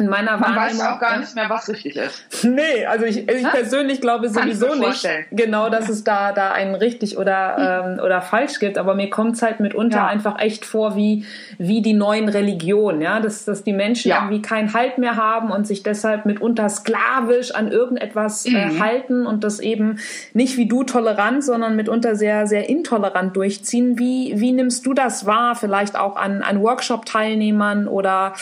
in 0.00 0.08
meiner 0.08 0.36
Man 0.38 0.56
weiß 0.56 0.80
auch 0.80 0.98
gar 0.98 1.18
nicht 1.18 1.34
mehr, 1.34 1.48
was 1.48 1.68
richtig 1.68 1.96
ist. 1.96 2.24
Nee, 2.50 2.86
also 2.86 3.04
ich, 3.04 3.28
ich 3.28 3.48
persönlich 3.48 4.00
glaube 4.00 4.28
sowieso 4.28 4.74
nicht 4.74 5.06
genau, 5.30 5.68
dass 5.68 5.88
es 5.88 6.04
da, 6.04 6.32
da 6.32 6.52
einen 6.52 6.74
richtig 6.74 7.18
oder, 7.18 7.84
ähm, 7.84 8.00
oder 8.04 8.22
falsch 8.22 8.58
gibt, 8.58 8.78
aber 8.78 8.94
mir 8.94 9.10
kommt 9.10 9.36
es 9.36 9.42
halt 9.42 9.60
mitunter 9.60 9.98
ja. 9.98 10.06
einfach 10.06 10.38
echt 10.38 10.64
vor 10.64 10.96
wie, 10.96 11.26
wie 11.58 11.82
die 11.82 11.92
neuen 11.92 12.28
Religionen, 12.28 13.02
ja, 13.02 13.20
dass, 13.20 13.44
dass 13.44 13.62
die 13.62 13.72
Menschen 13.72 14.08
ja. 14.08 14.16
irgendwie 14.16 14.42
keinen 14.42 14.72
Halt 14.72 14.98
mehr 14.98 15.16
haben 15.16 15.50
und 15.50 15.66
sich 15.66 15.82
deshalb 15.82 16.26
mitunter 16.26 16.68
sklavisch 16.68 17.54
an 17.54 17.70
irgendetwas 17.70 18.46
äh, 18.46 18.50
mhm. 18.50 18.56
äh, 18.56 18.80
halten 18.80 19.26
und 19.26 19.44
das 19.44 19.60
eben 19.60 19.98
nicht 20.32 20.56
wie 20.56 20.66
du 20.66 20.82
tolerant, 20.82 21.44
sondern 21.44 21.76
mitunter 21.76 22.16
sehr, 22.16 22.46
sehr 22.46 22.68
intolerant 22.68 23.36
durchziehen. 23.36 23.98
Wie, 23.98 24.32
wie 24.36 24.52
nimmst 24.52 24.86
du 24.86 24.94
das 24.94 25.26
wahr? 25.26 25.54
Vielleicht 25.54 25.96
auch 25.96 26.16
an, 26.16 26.42
an 26.42 26.62
Workshop-Teilnehmern 26.62 27.86
oder 27.86 28.34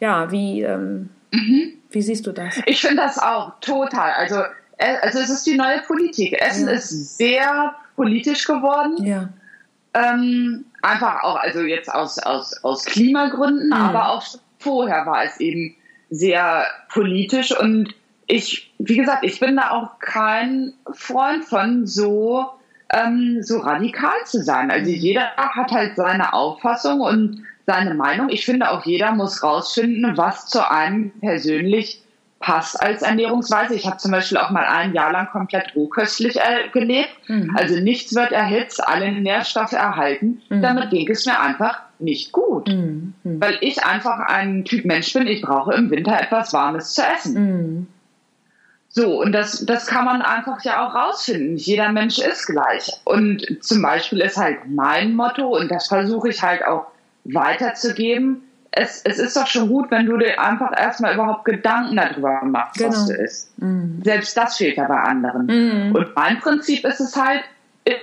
ja, 0.00 0.30
wie, 0.30 0.62
ähm, 0.62 1.10
mhm. 1.32 1.72
wie 1.90 2.02
siehst 2.02 2.26
du 2.26 2.32
das? 2.32 2.60
Ich 2.66 2.80
finde 2.80 2.96
das 2.96 3.18
auch 3.18 3.52
total. 3.60 4.12
Also, 4.12 4.36
äh, 4.78 4.96
also 5.02 5.18
es 5.18 5.30
ist 5.30 5.46
die 5.46 5.56
neue 5.56 5.82
Politik. 5.82 6.40
Essen 6.40 6.68
ja. 6.68 6.74
ist 6.74 7.16
sehr 7.16 7.74
politisch 7.96 8.46
geworden. 8.46 9.04
Ja. 9.04 9.28
Ähm, 9.94 10.66
einfach 10.82 11.22
auch, 11.22 11.36
also 11.36 11.60
jetzt 11.60 11.92
aus, 11.92 12.18
aus, 12.18 12.62
aus 12.62 12.84
Klimagründen, 12.84 13.68
mhm. 13.68 13.72
aber 13.72 14.10
auch 14.10 14.24
vorher 14.58 15.06
war 15.06 15.24
es 15.24 15.40
eben 15.40 15.74
sehr 16.10 16.66
politisch 16.88 17.58
und 17.58 17.94
ich, 18.26 18.72
wie 18.78 18.96
gesagt, 18.96 19.24
ich 19.24 19.40
bin 19.40 19.56
da 19.56 19.70
auch 19.70 19.98
kein 20.00 20.74
Freund 20.92 21.44
von 21.44 21.86
so, 21.86 22.46
ähm, 22.92 23.42
so 23.42 23.58
radikal 23.58 24.24
zu 24.24 24.42
sein. 24.42 24.70
Also 24.70 24.90
mhm. 24.90 24.96
jeder 24.96 25.30
hat 25.36 25.70
halt 25.70 25.96
seine 25.96 26.32
Auffassung 26.32 27.00
und 27.00 27.44
seine 27.66 27.94
Meinung. 27.94 28.28
Ich 28.28 28.44
finde 28.44 28.70
auch 28.70 28.86
jeder 28.86 29.12
muss 29.12 29.42
rausfinden, 29.42 30.16
was 30.16 30.46
zu 30.46 30.70
einem 30.70 31.10
persönlich 31.20 32.02
passt 32.38 32.80
als 32.80 33.02
Ernährungsweise. 33.02 33.74
Ich 33.74 33.86
habe 33.86 33.96
zum 33.96 34.12
Beispiel 34.12 34.38
auch 34.38 34.50
mal 34.50 34.64
ein 34.64 34.94
Jahr 34.94 35.10
lang 35.10 35.28
komplett 35.28 35.74
rohköstlich 35.74 36.36
äh, 36.36 36.68
gelebt. 36.72 37.10
Mhm. 37.28 37.56
Also 37.56 37.80
nichts 37.80 38.14
wird 38.14 38.30
erhitzt, 38.30 38.86
alle 38.86 39.10
Nährstoffe 39.10 39.72
erhalten. 39.72 40.42
Mhm. 40.48 40.62
Damit 40.62 40.90
ging 40.90 41.10
es 41.10 41.26
mir 41.26 41.40
einfach 41.40 41.80
nicht 41.98 42.32
gut. 42.32 42.68
Mhm. 42.68 43.14
mhm. 43.24 43.40
Weil 43.40 43.58
ich 43.62 43.84
einfach 43.84 44.20
ein 44.20 44.64
Typ 44.64 44.84
Mensch 44.84 45.12
bin, 45.12 45.26
ich 45.26 45.42
brauche 45.42 45.74
im 45.74 45.90
Winter 45.90 46.20
etwas 46.20 46.52
Warmes 46.52 46.94
zu 46.94 47.02
essen. 47.02 47.34
Mhm. 47.34 47.86
So, 48.88 49.20
und 49.20 49.32
das, 49.32 49.66
das 49.66 49.86
kann 49.86 50.04
man 50.04 50.22
einfach 50.22 50.62
ja 50.64 50.86
auch 50.86 50.94
rausfinden. 50.94 51.56
Jeder 51.56 51.90
Mensch 51.90 52.18
ist 52.18 52.46
gleich. 52.46 52.92
Und 53.04 53.44
zum 53.60 53.82
Beispiel 53.82 54.20
ist 54.20 54.36
halt 54.38 54.58
mein 54.68 55.14
Motto, 55.14 55.48
und 55.48 55.70
das 55.70 55.88
versuche 55.88 56.30
ich 56.30 56.42
halt 56.42 56.64
auch 56.64 56.86
weiterzugeben. 57.32 58.42
Es, 58.70 59.00
es 59.04 59.18
ist 59.18 59.36
doch 59.36 59.46
schon 59.46 59.68
gut, 59.68 59.90
wenn 59.90 60.06
du 60.06 60.18
dir 60.18 60.38
einfach 60.40 60.70
erstmal 60.78 61.14
überhaupt 61.14 61.46
Gedanken 61.46 61.96
darüber 61.96 62.44
machst, 62.44 62.78
genau. 62.78 62.90
was 62.90 63.06
du 63.06 63.14
isst. 63.14 63.58
Mhm. 63.58 64.02
Selbst 64.04 64.36
das 64.36 64.56
fehlt 64.56 64.76
ja 64.76 64.86
bei 64.86 65.00
anderen. 65.00 65.46
Mhm. 65.46 65.94
Und 65.94 66.14
mein 66.14 66.38
Prinzip 66.40 66.84
ist 66.84 67.00
es 67.00 67.16
halt, 67.16 67.42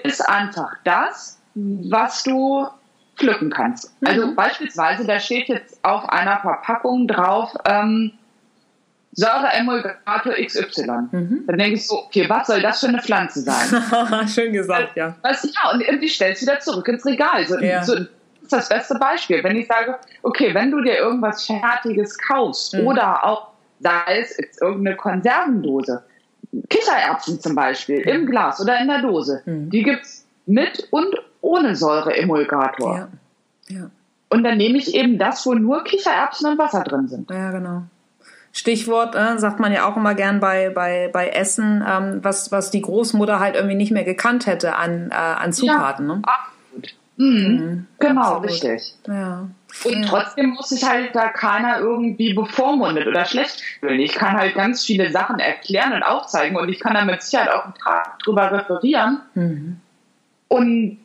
ist 0.03 0.27
einfach 0.27 0.77
das, 0.83 1.39
was 1.53 2.23
du 2.23 2.67
pflücken 3.17 3.51
kannst. 3.51 3.93
Mhm. 4.01 4.07
Also 4.07 4.35
beispielsweise, 4.35 5.05
da 5.05 5.19
steht 5.19 5.47
jetzt 5.47 5.77
auf 5.83 6.09
einer 6.09 6.39
Verpackung 6.39 7.07
drauf, 7.07 7.53
ähm, 7.65 8.13
Säureemulgator 9.15 10.33
XY. 10.33 10.87
Mhm. 11.11 11.43
Dann 11.45 11.57
denke 11.57 11.75
ich 11.75 11.87
so, 11.87 12.05
okay, 12.05 12.27
was 12.27 12.47
soll 12.47 12.61
das 12.61 12.79
für 12.79 12.87
eine 12.87 13.01
Pflanze 13.01 13.41
sein? 13.41 14.27
Schön 14.27 14.53
gesagt, 14.53 14.95
ja. 14.95 15.15
Was, 15.21 15.43
ja, 15.43 15.71
und 15.71 15.81
irgendwie 15.81 16.09
stellst 16.09 16.41
du 16.41 16.47
wieder 16.47 16.59
zurück 16.59 16.87
ins 16.87 17.05
Regal. 17.05 17.45
So, 17.45 17.59
ja. 17.59 17.83
so 17.83 17.95
ist 18.53 18.69
das 18.69 18.69
beste 18.69 18.95
Beispiel. 18.95 19.43
Wenn 19.43 19.55
ich 19.55 19.67
sage, 19.67 19.95
okay, 20.21 20.53
wenn 20.53 20.71
du 20.71 20.81
dir 20.81 20.97
irgendwas 20.97 21.45
Fertiges 21.45 22.17
kaufst 22.17 22.75
mhm. 22.75 22.87
oder 22.87 23.25
auch, 23.25 23.49
sei 23.79 24.19
es 24.21 24.37
irgendeine 24.61 24.95
Konservendose, 24.95 26.03
Kichererbsen 26.69 27.39
zum 27.39 27.55
Beispiel 27.55 27.99
im 28.01 28.25
Glas 28.25 28.61
oder 28.61 28.79
in 28.79 28.87
der 28.87 29.01
Dose, 29.01 29.41
mhm. 29.45 29.69
die 29.69 29.83
gibt's 29.83 30.25
mit 30.45 30.87
und 30.91 31.15
ohne 31.41 31.75
Säureemulgator. 31.75 33.09
Ja. 33.67 33.75
ja. 33.75 33.89
Und 34.29 34.43
dann 34.43 34.57
nehme 34.57 34.77
ich 34.77 34.95
eben 34.95 35.17
das, 35.17 35.45
wo 35.45 35.53
nur 35.53 35.83
Kichererbsen 35.83 36.51
und 36.51 36.57
Wasser 36.57 36.83
drin 36.83 37.07
sind. 37.07 37.29
Ja, 37.29 37.51
genau. 37.51 37.83
Stichwort, 38.51 39.15
äh, 39.15 39.39
sagt 39.39 39.59
man 39.59 39.73
ja 39.73 39.89
auch 39.89 39.97
immer 39.97 40.13
gern 40.13 40.39
bei, 40.39 40.69
bei, 40.69 41.09
bei 41.11 41.29
Essen, 41.29 41.83
ähm, 41.87 42.19
was, 42.23 42.51
was 42.51 42.69
die 42.69 42.81
Großmutter 42.81 43.39
halt 43.39 43.55
irgendwie 43.55 43.75
nicht 43.75 43.91
mehr 43.91 44.03
gekannt 44.03 44.45
hätte 44.45 44.75
an, 44.75 45.09
äh, 45.09 45.15
an 45.15 45.51
Zutaten. 45.53 46.07
Ja, 46.07 46.15
ne? 46.15 46.21
Mhm. 47.17 47.25
Mhm. 47.25 47.87
Genau, 47.99 48.21
absolut. 48.21 48.49
richtig. 48.49 48.95
Ja. 49.07 49.47
Und 49.85 50.05
trotzdem 50.05 50.51
muss 50.51 50.69
sich 50.69 50.83
halt 50.83 51.15
da 51.15 51.29
keiner 51.29 51.79
irgendwie 51.79 52.33
bevormundet 52.33 53.07
oder 53.07 53.25
schlecht 53.25 53.61
fühlen. 53.61 53.99
Ich 53.99 54.13
kann 54.13 54.37
halt 54.37 54.55
ganz 54.55 54.83
viele 54.83 55.11
Sachen 55.11 55.39
erklären 55.39 55.93
und 55.93 56.03
aufzeigen 56.03 56.57
und 56.57 56.69
ich 56.69 56.79
kann 56.79 56.93
da 56.93 57.05
mit 57.05 57.21
Sicherheit 57.21 57.49
auch 57.49 57.65
einen 57.65 57.75
Tag 57.75 58.19
drüber 58.19 58.51
referieren. 58.51 59.21
Mhm. 59.35 59.77
Und 60.47 60.97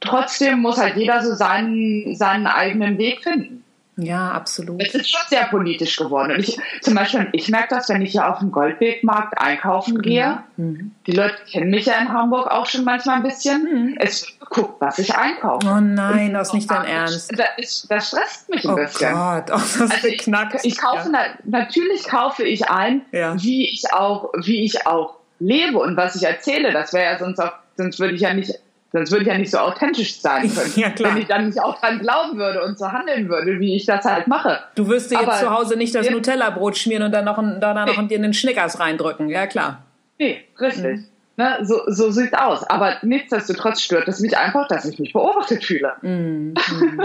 trotzdem 0.00 0.60
muss 0.60 0.78
halt 0.78 0.96
jeder 0.96 1.22
so 1.22 1.34
seinen, 1.34 2.14
seinen 2.14 2.46
eigenen 2.46 2.98
Weg 2.98 3.22
finden. 3.22 3.63
Ja, 3.96 4.32
absolut. 4.32 4.82
Es 4.82 4.94
ist 4.94 5.10
schon 5.10 5.20
sehr 5.28 5.44
politisch 5.44 5.96
geworden. 5.96 6.32
Und 6.32 6.40
ich, 6.40 6.58
zum 6.80 6.94
Beispiel, 6.94 7.28
ich 7.32 7.48
merke 7.48 7.74
das, 7.76 7.88
wenn 7.88 8.02
ich 8.02 8.12
hier 8.12 8.28
auf 8.28 8.40
dem 8.40 8.50
Goldwegmarkt 8.50 9.38
einkaufen 9.38 10.02
gehe. 10.02 10.42
Mhm. 10.56 10.92
Die 11.06 11.12
Leute 11.12 11.36
kennen 11.48 11.70
mich 11.70 11.86
ja 11.86 11.94
in 12.00 12.12
Hamburg 12.12 12.50
auch 12.50 12.66
schon 12.66 12.84
manchmal 12.84 13.16
ein 13.16 13.22
bisschen. 13.22 13.62
Mhm. 13.62 13.96
Es 13.98 14.26
wird 14.26 14.40
geguckt, 14.40 14.80
was 14.80 14.98
ich 14.98 15.14
einkaufe. 15.14 15.66
Oh 15.68 15.80
nein, 15.80 16.32
das 16.32 16.48
ist 16.48 16.54
nicht 16.54 16.70
dein 16.70 16.84
Ernst. 16.84 17.32
Das, 17.38 17.86
das 17.88 18.08
stresst 18.08 18.48
mich 18.48 18.64
ein 18.64 18.72
oh 18.72 18.76
bisschen. 18.76 19.12
Gott, 19.12 19.44
oh, 19.52 19.52
das 19.52 19.80
also 19.80 20.08
ich, 20.08 20.26
ich 20.62 20.78
kaufe, 20.78 21.10
ja. 21.12 21.12
na, 21.12 21.20
natürlich 21.44 22.04
kaufe 22.04 22.42
ich 22.42 22.68
ein, 22.68 23.02
ja. 23.12 23.40
wie 23.40 23.68
ich 23.68 23.92
auch, 23.92 24.32
wie 24.42 24.64
ich 24.64 24.86
auch 24.86 25.18
lebe 25.38 25.78
und 25.78 25.96
was 25.96 26.16
ich 26.16 26.24
erzähle. 26.24 26.72
Das 26.72 26.92
wäre 26.92 27.12
ja 27.12 27.18
sonst 27.18 27.38
auch, 27.38 27.52
sonst 27.76 28.00
würde 28.00 28.14
ich 28.14 28.22
ja 28.22 28.34
nicht 28.34 28.58
Sonst 28.94 29.10
würde 29.10 29.22
ich 29.22 29.28
ja 29.28 29.36
nicht 29.36 29.50
so 29.50 29.58
authentisch 29.58 30.20
sein 30.20 30.42
können, 30.54 30.72
ja, 30.76 30.92
wenn 31.00 31.16
ich 31.16 31.26
dann 31.26 31.46
nicht 31.46 31.60
auch 31.60 31.80
dran 31.80 31.98
glauben 31.98 32.38
würde 32.38 32.62
und 32.62 32.78
so 32.78 32.92
handeln 32.92 33.28
würde, 33.28 33.58
wie 33.58 33.74
ich 33.74 33.86
das 33.86 34.04
halt 34.04 34.28
mache. 34.28 34.60
Du 34.76 34.86
wirst 34.86 35.10
dir 35.10 35.20
jetzt 35.20 35.40
zu 35.40 35.50
Hause 35.50 35.76
nicht 35.76 35.96
das 35.96 36.08
Nutella-Brot 36.08 36.78
schmieren 36.78 37.02
und 37.02 37.10
dann 37.10 37.24
noch, 37.24 37.36
ein, 37.36 37.60
dann 37.60 37.74
noch 37.88 38.00
nee. 38.00 38.06
dir 38.06 38.18
einen 38.18 38.32
Schnickers 38.32 38.78
reindrücken, 38.78 39.28
ja 39.28 39.48
klar. 39.48 39.82
Nee, 40.20 40.44
richtig. 40.60 40.98
Mhm. 40.98 41.04
Ne, 41.36 41.58
so, 41.62 41.80
so 41.88 42.12
sieht's 42.12 42.34
aus. 42.34 42.62
Aber 42.70 42.98
nichtsdestotrotz 43.02 43.80
stört 43.80 44.06
es 44.06 44.20
mich 44.20 44.38
einfach, 44.38 44.68
dass 44.68 44.84
ich 44.84 45.00
mich 45.00 45.12
beobachtet 45.12 45.64
fühle. 45.64 45.94
Mhm. 46.02 46.54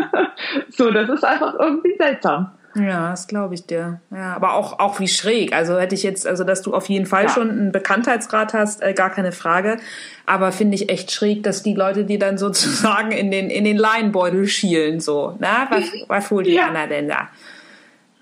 so, 0.70 0.92
das 0.92 1.10
ist 1.10 1.26
einfach 1.26 1.56
irgendwie 1.60 1.96
seltsam. 1.98 2.52
Ja, 2.76 3.10
das 3.10 3.28
glaube 3.28 3.56
ich 3.56 3.66
dir. 3.66 4.00
Ja, 4.12 4.36
aber 4.36 4.54
auch, 4.54 4.80
auch 4.80 5.00
wie 5.00 5.08
schräg. 5.08 5.54
Also 5.54 5.80
hätte 5.80 5.96
ich 5.96 6.04
jetzt, 6.04 6.28
also 6.28 6.44
dass 6.44 6.62
du 6.62 6.74
auf 6.74 6.88
jeden 6.88 7.06
Fall 7.06 7.24
ja. 7.24 7.30
schon 7.30 7.50
einen 7.50 7.72
Bekanntheitsgrad 7.72 8.54
hast, 8.54 8.82
äh, 8.84 8.94
gar 8.94 9.10
keine 9.10 9.32
Frage. 9.32 9.78
Aber 10.26 10.52
finde 10.52 10.76
ich 10.76 10.90
echt 10.90 11.12
schräg, 11.12 11.42
dass 11.44 11.64
die 11.64 11.74
Leute, 11.74 12.06
die 12.06 12.20
dann 12.20 12.38
sozusagen 12.40 13.12
in 13.12 13.32
den, 13.32 13.50
in 13.50 13.64
den 13.64 13.78
Leinbeutel 13.78 14.48
schielen, 14.48 15.00
so. 15.00 15.36
Na, 15.40 15.68
was, 15.72 15.84
was 16.08 16.30
holt 16.32 16.46
die 16.46 16.54
ja. 16.54 16.68
Anna 16.68 16.86
denn 16.88 17.10
da? 17.10 17.30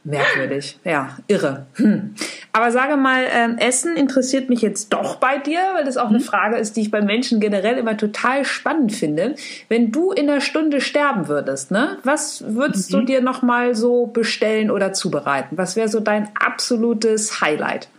Merkwürdig, 0.07 0.79
ja, 0.85 1.17
irre. 1.27 1.65
Hm. 1.73 2.15
Aber 2.53 2.71
sage 2.71 2.95
mal, 2.95 3.25
ähm, 3.29 3.57
Essen 3.57 3.97
interessiert 3.97 4.47
mich 4.47 4.61
jetzt 4.61 4.93
doch 4.93 5.17
bei 5.17 5.37
dir, 5.37 5.59
weil 5.73 5.83
das 5.83 5.97
auch 5.97 6.07
eine 6.07 6.19
mhm. 6.19 6.23
Frage 6.23 6.55
ist, 6.55 6.77
die 6.77 6.81
ich 6.81 6.91
bei 6.91 7.01
Menschen 7.01 7.41
generell 7.41 7.77
immer 7.77 7.97
total 7.97 8.45
spannend 8.45 8.93
finde. 8.93 9.35
Wenn 9.67 9.91
du 9.91 10.13
in 10.13 10.29
einer 10.29 10.39
Stunde 10.39 10.79
sterben 10.79 11.27
würdest, 11.27 11.71
ne, 11.71 11.97
was 12.03 12.41
würdest 12.47 12.93
mhm. 12.93 12.99
du 12.99 13.05
dir 13.05 13.21
noch 13.21 13.41
mal 13.41 13.75
so 13.75 14.05
bestellen 14.07 14.71
oder 14.71 14.93
zubereiten? 14.93 15.57
Was 15.57 15.75
wäre 15.75 15.89
so 15.89 15.99
dein 15.99 16.29
absolutes 16.35 17.41
Highlight? 17.41 17.89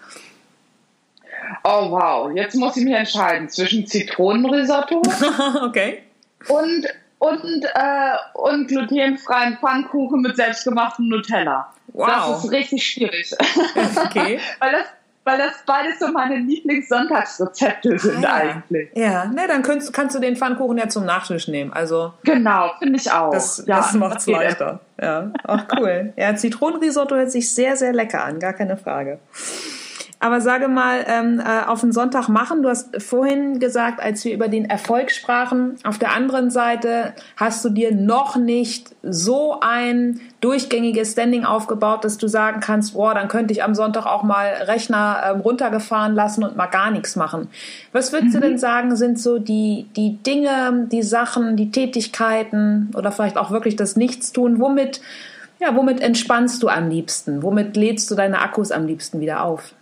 Oh 1.64 1.90
wow, 1.90 2.30
jetzt 2.34 2.54
muss 2.54 2.74
ich 2.78 2.84
mich 2.84 2.94
entscheiden 2.94 3.50
zwischen 3.50 3.86
Zitronenrisotto 3.86 5.02
okay. 5.62 5.98
und 6.48 6.86
und 7.18 7.64
äh, 7.64 8.16
und 8.34 8.68
glutenfreien 8.68 9.58
Pfannkuchen 9.58 10.22
mit 10.22 10.36
selbstgemachtem 10.36 11.08
Nutella. 11.08 11.72
Wow. 11.88 12.06
Das 12.06 12.44
ist 12.44 12.52
richtig 12.52 12.86
schwierig. 12.86 13.34
Okay. 14.04 14.38
weil, 14.60 14.72
das, 14.72 14.84
weil 15.24 15.38
das 15.38 15.52
beides 15.66 15.98
so 15.98 16.08
meine 16.08 16.36
Lieblingssonntagsrezepte 16.36 17.98
sind 17.98 18.24
ah, 18.24 18.34
eigentlich. 18.34 18.90
Ja, 18.94 19.24
ne, 19.24 19.46
dann 19.48 19.62
kannst, 19.62 19.92
kannst 19.92 20.14
du 20.14 20.20
den 20.20 20.36
Pfannkuchen 20.36 20.78
ja 20.78 20.88
zum 20.88 21.04
Nachtisch 21.04 21.48
nehmen. 21.48 21.72
Also 21.72 22.12
genau, 22.22 22.72
finde 22.78 22.98
ich 22.98 23.10
auch. 23.10 23.32
Das, 23.32 23.64
ja, 23.66 23.78
das 23.78 23.94
macht's 23.94 24.26
das 24.26 24.34
leichter. 24.34 24.80
Ja, 25.00 25.32
ach 25.44 25.66
cool. 25.76 26.12
Ja, 26.16 26.36
Zitronenrisotto 26.36 27.16
hört 27.16 27.32
sich 27.32 27.52
sehr, 27.52 27.76
sehr 27.76 27.92
lecker 27.92 28.24
an, 28.24 28.38
gar 28.38 28.52
keine 28.52 28.76
Frage. 28.76 29.18
Aber 30.20 30.40
sage 30.40 30.66
mal, 30.66 31.04
ähm, 31.06 31.38
äh, 31.38 31.64
auf 31.66 31.80
den 31.80 31.92
Sonntag 31.92 32.28
machen. 32.28 32.62
Du 32.62 32.68
hast 32.68 33.00
vorhin 33.00 33.60
gesagt, 33.60 34.00
als 34.00 34.24
wir 34.24 34.34
über 34.34 34.48
den 34.48 34.64
Erfolg 34.64 35.12
sprachen, 35.12 35.76
auf 35.84 35.98
der 35.98 36.12
anderen 36.12 36.50
Seite 36.50 37.12
hast 37.36 37.64
du 37.64 37.68
dir 37.68 37.94
noch 37.94 38.34
nicht 38.34 38.96
so 39.02 39.60
ein 39.60 40.20
durchgängiges 40.40 41.12
Standing 41.12 41.44
aufgebaut, 41.44 42.04
dass 42.04 42.18
du 42.18 42.26
sagen 42.26 42.58
kannst, 42.60 42.94
boah, 42.94 43.14
dann 43.14 43.28
könnte 43.28 43.52
ich 43.52 43.62
am 43.62 43.76
Sonntag 43.76 44.06
auch 44.06 44.24
mal 44.24 44.46
Rechner 44.64 45.22
ähm, 45.24 45.40
runtergefahren 45.40 46.16
lassen 46.16 46.42
und 46.42 46.56
mal 46.56 46.66
gar 46.66 46.90
nichts 46.90 47.14
machen. 47.14 47.48
Was 47.92 48.12
würdest 48.12 48.34
mhm. 48.34 48.40
du 48.40 48.48
denn 48.48 48.58
sagen, 48.58 48.96
sind 48.96 49.20
so 49.20 49.38
die, 49.38 49.86
die 49.94 50.16
Dinge, 50.24 50.88
die 50.90 51.04
Sachen, 51.04 51.56
die 51.56 51.70
Tätigkeiten 51.70 52.90
oder 52.96 53.12
vielleicht 53.12 53.36
auch 53.36 53.52
wirklich 53.52 53.76
das 53.76 53.94
Nichtstun, 53.94 54.58
womit, 54.58 55.00
ja, 55.60 55.76
womit 55.76 56.00
entspannst 56.00 56.60
du 56.60 56.68
am 56.68 56.88
liebsten? 56.88 57.44
Womit 57.44 57.76
lädst 57.76 58.10
du 58.10 58.16
deine 58.16 58.40
Akkus 58.40 58.72
am 58.72 58.84
liebsten 58.84 59.20
wieder 59.20 59.44
auf? 59.44 59.74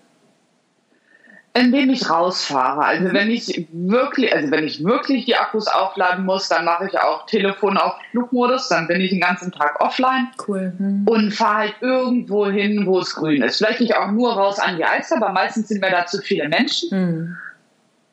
Indem 1.57 1.91
ich 1.91 2.11
rausfahre. 2.11 2.85
Also 2.85 3.13
wenn 3.13 3.31
ich 3.31 3.67
wirklich, 3.73 4.33
also 4.35 4.51
wenn 4.51 4.65
ich 4.65 4.85
wirklich 4.85 5.25
die 5.25 5.37
Akkus 5.37 5.67
aufladen 5.69 6.25
muss, 6.25 6.49
dann 6.49 6.65
mache 6.65 6.87
ich 6.87 6.99
auch 6.99 7.27
Telefon 7.27 7.79
auf 7.79 7.95
Flugmodus, 8.11 8.69
dann 8.69 8.87
bin 8.87 9.01
ich 9.01 9.11
den 9.11 9.21
ganzen 9.21 9.53
Tag 9.53 9.81
offline 9.81 10.29
cool. 10.47 10.73
Hm. 10.77 11.07
und 11.09 11.33
fahre 11.33 11.57
halt 11.57 11.75
irgendwo 11.81 12.47
hin, 12.47 12.85
wo 12.87 12.99
es 12.99 13.15
grün 13.15 13.43
ist. 13.43 13.59
Vielleicht 13.59 13.81
nicht 13.81 13.97
auch 13.97 14.11
nur 14.11 14.35
raus 14.35 14.59
an 14.59 14.77
die 14.77 14.85
Alster, 14.85 15.17
aber 15.17 15.33
meistens 15.33 15.69
sind 15.69 15.81
wir 15.81 15.91
da 15.91 16.07
zu 16.07 16.19
viele 16.19 16.49
Menschen. 16.49 16.91
Hm. 16.91 17.37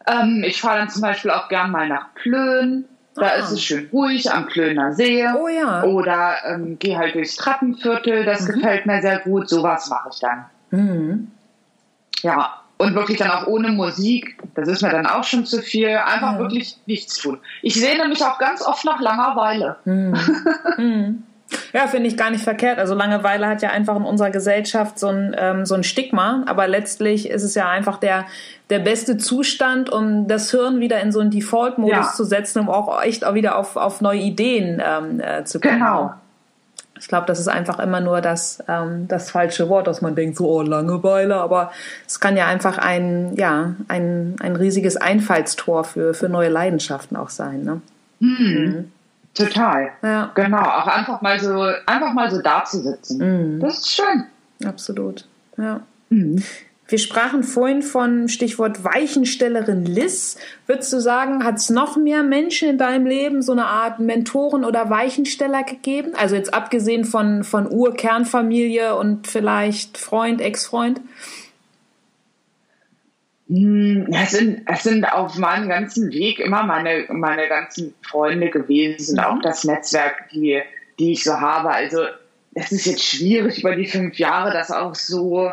Ähm, 0.07 0.43
ich 0.45 0.61
fahre 0.61 0.79
dann 0.79 0.89
zum 0.89 1.01
Beispiel 1.01 1.31
auch 1.31 1.49
gern 1.49 1.71
mal 1.71 1.87
nach 1.87 2.13
Plön. 2.15 2.85
Da 3.15 3.27
ah. 3.27 3.35
ist 3.35 3.51
es 3.51 3.61
schön 3.61 3.89
ruhig 3.91 4.31
am 4.31 4.47
Plöner 4.47 4.93
See. 4.93 5.23
Oh 5.37 5.47
ja. 5.47 5.83
Oder 5.83 6.35
ähm, 6.47 6.79
gehe 6.79 6.97
halt 6.97 7.13
durchs 7.13 7.35
Trappenviertel, 7.35 8.25
das 8.25 8.47
mhm. 8.47 8.53
gefällt 8.53 8.85
mir 8.85 9.01
sehr 9.01 9.19
gut. 9.19 9.49
Sowas 9.49 9.89
mache 9.89 10.09
ich 10.11 10.19
dann. 10.19 10.45
Mhm. 10.71 11.31
Ja, 12.21 12.62
und 12.77 12.95
wirklich 12.95 13.17
dann 13.17 13.31
auch 13.31 13.47
ohne 13.47 13.69
Musik, 13.69 14.37
das 14.55 14.67
ist 14.67 14.81
mir 14.81 14.89
dann 14.89 15.05
auch 15.05 15.23
schon 15.23 15.45
zu 15.45 15.61
viel, 15.61 15.89
einfach 15.89 16.33
mhm. 16.33 16.39
wirklich 16.39 16.77
nichts 16.85 17.17
tun. 17.17 17.39
Ich 17.61 17.75
sehne 17.75 18.07
mich 18.07 18.23
auch 18.23 18.39
ganz 18.39 18.61
oft 18.61 18.83
nach 18.85 18.99
Langeweile. 18.99 19.77
Mhm. 19.85 20.17
mhm. 20.77 21.23
Ja, 21.71 21.87
finde 21.87 22.07
ich 22.07 22.17
gar 22.17 22.31
nicht 22.31 22.43
verkehrt. 22.43 22.79
Also 22.79 22.95
Langeweile 22.95 23.47
hat 23.47 23.61
ja 23.61 23.69
einfach 23.69 23.95
in 23.95 24.03
unserer 24.03 24.31
Gesellschaft 24.31 24.97
so 24.97 25.07
ein, 25.07 25.35
ähm, 25.37 25.65
so 25.65 25.75
ein 25.75 25.83
Stigma, 25.83 26.43
aber 26.47 26.67
letztlich 26.67 27.29
ist 27.29 27.43
es 27.43 27.55
ja 27.55 27.69
einfach 27.69 27.97
der, 27.97 28.25
der 28.69 28.79
beste 28.79 29.17
Zustand, 29.17 29.89
um 29.89 30.27
das 30.27 30.49
Hirn 30.51 30.79
wieder 30.79 30.99
in 31.01 31.11
so 31.11 31.19
einen 31.19 31.31
Default-Modus 31.31 31.95
ja. 31.95 32.13
zu 32.13 32.23
setzen, 32.23 32.59
um 32.59 32.69
auch 32.69 33.01
echt 33.03 33.25
auch 33.25 33.33
wieder 33.35 33.57
auf, 33.57 33.75
auf 33.75 34.01
neue 34.01 34.19
Ideen 34.19 34.81
ähm, 34.83 35.19
äh, 35.19 35.43
zu 35.43 35.59
kommen. 35.59 35.75
Genau. 35.75 36.13
Ich 37.03 37.09
glaube, 37.09 37.27
das 37.27 37.37
ist 37.37 37.49
einfach 37.49 37.79
immer 37.79 37.99
nur 37.99 38.21
das, 38.21 38.63
ähm, 38.69 39.09
das 39.09 39.29
falsche 39.29 39.67
Wort, 39.67 39.87
dass 39.87 40.01
man 40.01 40.15
denkt, 40.15 40.37
so, 40.37 40.47
oh, 40.47 40.61
Langeweile, 40.61 41.35
aber 41.35 41.73
es 42.07 42.21
kann 42.21 42.37
ja 42.37 42.47
einfach 42.47 42.77
ein, 42.77 43.35
ja, 43.35 43.75
ein, 43.89 44.37
ein 44.39 44.55
riesiges 44.55 44.95
Einfallstor 44.95 45.83
für, 45.83 46.13
für 46.13 46.29
neue 46.29 46.47
Leidenschaften 46.47 47.17
auch 47.17 47.29
sein. 47.29 47.63
Ne? 47.63 47.81
Mhm. 48.19 48.37
Mhm. 48.39 48.91
Total. 49.33 49.89
Ja. 50.01 50.31
Genau, 50.33 50.61
auch 50.61 50.87
einfach 50.87 51.21
mal 51.21 51.37
so, 51.41 51.63
einfach 51.85 52.13
mal 52.13 52.31
so 52.31 52.41
da 52.41 52.63
zu 52.63 52.79
sitzen. 52.79 53.17
Mhm. 53.17 53.59
Das 53.59 53.79
ist 53.79 53.91
schön. 53.91 54.23
Absolut. 54.65 55.27
Ja. 55.57 55.81
Mhm. 56.07 56.41
Wir 56.93 56.99
sprachen 56.99 57.41
vorhin 57.41 57.81
von 57.81 58.29
Stichwort 58.29 58.83
Weichenstellerin 58.83 59.83
Liz. 59.83 60.37
Würdest 60.67 60.93
du 60.93 60.99
sagen, 60.99 61.43
hat 61.43 61.55
es 61.55 61.71
noch 61.71 61.97
mehr 61.97 62.21
Menschen 62.21 62.69
in 62.69 62.77
deinem 62.77 63.07
Leben 63.07 63.41
so 63.41 63.51
eine 63.51 63.65
Art 63.65 63.99
Mentoren 63.99 64.63
oder 64.63 64.91
Weichensteller 64.91 65.63
gegeben? 65.63 66.11
Also 66.13 66.35
jetzt 66.35 66.53
abgesehen 66.53 67.03
von, 67.03 67.43
von 67.43 67.67
Urkernfamilie 67.67 68.95
und 68.95 69.25
vielleicht 69.25 69.97
Freund, 69.97 70.39
Ex-Freund? 70.39 71.01
Hm, 73.47 74.09
es 74.11 74.29
sind, 74.29 74.61
es 74.67 74.83
sind 74.83 75.05
auf 75.05 75.35
meinem 75.39 75.69
ganzen 75.69 76.11
Weg 76.11 76.39
immer 76.39 76.61
meine, 76.61 77.07
meine 77.09 77.47
ganzen 77.47 77.95
Freunde 78.03 78.51
gewesen, 78.51 79.15
mhm. 79.15 79.19
auch 79.19 79.41
das 79.41 79.63
Netzwerk, 79.63 80.29
die, 80.31 80.61
die 80.99 81.13
ich 81.13 81.23
so 81.23 81.41
habe. 81.41 81.71
Also, 81.71 82.03
es 82.53 82.71
ist 82.71 82.85
jetzt 82.85 83.03
schwierig 83.03 83.61
über 83.61 83.75
die 83.75 83.87
fünf 83.87 84.19
Jahre, 84.19 84.53
das 84.53 84.69
auch 84.69 84.93
so 84.93 85.51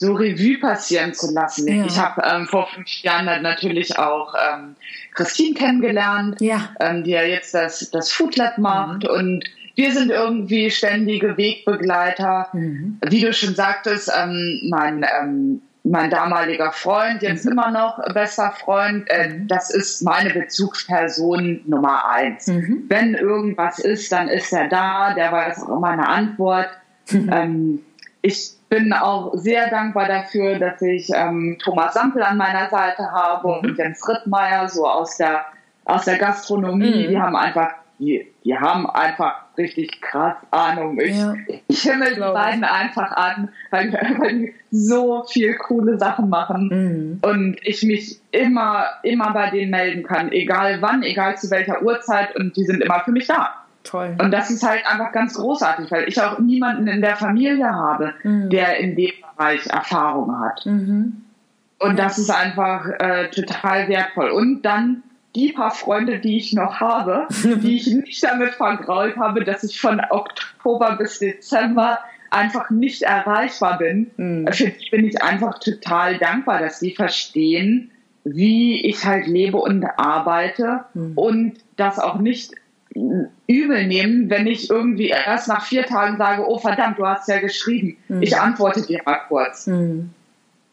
so 0.00 0.14
Revue 0.14 0.58
passieren 0.58 1.12
zu 1.12 1.30
lassen. 1.30 1.68
Ja. 1.68 1.84
Ich 1.84 1.98
habe 1.98 2.22
ähm, 2.24 2.46
vor 2.46 2.66
fünf 2.68 2.88
Jahren 3.02 3.26
natürlich 3.42 3.98
auch 3.98 4.34
ähm, 4.34 4.74
Christine 5.12 5.54
kennengelernt, 5.54 6.40
ja. 6.40 6.70
ähm, 6.80 7.04
die 7.04 7.10
ja 7.10 7.22
jetzt 7.22 7.52
das, 7.52 7.90
das 7.90 8.10
Food 8.10 8.36
Lab 8.36 8.56
macht. 8.56 9.02
Mhm. 9.02 9.10
Und 9.10 9.44
wir 9.74 9.92
sind 9.92 10.10
irgendwie 10.10 10.70
ständige 10.70 11.36
Wegbegleiter. 11.36 12.48
Mhm. 12.54 12.98
Wie 13.06 13.20
du 13.20 13.34
schon 13.34 13.54
sagtest, 13.54 14.10
ähm, 14.18 14.62
mein, 14.70 15.04
ähm, 15.20 15.60
mein 15.84 16.08
damaliger 16.08 16.72
Freund, 16.72 17.20
jetzt 17.20 17.44
mhm. 17.44 17.52
immer 17.52 17.70
noch 17.70 18.02
bester 18.14 18.52
Freund, 18.52 19.04
äh, 19.10 19.28
mhm. 19.28 19.48
das 19.48 19.68
ist 19.68 20.00
meine 20.00 20.30
Bezugsperson 20.30 21.60
Nummer 21.66 22.08
eins. 22.08 22.46
Mhm. 22.46 22.84
Wenn 22.88 23.14
irgendwas 23.16 23.78
ist, 23.78 24.10
dann 24.12 24.28
ist 24.28 24.50
er 24.50 24.68
da, 24.68 25.12
der 25.12 25.30
weiß 25.30 25.62
auch 25.62 25.76
immer 25.76 25.88
eine 25.88 26.08
Antwort. 26.08 26.70
Mhm. 27.10 27.30
Ähm, 27.32 27.80
ich 28.22 28.52
bin 28.70 28.92
auch 28.92 29.34
sehr 29.34 29.68
dankbar 29.68 30.08
dafür, 30.08 30.58
dass 30.58 30.80
ich 30.80 31.10
ähm, 31.12 31.58
Thomas 31.62 31.92
Sampel 31.92 32.22
an 32.22 32.38
meiner 32.38 32.70
Seite 32.70 33.10
habe 33.10 33.48
und 33.48 33.76
Jens 33.76 34.08
Rittmeier 34.08 34.68
so 34.68 34.86
aus 34.86 35.16
der 35.18 35.44
aus 35.84 36.04
der 36.04 36.18
Gastronomie. 36.18 37.08
Die 37.08 37.18
haben 37.18 37.36
einfach 37.36 37.72
die, 37.98 38.26
die 38.44 38.56
haben 38.56 38.88
einfach 38.88 39.34
richtig 39.58 40.00
krass 40.00 40.36
Ahnung. 40.50 40.98
Ich, 40.98 41.16
ja. 41.16 41.34
ich 41.68 41.82
himmel 41.82 42.14
die 42.14 42.20
beiden 42.20 42.64
einfach 42.64 43.12
an, 43.12 43.50
weil, 43.70 43.92
weil 43.92 44.38
die 44.38 44.54
so 44.70 45.24
viel 45.24 45.54
coole 45.56 45.98
Sachen 45.98 46.30
machen 46.30 46.70
mhm. 47.22 47.28
und 47.28 47.58
ich 47.62 47.82
mich 47.82 48.20
immer, 48.30 48.86
immer 49.02 49.32
bei 49.34 49.50
denen 49.50 49.70
melden 49.70 50.02
kann, 50.04 50.32
egal 50.32 50.80
wann, 50.80 51.02
egal 51.02 51.36
zu 51.36 51.50
welcher 51.50 51.82
Uhrzeit 51.82 52.34
und 52.36 52.56
die 52.56 52.64
sind 52.64 52.80
immer 52.80 53.00
für 53.00 53.12
mich 53.12 53.26
da. 53.26 53.59
Toll. 53.82 54.16
Und 54.20 54.30
das 54.30 54.50
ist 54.50 54.66
halt 54.66 54.86
einfach 54.86 55.12
ganz 55.12 55.34
großartig, 55.34 55.90
weil 55.90 56.08
ich 56.08 56.20
auch 56.20 56.38
niemanden 56.38 56.86
in 56.86 57.00
der 57.00 57.16
Familie 57.16 57.72
habe, 57.72 58.14
mhm. 58.22 58.50
der 58.50 58.78
in 58.78 58.94
dem 58.94 59.12
Bereich 59.36 59.66
Erfahrung 59.66 60.38
hat. 60.38 60.66
Mhm. 60.66 61.22
Und 61.78 61.98
das 61.98 62.18
ist 62.18 62.30
einfach 62.30 62.86
äh, 62.98 63.30
total 63.30 63.88
wertvoll. 63.88 64.30
Und 64.30 64.62
dann 64.62 65.02
die 65.34 65.52
paar 65.52 65.70
Freunde, 65.70 66.18
die 66.18 66.36
ich 66.36 66.52
noch 66.52 66.80
habe, 66.80 67.26
die 67.44 67.76
ich 67.76 67.86
nicht 67.86 68.22
damit 68.22 68.54
vergrault 68.54 69.16
habe, 69.16 69.44
dass 69.44 69.64
ich 69.64 69.80
von 69.80 70.00
Oktober 70.10 70.96
bis 70.96 71.18
Dezember 71.18 72.00
einfach 72.30 72.70
nicht 72.70 73.02
erreichbar 73.02 73.78
bin. 73.78 74.10
Mhm. 74.16 74.52
Für 74.52 74.68
die 74.68 74.90
bin 74.90 75.06
ich 75.06 75.22
einfach 75.22 75.58
total 75.58 76.18
dankbar, 76.18 76.60
dass 76.60 76.80
die 76.80 76.94
verstehen, 76.94 77.90
wie 78.24 78.86
ich 78.86 79.04
halt 79.04 79.26
lebe 79.26 79.56
und 79.56 79.84
arbeite 79.84 80.84
mhm. 80.94 81.12
und 81.16 81.54
das 81.76 81.98
auch 81.98 82.18
nicht 82.18 82.52
übel 82.94 83.86
nehmen, 83.86 84.30
wenn 84.30 84.46
ich 84.46 84.68
irgendwie 84.68 85.08
erst 85.08 85.48
nach 85.48 85.64
vier 85.64 85.86
Tagen 85.86 86.16
sage, 86.16 86.44
oh 86.46 86.58
verdammt, 86.58 86.98
du 86.98 87.06
hast 87.06 87.28
ja 87.28 87.38
geschrieben. 87.38 87.96
Mhm. 88.08 88.22
Ich 88.22 88.38
antworte 88.38 88.82
dir 88.82 89.00
mal 89.04 89.20
kurz. 89.28 89.66
Mhm. 89.66 90.10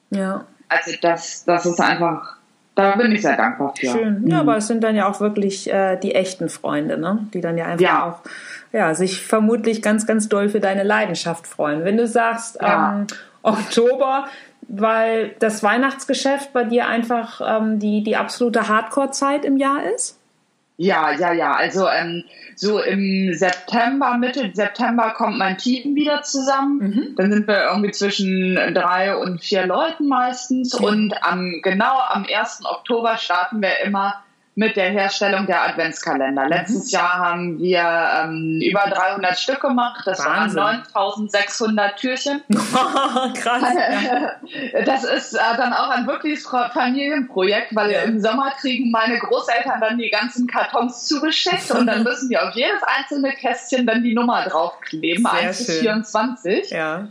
Ja. 0.09 0.45
Also 0.67 0.91
das, 1.01 1.45
das 1.45 1.65
ist 1.65 1.79
einfach 1.79 2.37
da 2.77 2.95
bin 2.95 3.11
ich 3.11 3.23
sehr 3.23 3.35
dankbar 3.35 3.73
für. 3.75 3.87
Schön. 3.87 4.27
Ja, 4.27 4.35
mhm. 4.35 4.49
aber 4.49 4.57
es 4.57 4.67
sind 4.67 4.83
dann 4.83 4.95
ja 4.95 5.09
auch 5.09 5.19
wirklich 5.19 5.67
äh, 5.67 5.97
die 5.97 6.13
echten 6.13 6.47
Freunde, 6.47 6.99
ne? 6.99 7.27
die 7.33 7.41
dann 7.41 7.57
ja 7.57 7.65
einfach 7.65 7.83
ja. 7.83 8.05
auch 8.05 8.21
ja, 8.71 8.93
sich 8.93 9.25
vermutlich 9.25 9.81
ganz, 9.81 10.05
ganz 10.05 10.29
doll 10.29 10.49
für 10.49 10.59
deine 10.59 10.83
Leidenschaft 10.83 11.47
freuen. 11.47 11.85
Wenn 11.85 11.97
du 11.97 12.05
sagst, 12.05 12.59
ja. 12.61 12.99
ähm, 12.99 13.07
Oktober, 13.41 14.27
weil 14.67 15.31
das 15.39 15.63
Weihnachtsgeschäft 15.63 16.53
bei 16.53 16.65
dir 16.65 16.87
einfach 16.87 17.41
ähm, 17.43 17.79
die, 17.79 18.03
die 18.03 18.15
absolute 18.15 18.67
Hardcore-Zeit 18.67 19.43
im 19.43 19.57
Jahr 19.57 19.83
ist? 19.95 20.16
Ja, 20.77 21.11
ja, 21.11 21.33
ja. 21.33 21.53
Also 21.53 21.87
ähm, 21.87 22.23
so 22.55 22.79
im 22.79 23.33
September, 23.33 24.17
Mitte 24.17 24.51
September 24.53 25.11
kommt 25.15 25.37
mein 25.37 25.57
Team 25.57 25.95
wieder 25.95 26.21
zusammen. 26.21 26.77
Mhm. 26.77 27.15
Dann 27.15 27.31
sind 27.31 27.47
wir 27.47 27.63
irgendwie 27.63 27.91
zwischen 27.91 28.55
drei 28.73 29.15
und 29.15 29.43
vier 29.43 29.65
Leuten 29.65 30.07
meistens. 30.07 30.79
Mhm. 30.79 30.85
Und 30.85 31.23
am, 31.23 31.61
genau 31.63 31.99
am 32.07 32.25
1. 32.31 32.61
Oktober 32.65 33.17
starten 33.17 33.61
wir 33.61 33.79
immer 33.83 34.23
mit 34.57 34.75
der 34.75 34.89
Herstellung 34.89 35.45
der 35.45 35.61
Adventskalender. 35.61 36.45
Mhm. 36.45 36.49
Letztes 36.49 36.91
Jahr 36.91 37.19
haben 37.19 37.59
wir 37.59 37.79
ähm, 37.79 38.59
über 38.59 38.89
300 38.89 39.37
Stück 39.37 39.61
gemacht. 39.61 40.01
Das 40.05 40.25
Wahnsinn. 40.25 40.59
waren 40.59 40.83
9600 40.95 41.95
Türchen. 41.95 42.41
Krass. 42.49 43.63
Das 44.85 45.03
ist 45.03 45.33
äh, 45.33 45.57
dann 45.57 45.73
auch 45.73 45.89
ein 45.89 46.07
wirkliches 46.07 46.47
Familienprojekt, 46.47 47.75
weil 47.75 47.91
ja. 47.91 48.01
im 48.01 48.19
Sommer 48.19 48.51
kriegen 48.59 48.89
meine 48.89 49.19
Großeltern 49.19 49.79
dann 49.79 49.97
die 49.97 50.09
ganzen 50.09 50.47
Kartons 50.47 51.05
zugeschickt 51.05 51.69
und 51.71 51.85
dann 51.85 52.03
müssen 52.03 52.29
die 52.29 52.37
auf 52.37 52.55
jedes 52.55 52.81
einzelne 52.83 53.33
Kästchen 53.33 53.85
dann 53.85 54.01
die 54.01 54.15
Nummer 54.15 54.43
draufkleben, 54.45 55.23
Sehr 55.23 55.49
1 55.49 55.57
bis 55.57 55.79
24. 55.79 56.71
Ja. 56.71 57.07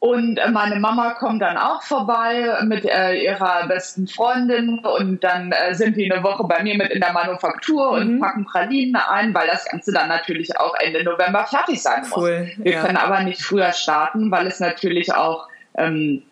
Und 0.00 0.40
meine 0.52 0.80
Mama 0.80 1.10
kommt 1.10 1.42
dann 1.42 1.58
auch 1.58 1.82
vorbei 1.82 2.58
mit 2.64 2.86
äh, 2.86 3.22
ihrer 3.22 3.68
besten 3.68 4.08
Freundin 4.08 4.78
und 4.78 5.22
dann 5.22 5.52
äh, 5.52 5.74
sind 5.74 5.94
die 5.94 6.10
eine 6.10 6.22
Woche 6.22 6.44
bei 6.44 6.62
mir 6.62 6.74
mit 6.74 6.90
in 6.90 7.00
der 7.00 7.12
Manufaktur 7.12 7.92
mhm. 7.92 8.14
und 8.14 8.20
packen 8.20 8.46
Pralinen 8.46 8.96
ein, 8.96 9.34
weil 9.34 9.46
das 9.46 9.66
Ganze 9.66 9.92
dann 9.92 10.08
natürlich 10.08 10.58
auch 10.58 10.74
Ende 10.80 11.04
November 11.04 11.44
fertig 11.44 11.82
sein 11.82 12.00
muss. 12.08 12.16
Cool. 12.16 12.50
Wir 12.56 12.72
ja. 12.72 12.82
können 12.82 12.96
aber 12.96 13.20
nicht 13.22 13.42
früher 13.42 13.72
starten, 13.72 14.30
weil 14.30 14.46
es 14.46 14.58
natürlich 14.58 15.12
auch 15.12 15.48
ähm, 15.76 16.22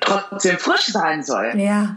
trotzdem 0.00 0.58
frisch 0.58 0.86
sein 0.86 1.22
soll. 1.22 1.52
Ja. 1.54 1.94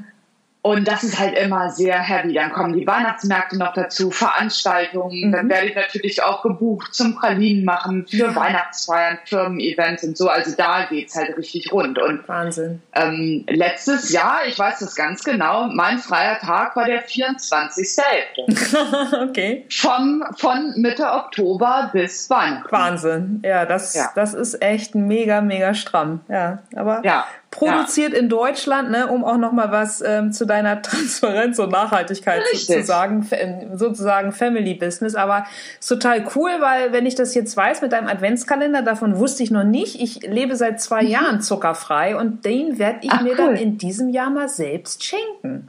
Und 0.64 0.88
das 0.88 1.04
ist 1.04 1.20
halt 1.20 1.36
immer 1.38 1.72
sehr 1.72 2.00
heavy. 2.00 2.34
Dann 2.34 2.52
kommen 2.52 2.74
die 2.74 2.86
Weihnachtsmärkte 2.86 3.58
noch 3.58 3.74
dazu, 3.74 4.12
Veranstaltungen. 4.12 5.30
Mhm. 5.30 5.32
Dann 5.32 5.50
werde 5.50 5.66
ich 5.68 5.76
natürlich 5.76 6.22
auch 6.22 6.44
gebucht 6.44 6.94
zum 6.94 7.16
Pralinen 7.16 7.66
machen 7.66 8.06
für. 8.08 8.36
Weihnachtsfeiern, 8.36 9.18
Firmen-Events 9.26 10.04
und 10.04 10.18
so. 10.18 10.30
Also 10.30 10.56
da 10.56 10.86
geht's 10.86 11.16
halt 11.16 11.36
richtig 11.36 11.72
rund. 11.72 11.98
Und 12.00 12.28
Wahnsinn. 12.28 12.82
Ähm, 12.94 13.44
letztes 13.50 14.12
Jahr, 14.12 14.42
ich 14.48 14.58
weiß 14.58 14.80
das 14.80 14.96
ganz 14.96 15.24
genau, 15.24 15.68
mein 15.68 15.98
freier 15.98 16.40
Tag 16.40 16.76
war 16.76 16.86
der 16.86 17.08
24.11. 17.08 19.24
okay. 19.30 19.66
Von, 19.70 20.24
von 20.38 20.74
Mitte 20.78 21.12
Oktober 21.12 21.90
bis 21.92 22.30
Weihnachten. 22.30 22.72
Wahnsinn. 22.72 23.42
Ja, 23.44 23.66
das, 23.66 23.96
ja. 23.96 24.12
das 24.14 24.36
ist 24.36 24.62
echt 24.62 24.94
mega, 24.94 25.42
mega 25.42 25.74
stramm. 25.74 26.20
Ja, 26.30 26.60
aber 26.76 27.02
ja 27.04 27.26
produziert 27.52 28.14
ja. 28.14 28.20
in 28.20 28.30
Deutschland, 28.30 28.92
ne, 28.92 29.08
um 29.08 29.26
auch 29.26 29.38
noch 29.38 29.52
mal 29.52 29.72
was 29.72 30.02
ähm, 30.02 30.32
zu 30.32 30.46
deiner 30.46 30.82
Transparenz 30.82 31.60
und 31.60 31.72
Nachhaltigkeit 31.72 32.42
zu, 32.52 32.58
zu, 32.58 32.84
sagen, 32.84 33.28
sozusagen 33.76 34.32
Family 34.32 34.74
Business. 34.74 35.16
Aber 35.16 35.46
ist 35.80 35.88
total 35.88 36.26
cool, 36.36 36.50
weil 36.60 36.94
wenn 36.94 37.06
ich 37.06 37.16
das 37.16 37.36
jetzt 37.36 37.56
weiß 37.56 37.82
mit 37.82 37.92
deinem 37.92 38.08
Adventskalender, 38.08 38.82
davon 38.82 39.20
wusste 39.20 39.44
ich 39.44 39.52
noch 39.52 39.66
nicht. 39.66 40.02
Ich 40.02 40.22
lebe 40.24 40.56
seit 40.56 40.82
zwei 40.82 41.04
mhm. 41.04 41.10
Jahren 41.10 41.42
zuckerfrei 41.42 42.16
und 42.16 42.46
den 42.46 42.80
werde 42.80 43.00
ich 43.02 43.12
Ach, 43.12 43.22
mir 43.22 43.32
cool. 43.32 43.38
dann 43.38 43.56
in 43.58 43.78
diesem 43.78 44.10
Jahr 44.10 44.30
mal 44.30 44.48
selbst 44.48 45.04
schenken. 45.04 45.68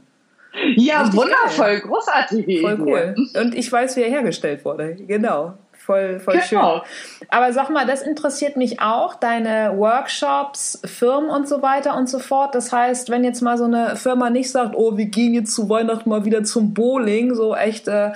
Ja, 0.75 1.01
Richtig 1.01 1.19
wundervoll, 1.19 1.65
geil. 1.65 1.81
großartige 1.81 2.61
Voll 2.61 2.79
cool. 2.81 3.15
Und 3.41 3.55
ich 3.55 3.71
weiß, 3.71 3.97
wie 3.97 4.01
er 4.01 4.09
hergestellt 4.09 4.63
wurde. 4.63 4.95
Genau 4.95 5.55
voll, 5.85 6.19
voll 6.19 6.39
genau. 6.49 6.83
schön. 7.19 7.27
Aber 7.29 7.53
sag 7.53 7.69
mal, 7.69 7.85
das 7.85 8.01
interessiert 8.01 8.57
mich 8.57 8.81
auch, 8.81 9.15
deine 9.15 9.73
Workshops, 9.77 10.81
Firmen 10.85 11.29
und 11.29 11.47
so 11.47 11.61
weiter 11.61 11.95
und 11.97 12.09
so 12.09 12.19
fort. 12.19 12.55
Das 12.55 12.71
heißt, 12.71 13.09
wenn 13.09 13.23
jetzt 13.23 13.41
mal 13.41 13.57
so 13.57 13.65
eine 13.65 13.95
Firma 13.95 14.29
nicht 14.29 14.51
sagt, 14.51 14.75
oh, 14.75 14.97
wir 14.97 15.05
gehen 15.05 15.33
jetzt 15.33 15.53
zu 15.53 15.69
Weihnachten 15.69 16.09
mal 16.09 16.25
wieder 16.25 16.43
zum 16.43 16.73
Bowling, 16.73 17.35
so 17.35 17.55
echt 17.55 17.87
äh, 17.87 18.11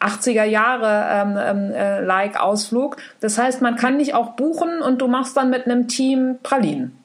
80er 0.00 0.44
Jahre 0.44 1.08
ähm, 1.10 1.38
ähm, 1.38 1.72
äh, 1.72 2.00
like 2.00 2.40
Ausflug. 2.40 2.96
Das 3.20 3.38
heißt, 3.38 3.60
man 3.60 3.76
kann 3.76 3.98
dich 3.98 4.14
auch 4.14 4.30
buchen 4.30 4.80
und 4.80 5.02
du 5.02 5.08
machst 5.08 5.36
dann 5.36 5.50
mit 5.50 5.66
einem 5.66 5.88
Team 5.88 6.38
Pralinen. 6.42 6.99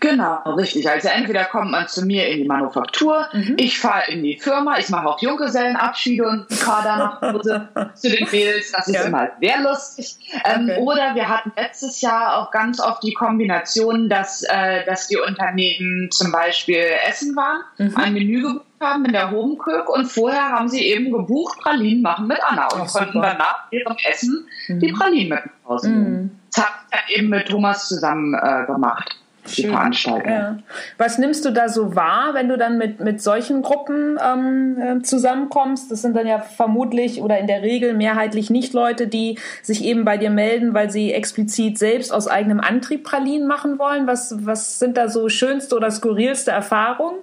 Genau, 0.00 0.42
richtig. 0.54 0.88
Also 0.88 1.08
entweder 1.08 1.44
kommt 1.44 1.70
man 1.70 1.88
zu 1.88 2.04
mir 2.04 2.28
in 2.28 2.38
die 2.38 2.48
Manufaktur, 2.48 3.28
mhm. 3.32 3.56
ich 3.58 3.78
fahre 3.78 4.10
in 4.10 4.22
die 4.22 4.38
Firma, 4.38 4.78
ich 4.78 4.88
mache 4.88 5.08
auch 5.08 5.20
Junggesellenabschiede 5.20 6.26
und 6.26 6.52
fahre 6.52 6.84
dann 6.84 6.98
nach 6.98 7.22
Hause 7.22 7.68
zu 7.94 8.10
den 8.10 8.28
Mädels. 8.30 8.72
Das 8.72 8.88
ist 8.88 8.94
ja. 8.94 9.02
immer 9.02 9.28
sehr 9.40 9.60
lustig. 9.60 10.16
Ähm, 10.44 10.70
okay. 10.70 10.80
Oder 10.80 11.14
wir 11.14 11.28
hatten 11.28 11.52
letztes 11.56 12.00
Jahr 12.00 12.38
auch 12.38 12.50
ganz 12.50 12.80
oft 12.80 13.02
die 13.02 13.12
Kombination, 13.12 14.08
dass, 14.08 14.42
äh, 14.42 14.84
dass 14.86 15.08
die 15.08 15.16
Unternehmen 15.16 16.10
zum 16.10 16.32
Beispiel 16.32 16.84
essen 17.08 17.36
waren, 17.36 17.62
mhm. 17.78 17.96
ein 17.96 18.12
Menü 18.12 18.42
gebucht 18.42 18.66
haben 18.80 19.04
in 19.06 19.12
der 19.12 19.30
Homecook 19.30 19.88
und 19.88 20.06
vorher 20.06 20.50
haben 20.50 20.68
sie 20.68 20.84
eben 20.86 21.10
gebucht, 21.10 21.58
Pralinen 21.60 22.02
machen 22.02 22.26
mit 22.26 22.38
Anna 22.46 22.66
und 22.66 22.82
Ach, 22.82 22.92
konnten 22.92 23.22
danach 23.22 23.66
ihrem 23.70 23.96
Essen 24.04 24.46
mhm. 24.68 24.80
die 24.80 24.92
Pralinen 24.92 25.28
mit 25.30 25.46
nach 25.46 25.70
Hause 25.70 25.90
nehmen. 25.90 26.40
Das 26.54 26.64
habe 26.64 26.74
ich 26.84 26.90
dann 26.90 27.16
eben 27.16 27.28
mit 27.30 27.48
Thomas 27.48 27.88
zusammen 27.88 28.34
äh, 28.34 28.66
gemacht 28.66 29.16
die 29.46 29.66
Veranstaltung. 29.66 30.30
Ja. 30.30 30.58
Was 30.98 31.18
nimmst 31.18 31.44
du 31.44 31.50
da 31.50 31.68
so 31.68 31.94
wahr, 31.94 32.30
wenn 32.32 32.48
du 32.48 32.56
dann 32.56 32.78
mit, 32.78 33.00
mit 33.00 33.22
solchen 33.22 33.62
Gruppen 33.62 34.18
ähm, 34.22 34.76
äh, 34.80 35.02
zusammenkommst? 35.02 35.90
Das 35.90 36.02
sind 36.02 36.16
dann 36.16 36.26
ja 36.26 36.38
vermutlich 36.40 37.20
oder 37.20 37.38
in 37.38 37.46
der 37.46 37.62
Regel 37.62 37.94
mehrheitlich 37.94 38.50
nicht 38.50 38.72
Leute, 38.72 39.06
die 39.06 39.38
sich 39.62 39.84
eben 39.84 40.04
bei 40.04 40.16
dir 40.16 40.30
melden, 40.30 40.74
weil 40.74 40.90
sie 40.90 41.12
explizit 41.12 41.78
selbst 41.78 42.12
aus 42.12 42.28
eigenem 42.28 42.60
Antrieb 42.60 43.04
Pralinen 43.04 43.46
machen 43.46 43.78
wollen. 43.78 44.06
Was, 44.06 44.34
was 44.46 44.78
sind 44.78 44.96
da 44.96 45.08
so 45.08 45.28
schönste 45.28 45.76
oder 45.76 45.90
skurrilste 45.90 46.50
Erfahrungen? 46.50 47.18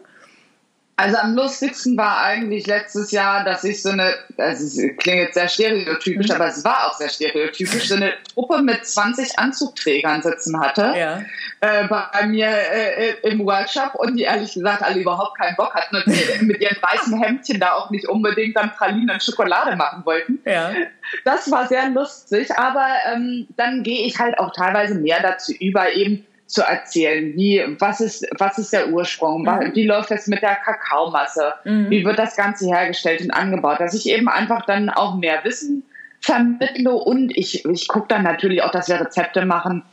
Also 1.01 1.17
am 1.17 1.35
lustigsten 1.35 1.97
war 1.97 2.21
eigentlich 2.21 2.67
letztes 2.67 3.11
Jahr, 3.11 3.43
dass 3.43 3.63
ich 3.63 3.81
so 3.81 3.89
eine, 3.89 4.13
also 4.37 4.65
es 4.65 4.97
klingt 4.97 5.19
jetzt 5.19 5.33
sehr 5.33 5.47
stereotypisch, 5.47 6.29
mhm. 6.29 6.35
aber 6.35 6.47
es 6.47 6.63
war 6.63 6.87
auch 6.87 6.97
sehr 6.97 7.09
stereotypisch, 7.09 7.87
so 7.87 7.95
eine 7.95 8.13
Truppe 8.33 8.61
mit 8.61 8.85
20 8.85 9.39
Anzugträgern 9.39 10.21
sitzen 10.21 10.59
hatte 10.59 10.93
ja. 10.95 11.21
äh, 11.61 11.87
bei 11.87 12.27
mir 12.27 12.47
äh, 12.47 13.15
im 13.23 13.39
Workshop 13.45 13.95
und 13.95 14.15
die 14.15 14.23
ehrlich 14.23 14.53
gesagt 14.53 14.83
alle 14.83 14.99
überhaupt 14.99 15.37
keinen 15.37 15.55
Bock 15.55 15.73
hatten 15.73 15.95
und 15.95 16.41
mit 16.41 16.61
ihren 16.61 16.77
weißen 16.81 17.21
Hemdchen 17.21 17.59
da 17.59 17.73
auch 17.73 17.89
nicht 17.89 18.07
unbedingt 18.07 18.55
dann 18.55 18.71
Pralinen 18.71 19.09
und 19.09 19.23
Schokolade 19.23 19.75
machen 19.75 20.05
wollten. 20.05 20.39
Ja. 20.45 20.71
Das 21.25 21.49
war 21.49 21.67
sehr 21.67 21.89
lustig, 21.89 22.51
aber 22.57 22.87
ähm, 23.11 23.47
dann 23.57 23.83
gehe 23.83 24.05
ich 24.05 24.19
halt 24.19 24.37
auch 24.39 24.53
teilweise 24.53 24.95
mehr 24.95 25.21
dazu 25.21 25.51
über, 25.53 25.93
eben 25.93 26.25
zu 26.51 26.61
erzählen. 26.63 27.33
Wie, 27.35 27.63
was 27.79 28.01
ist, 28.01 28.27
was 28.37 28.57
ist 28.57 28.73
der 28.73 28.89
Ursprung? 28.89 29.43
Mhm. 29.43 29.71
Wie 29.73 29.85
läuft 29.85 30.11
es 30.11 30.27
mit 30.27 30.41
der 30.41 30.55
Kakaomasse? 30.55 31.53
Mhm. 31.63 31.89
Wie 31.89 32.05
wird 32.05 32.19
das 32.19 32.35
Ganze 32.35 32.67
hergestellt 32.67 33.21
und 33.21 33.31
angebaut? 33.31 33.79
Dass 33.79 33.93
ich 33.93 34.07
eben 34.07 34.27
einfach 34.27 34.65
dann 34.65 34.89
auch 34.89 35.15
mehr 35.15 35.43
Wissen 35.43 35.83
vermittle 36.19 36.91
und 36.91 37.35
ich, 37.35 37.65
ich 37.65 37.87
gucke 37.87 38.07
dann 38.09 38.23
natürlich 38.23 38.61
auch, 38.61 38.71
dass 38.71 38.89
wir 38.89 38.99
Rezepte 38.99 39.45
machen, 39.45 39.83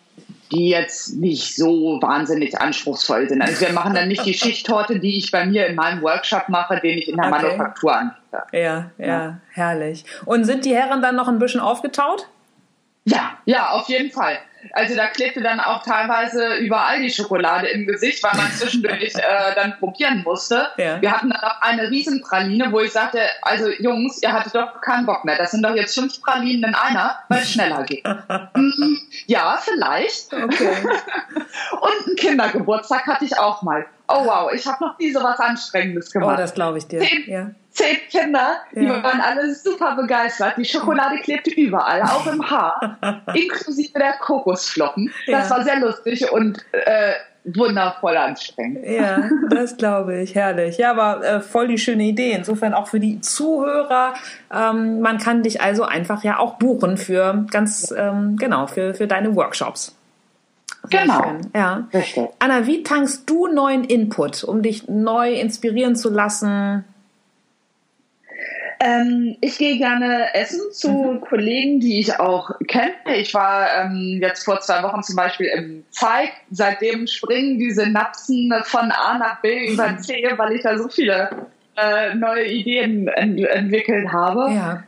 die 0.52 0.68
jetzt 0.70 1.16
nicht 1.16 1.56
so 1.56 1.98
wahnsinnig 2.02 2.58
anspruchsvoll 2.60 3.28
sind. 3.28 3.42
Also 3.42 3.60
wir 3.60 3.72
machen 3.72 3.94
dann 3.94 4.08
nicht 4.08 4.24
die 4.26 4.34
Schichttorte, 4.34 4.98
die 4.98 5.16
ich 5.18 5.30
bei 5.30 5.46
mir 5.46 5.66
in 5.66 5.76
meinem 5.76 6.02
Workshop 6.02 6.48
mache, 6.48 6.80
den 6.80 6.98
ich 6.98 7.08
in 7.08 7.16
der 7.16 7.26
okay. 7.26 7.42
Manufaktur 7.42 7.96
anbiete. 7.96 8.42
Ja, 8.52 8.90
ja, 8.98 9.06
ja, 9.06 9.40
herrlich. 9.52 10.04
Und 10.24 10.44
sind 10.44 10.64
die 10.64 10.74
Herren 10.74 11.02
dann 11.02 11.16
noch 11.16 11.28
ein 11.28 11.38
bisschen 11.38 11.60
aufgetaut? 11.60 12.28
Ja, 13.08 13.38
ja, 13.44 13.70
auf 13.70 13.88
jeden 13.88 14.10
Fall. 14.10 14.38
Also 14.72 14.96
da 14.96 15.06
klebte 15.06 15.40
dann 15.40 15.60
auch 15.60 15.82
teilweise 15.82 16.56
überall 16.56 17.00
die 17.00 17.10
Schokolade 17.10 17.68
im 17.68 17.86
Gesicht, 17.86 18.22
weil 18.22 18.36
man 18.36 18.50
zwischendurch 18.56 19.14
äh, 19.14 19.54
dann 19.54 19.78
probieren 19.78 20.22
musste. 20.24 20.68
Ja. 20.76 21.00
Wir 21.00 21.12
hatten 21.12 21.30
dann 21.30 21.40
auch 21.40 21.62
eine 21.62 21.90
Riesenpraline, 21.90 22.70
wo 22.72 22.80
ich 22.80 22.92
sagte, 22.92 23.20
also 23.42 23.68
Jungs, 23.70 24.20
ihr 24.22 24.32
hattet 24.32 24.54
doch 24.54 24.80
keinen 24.80 25.06
Bock 25.06 25.24
mehr. 25.24 25.38
Das 25.38 25.52
sind 25.52 25.62
doch 25.62 25.74
jetzt 25.74 25.94
fünf 25.94 26.20
Pralinen 26.20 26.70
in 26.70 26.74
einer, 26.74 27.18
weil 27.28 27.42
es 27.42 27.52
schneller 27.52 27.84
geht. 27.84 28.04
mm, 28.04 28.96
ja, 29.26 29.58
vielleicht. 29.62 30.34
Okay. 30.34 30.76
Und 31.80 32.06
einen 32.06 32.16
Kindergeburtstag 32.16 33.06
hatte 33.06 33.24
ich 33.24 33.38
auch 33.38 33.62
mal. 33.62 33.86
Oh 34.08 34.24
wow, 34.24 34.50
ich 34.52 34.66
habe 34.66 34.84
noch 34.84 34.98
nie 34.98 35.12
so 35.12 35.22
was 35.22 35.38
Anstrengendes 35.38 36.10
gemacht. 36.10 36.34
Oh, 36.34 36.36
das 36.36 36.54
glaube 36.54 36.78
ich 36.78 36.86
dir. 36.86 37.00
Zehn, 37.00 37.24
ja 37.26 37.50
zehn 37.78 37.96
Kinder, 38.10 38.58
die 38.74 38.84
ja. 38.84 39.02
waren 39.02 39.20
alle 39.20 39.54
super 39.54 39.96
begeistert. 39.96 40.54
Die 40.56 40.64
Schokolade 40.64 41.16
klebte 41.22 41.50
überall, 41.50 42.02
auch 42.02 42.26
im 42.26 42.48
Haar, 42.48 42.98
inklusive 43.34 43.98
der 43.98 44.14
Kokosflocken. 44.14 45.12
Das 45.26 45.48
ja. 45.48 45.56
war 45.56 45.64
sehr 45.64 45.78
lustig 45.78 46.30
und 46.30 46.64
äh, 46.72 47.12
wundervoll 47.44 48.16
anstrengend. 48.16 48.84
Ja, 48.84 49.30
das 49.50 49.76
glaube 49.76 50.20
ich, 50.20 50.34
herrlich. 50.34 50.78
Ja, 50.78 50.90
aber 50.90 51.24
äh, 51.24 51.40
voll 51.40 51.68
die 51.68 51.78
schöne 51.78 52.04
Idee. 52.04 52.32
Insofern 52.32 52.74
auch 52.74 52.88
für 52.88 53.00
die 53.00 53.20
Zuhörer. 53.20 54.14
Ähm, 54.52 55.00
man 55.00 55.18
kann 55.18 55.42
dich 55.42 55.60
also 55.60 55.84
einfach 55.84 56.24
ja 56.24 56.38
auch 56.38 56.54
buchen 56.54 56.96
für 56.96 57.46
ganz 57.50 57.94
ähm, 57.96 58.36
genau 58.36 58.66
für 58.66 58.94
für 58.94 59.06
deine 59.06 59.34
Workshops. 59.36 59.94
Sehr 60.90 61.02
genau. 61.02 61.22
Schön. 61.22 61.40
Ja. 61.54 61.88
Richtig. 61.92 62.28
Anna, 62.38 62.66
wie 62.66 62.82
tankst 62.82 63.28
du 63.28 63.46
neuen 63.46 63.84
Input, 63.84 64.44
um 64.44 64.62
dich 64.62 64.88
neu 64.88 65.32
inspirieren 65.32 65.96
zu 65.96 66.10
lassen? 66.10 66.84
Ähm, 68.80 69.36
ich 69.40 69.58
gehe 69.58 69.76
gerne 69.76 70.34
essen 70.34 70.72
zu 70.72 70.90
mhm. 70.90 71.20
Kollegen, 71.20 71.80
die 71.80 71.98
ich 71.98 72.18
auch 72.20 72.50
kenne. 72.68 72.92
Ich 73.16 73.34
war 73.34 73.68
ähm, 73.76 74.20
jetzt 74.22 74.44
vor 74.44 74.60
zwei 74.60 74.82
Wochen 74.82 75.02
zum 75.02 75.16
Beispiel 75.16 75.46
im 75.46 75.84
Zeig. 75.90 76.30
Seitdem 76.50 77.06
springen 77.06 77.58
diese 77.58 77.88
Napsen 77.88 78.52
von 78.64 78.92
A 78.92 79.18
nach 79.18 79.40
B 79.40 79.72
über 79.72 79.88
mhm. 79.88 79.98
C, 79.98 80.32
weil 80.36 80.52
ich 80.52 80.62
da 80.62 80.78
so 80.78 80.88
viele 80.88 81.30
äh, 81.76 82.14
neue 82.14 82.46
Ideen 82.46 83.08
ent 83.08 83.40
entwickelt 83.40 84.12
habe. 84.12 84.52
Ja. 84.52 84.84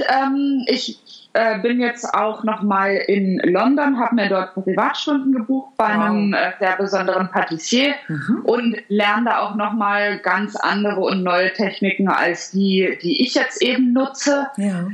Ähm, 0.00 0.64
ich 0.66 0.98
äh, 1.34 1.58
bin 1.60 1.80
jetzt 1.80 2.12
auch 2.14 2.44
noch 2.44 2.62
mal 2.62 2.94
in 2.94 3.40
London, 3.44 3.98
habe 3.98 4.14
mir 4.14 4.28
dort 4.28 4.54
Privatstunden 4.54 5.32
gebucht 5.32 5.76
bei 5.76 5.96
wow. 5.96 6.04
einem 6.04 6.34
äh, 6.34 6.52
sehr 6.58 6.76
besonderen 6.76 7.30
Patissier 7.30 7.94
mhm. 8.08 8.42
und 8.44 8.76
lerne 8.88 9.26
da 9.26 9.38
auch 9.40 9.54
noch 9.54 9.72
mal 9.72 10.18
ganz 10.18 10.56
andere 10.56 11.00
und 11.00 11.22
neue 11.22 11.52
Techniken 11.52 12.08
als 12.08 12.50
die, 12.50 12.98
die 13.02 13.22
ich 13.22 13.34
jetzt 13.34 13.62
eben 13.62 13.92
nutze. 13.92 14.48
Ja. 14.56 14.88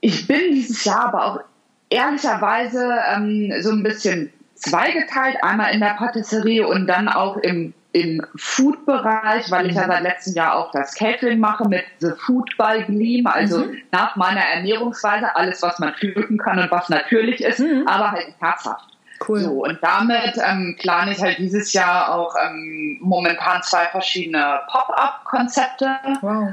Ich 0.00 0.26
bin 0.26 0.52
dieses 0.52 0.84
Jahr 0.84 1.06
aber 1.06 1.24
auch 1.24 1.40
ehrlicherweise 1.90 2.94
ähm, 3.14 3.52
so 3.60 3.70
ein 3.70 3.82
bisschen 3.82 4.32
zweigeteilt, 4.54 5.42
einmal 5.42 5.74
in 5.74 5.80
der 5.80 5.94
Patisserie 5.94 6.66
und 6.66 6.86
dann 6.86 7.08
auch 7.08 7.36
im 7.36 7.74
im 7.92 8.24
Food-Bereich, 8.36 9.50
weil 9.50 9.66
ich 9.66 9.74
ja 9.74 9.84
mhm. 9.84 9.90
seit 9.90 10.02
letztem 10.02 10.34
Jahr 10.34 10.54
auch 10.54 10.70
das 10.70 10.94
Catering 10.94 11.40
mache 11.40 11.68
mit 11.68 11.84
The 11.98 12.12
Food 12.16 12.50
by 12.56 12.84
Gleam, 12.86 13.26
also 13.26 13.64
mhm. 13.64 13.78
nach 13.90 14.16
meiner 14.16 14.42
Ernährungsweise 14.42 15.34
alles, 15.34 15.62
was 15.62 15.78
man 15.78 15.94
pflücken 15.94 16.38
kann 16.38 16.58
und 16.58 16.70
was 16.70 16.88
natürlich 16.88 17.42
ist, 17.42 17.60
mhm. 17.60 17.86
aber 17.86 18.12
halt 18.12 18.34
herzhaft. 18.38 18.86
Cool. 19.26 19.40
So, 19.40 19.64
und 19.64 19.78
damit 19.82 20.38
ähm, 20.42 20.76
plane 20.78 21.12
ich 21.12 21.20
halt 21.20 21.38
dieses 21.38 21.72
Jahr 21.72 22.14
auch 22.14 22.34
ähm, 22.42 22.98
momentan 23.00 23.62
zwei 23.62 23.86
verschiedene 23.86 24.60
Pop-up-Konzepte. 24.70 25.96
Wow. 26.22 26.48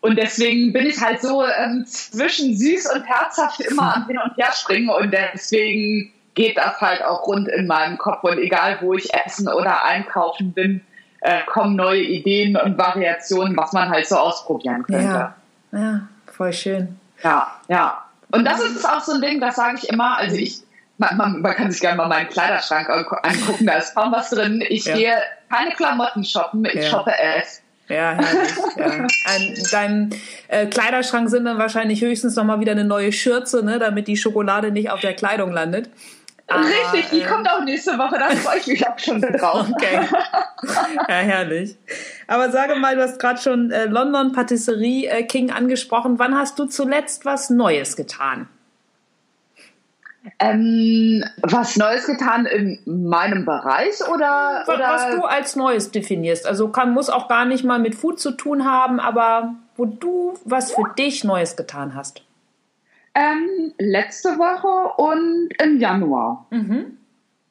Und 0.00 0.16
deswegen 0.16 0.72
bin 0.72 0.86
ich 0.86 1.00
halt 1.00 1.20
so 1.20 1.44
ähm, 1.44 1.84
zwischen 1.86 2.56
süß 2.56 2.92
und 2.94 3.04
herzhaft 3.04 3.60
immer 3.60 3.96
am 3.96 4.06
Hin 4.06 4.18
und 4.18 4.36
Her 4.36 4.52
springen 4.52 4.88
und 4.88 5.12
deswegen 5.12 6.12
geht 6.38 6.56
das 6.56 6.80
halt 6.80 7.04
auch 7.04 7.26
rund 7.26 7.48
in 7.48 7.66
meinem 7.66 7.98
Kopf 7.98 8.22
und 8.22 8.38
egal 8.38 8.78
wo 8.80 8.94
ich 8.94 9.12
essen 9.12 9.48
oder 9.48 9.84
einkaufen 9.84 10.52
bin, 10.52 10.80
äh, 11.20 11.40
kommen 11.46 11.74
neue 11.74 12.00
Ideen 12.00 12.56
und 12.56 12.78
Variationen, 12.78 13.56
was 13.56 13.72
man 13.72 13.90
halt 13.90 14.06
so 14.06 14.16
ausprobieren 14.16 14.84
könnte. 14.84 15.02
Ja, 15.02 15.34
ja 15.72 16.00
voll 16.26 16.52
schön. 16.52 16.96
Ja, 17.24 17.56
ja. 17.66 18.04
Und 18.30 18.44
das 18.44 18.60
ist 18.60 18.88
auch 18.88 19.00
so 19.00 19.14
ein 19.14 19.20
Ding, 19.20 19.40
das 19.40 19.56
sage 19.56 19.78
ich 19.82 19.88
immer. 19.88 20.16
Also 20.16 20.36
ich, 20.36 20.60
man, 20.98 21.16
man, 21.16 21.40
man, 21.40 21.54
kann 21.56 21.72
sich 21.72 21.80
gerne 21.80 21.96
mal 21.96 22.06
meinen 22.06 22.28
Kleiderschrank 22.28 22.88
angucken, 22.88 23.66
da 23.66 23.72
ist 23.72 23.96
kaum 23.96 24.12
was 24.12 24.30
drin. 24.30 24.64
Ich 24.68 24.84
ja. 24.84 24.94
gehe 24.94 25.16
keine 25.50 25.72
Klamotten 25.72 26.24
shoppen, 26.24 26.64
ich 26.66 26.74
ja. 26.74 26.82
shoppe 26.82 27.14
es. 27.36 27.62
Ja, 27.88 28.12
herrlich. 28.12 28.50
ja. 28.76 29.06
Ein, 29.24 29.54
dein 29.72 30.10
äh, 30.46 30.66
Kleiderschrank 30.66 31.30
sind 31.30 31.46
dann 31.46 31.58
wahrscheinlich 31.58 32.00
höchstens 32.00 32.36
noch 32.36 32.44
mal 32.44 32.60
wieder 32.60 32.72
eine 32.72 32.84
neue 32.84 33.10
Schürze, 33.10 33.64
ne, 33.64 33.80
damit 33.80 34.06
die 34.06 34.16
Schokolade 34.16 34.70
nicht 34.70 34.90
auf 34.90 35.00
der 35.00 35.14
Kleidung 35.14 35.50
landet. 35.50 35.88
Aber, 36.48 36.64
Richtig, 36.64 37.10
die 37.10 37.20
äh, 37.20 37.26
kommt 37.26 37.48
auch 37.48 37.62
nächste 37.62 37.98
Woche, 37.98 38.18
da 38.18 38.30
freue 38.30 38.58
ich 38.58 38.66
mich 38.66 38.86
auch 38.86 38.98
schon 38.98 39.20
drauf. 39.20 39.66
Okay. 39.78 40.00
Ja, 41.08 41.14
herrlich. 41.14 41.76
Aber 42.26 42.50
sage 42.50 42.74
mal, 42.74 42.96
du 42.96 43.02
hast 43.02 43.20
gerade 43.20 43.40
schon 43.40 43.70
äh, 43.70 43.84
London 43.84 44.32
Patisserie 44.32 45.06
äh, 45.06 45.22
King 45.24 45.50
angesprochen. 45.50 46.18
Wann 46.18 46.36
hast 46.36 46.58
du 46.58 46.64
zuletzt 46.64 47.24
was 47.24 47.50
Neues 47.50 47.96
getan? 47.96 48.48
Ähm, 50.38 51.24
was 51.42 51.76
Neues 51.76 52.06
getan 52.06 52.46
in 52.46 52.80
meinem 52.86 53.44
Bereich 53.44 54.00
oder, 54.12 54.62
was, 54.66 54.74
oder? 54.74 54.88
Was 54.88 55.10
du 55.14 55.22
als 55.22 55.56
Neues 55.56 55.90
definierst. 55.90 56.46
Also 56.46 56.68
kann, 56.68 56.92
muss 56.92 57.08
auch 57.10 57.28
gar 57.28 57.44
nicht 57.44 57.64
mal 57.64 57.78
mit 57.78 57.94
Food 57.94 58.18
zu 58.18 58.32
tun 58.32 58.64
haben, 58.64 59.00
aber 59.00 59.54
wo 59.76 59.84
du 59.84 60.34
was 60.44 60.72
für 60.72 60.84
dich 60.98 61.24
Neues 61.24 61.56
getan 61.56 61.94
hast. 61.94 62.22
Ähm, 63.14 63.72
letzte 63.78 64.38
Woche 64.38 65.02
und 65.02 65.50
im 65.62 65.78
Januar. 65.78 66.46
Mhm. 66.50 66.98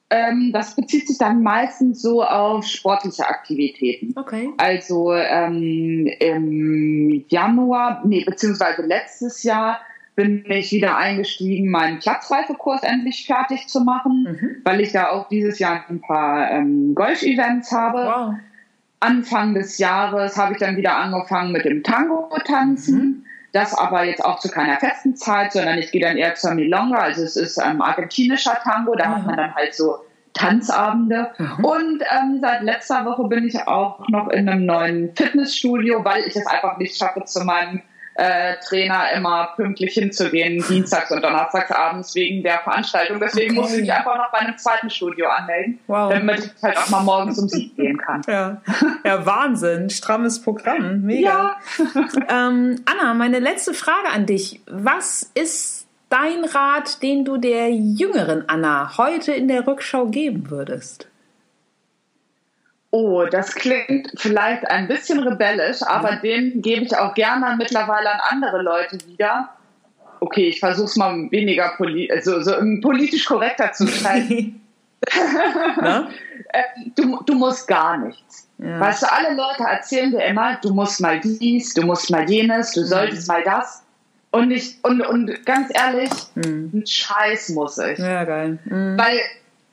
Ähm, 0.10 0.52
das 0.54 0.76
bezieht 0.76 1.08
sich 1.08 1.18
dann 1.18 1.44
meistens 1.44 2.02
so 2.02 2.24
auf 2.24 2.66
sportliche 2.66 3.28
Aktivitäten. 3.28 4.14
Okay. 4.18 4.50
Also 4.58 5.14
ähm, 5.14 6.08
im 6.20 7.26
Januar, 7.28 8.04
nee, 8.06 8.24
beziehungsweise 8.24 8.84
letztes 8.84 9.44
Jahr 9.44 9.82
bin 10.16 10.46
ich 10.48 10.72
wieder 10.72 10.98
eingestiegen, 10.98 11.70
meinen 11.70 12.00
Platzreifekurs 12.00 12.82
endlich 12.84 13.28
fertig 13.28 13.68
zu 13.68 13.82
machen, 13.82 14.24
mhm. 14.24 14.62
weil 14.64 14.82
ich 14.82 14.92
da 14.92 15.10
auch 15.12 15.28
dieses 15.28 15.60
Jahr 15.60 15.86
ein 15.90 16.02
paar 16.02 16.52
ähm, 16.52 16.96
Golf-Events 16.96 17.72
habe. 17.72 17.98
Wow. 17.98 18.34
Anfang 19.00 19.54
des 19.54 19.78
Jahres 19.78 20.38
habe 20.38 20.54
ich 20.54 20.60
dann 20.60 20.76
wieder 20.76 20.96
angefangen 20.96 21.52
mit 21.52 21.66
dem 21.66 21.84
Tango-Tanzen. 21.84 22.98
Mhm. 22.98 23.24
Das 23.58 23.74
aber 23.74 24.04
jetzt 24.04 24.24
auch 24.24 24.38
zu 24.38 24.50
keiner 24.50 24.78
festen 24.78 25.16
Zeit, 25.16 25.54
sondern 25.54 25.80
ich 25.80 25.92
gehe 25.92 26.00
dann 26.00 26.16
eher 26.16 26.36
zur 26.36 26.54
Milonga. 26.54 27.00
Also 27.00 27.24
es 27.24 27.36
ist 27.36 27.58
ein 27.58 27.82
argentinischer 27.82 28.60
Tango, 28.64 28.94
da 28.94 29.08
mhm. 29.08 29.16
hat 29.16 29.26
man 29.26 29.38
dann 29.38 29.56
halt 29.56 29.74
so 29.74 29.98
Tanzabende. 30.34 31.32
Mhm. 31.40 31.66
Und 31.66 32.04
ähm, 32.04 32.38
seit 32.40 32.62
letzter 32.62 33.04
Woche 33.06 33.28
bin 33.28 33.48
ich 33.48 33.68
auch 33.68 34.08
noch 34.10 34.28
in 34.28 34.48
einem 34.48 34.68
neuen 34.68 35.16
Fitnessstudio, 35.16 36.06
weil 36.06 36.26
ich 36.26 36.36
es 36.36 36.46
einfach 36.46 36.78
nicht 36.78 36.96
schaffe, 36.96 37.24
zu 37.26 37.44
meinem 37.46 37.82
äh, 38.18 38.56
Trainer 38.68 39.12
immer 39.14 39.54
pünktlich 39.56 39.94
hinzugehen, 39.94 40.64
dienstags 40.68 41.12
und 41.12 41.24
donnerstags 41.24 41.72
abends 41.72 42.16
wegen 42.16 42.42
der 42.42 42.60
Veranstaltung. 42.60 43.20
Deswegen 43.20 43.52
okay. 43.52 43.62
muss 43.62 43.74
ich 43.74 43.82
mich 43.82 43.94
einfach 43.94 44.18
noch 44.18 44.32
bei 44.32 44.40
einem 44.40 44.58
zweiten 44.58 44.90
Studio 44.90 45.28
anmelden, 45.28 45.80
wow. 45.86 46.12
damit 46.12 46.40
ich 46.40 46.64
halt 46.64 46.78
auch 46.78 46.90
mal 46.90 47.04
morgens 47.04 47.38
um 47.38 47.48
sieben 47.48 47.76
gehen 47.76 47.98
kann. 47.98 48.24
Ja, 48.28 48.62
ja 49.06 49.26
Wahnsinn, 49.26 49.92
strammes 49.92 50.42
Programm, 50.42 51.04
mega. 51.04 51.58
Ja. 51.78 52.48
ähm, 52.48 52.82
Anna, 52.86 53.14
meine 53.14 53.38
letzte 53.38 53.76
Frage 53.76 54.10
an 54.10 54.26
dich. 54.26 54.62
Was 54.66 55.32
ist 55.36 55.88
dein 56.10 56.44
Rat, 56.44 57.04
den 57.04 57.24
du 57.24 57.38
der 57.38 57.72
jüngeren 57.72 58.50
Anna 58.50 58.98
heute 58.98 59.34
in 59.34 59.48
der 59.48 59.68
Rückschau 59.68 60.08
geben 60.08 60.50
würdest? 60.50 61.07
Oh, 62.92 63.26
das 63.26 63.54
klingt 63.54 64.12
vielleicht 64.16 64.70
ein 64.70 64.88
bisschen 64.88 65.20
rebellisch, 65.20 65.82
aber 65.84 66.14
mhm. 66.14 66.22
den 66.22 66.62
gebe 66.62 66.86
ich 66.86 66.98
auch 66.98 67.14
gerne 67.14 67.56
mittlerweile 67.58 68.12
an 68.12 68.20
andere 68.30 68.62
Leute 68.62 68.98
wieder. 69.08 69.50
Okay, 70.20 70.48
ich 70.48 70.60
versuche 70.60 70.86
es 70.86 70.96
mal 70.96 71.30
weniger 71.32 71.74
poli 71.78 72.10
also, 72.12 72.42
so 72.42 72.54
politisch 72.82 73.26
korrekter 73.26 73.72
zu 73.72 73.88
sein. 73.88 74.62
Äh, 76.54 76.64
du, 76.96 77.22
du 77.26 77.34
musst 77.34 77.68
gar 77.68 77.98
nichts. 77.98 78.48
Ja. 78.58 78.80
Weißt 78.80 79.04
du, 79.04 79.12
alle 79.12 79.36
Leute 79.36 79.64
erzählen 79.64 80.12
dir 80.12 80.24
immer, 80.24 80.58
du 80.62 80.74
musst 80.74 81.02
mal 81.02 81.20
dies, 81.20 81.74
du 81.74 81.82
musst 81.82 82.10
mal 82.10 82.30
jenes, 82.30 82.72
du 82.72 82.86
solltest 82.86 83.28
mhm. 83.28 83.34
mal 83.34 83.44
das. 83.44 83.84
Und 84.32 84.52
ich, 84.52 84.78
und, 84.84 85.02
und 85.02 85.46
ganz 85.46 85.70
ehrlich, 85.74 86.10
mhm. 86.36 86.72
ein 86.74 86.88
Scheiß 86.88 87.50
muss 87.50 87.78
ich. 87.80 88.00
Ja, 88.00 88.24
geil. 88.24 88.60
Mhm. 88.64 88.98
Weil, 88.98 89.20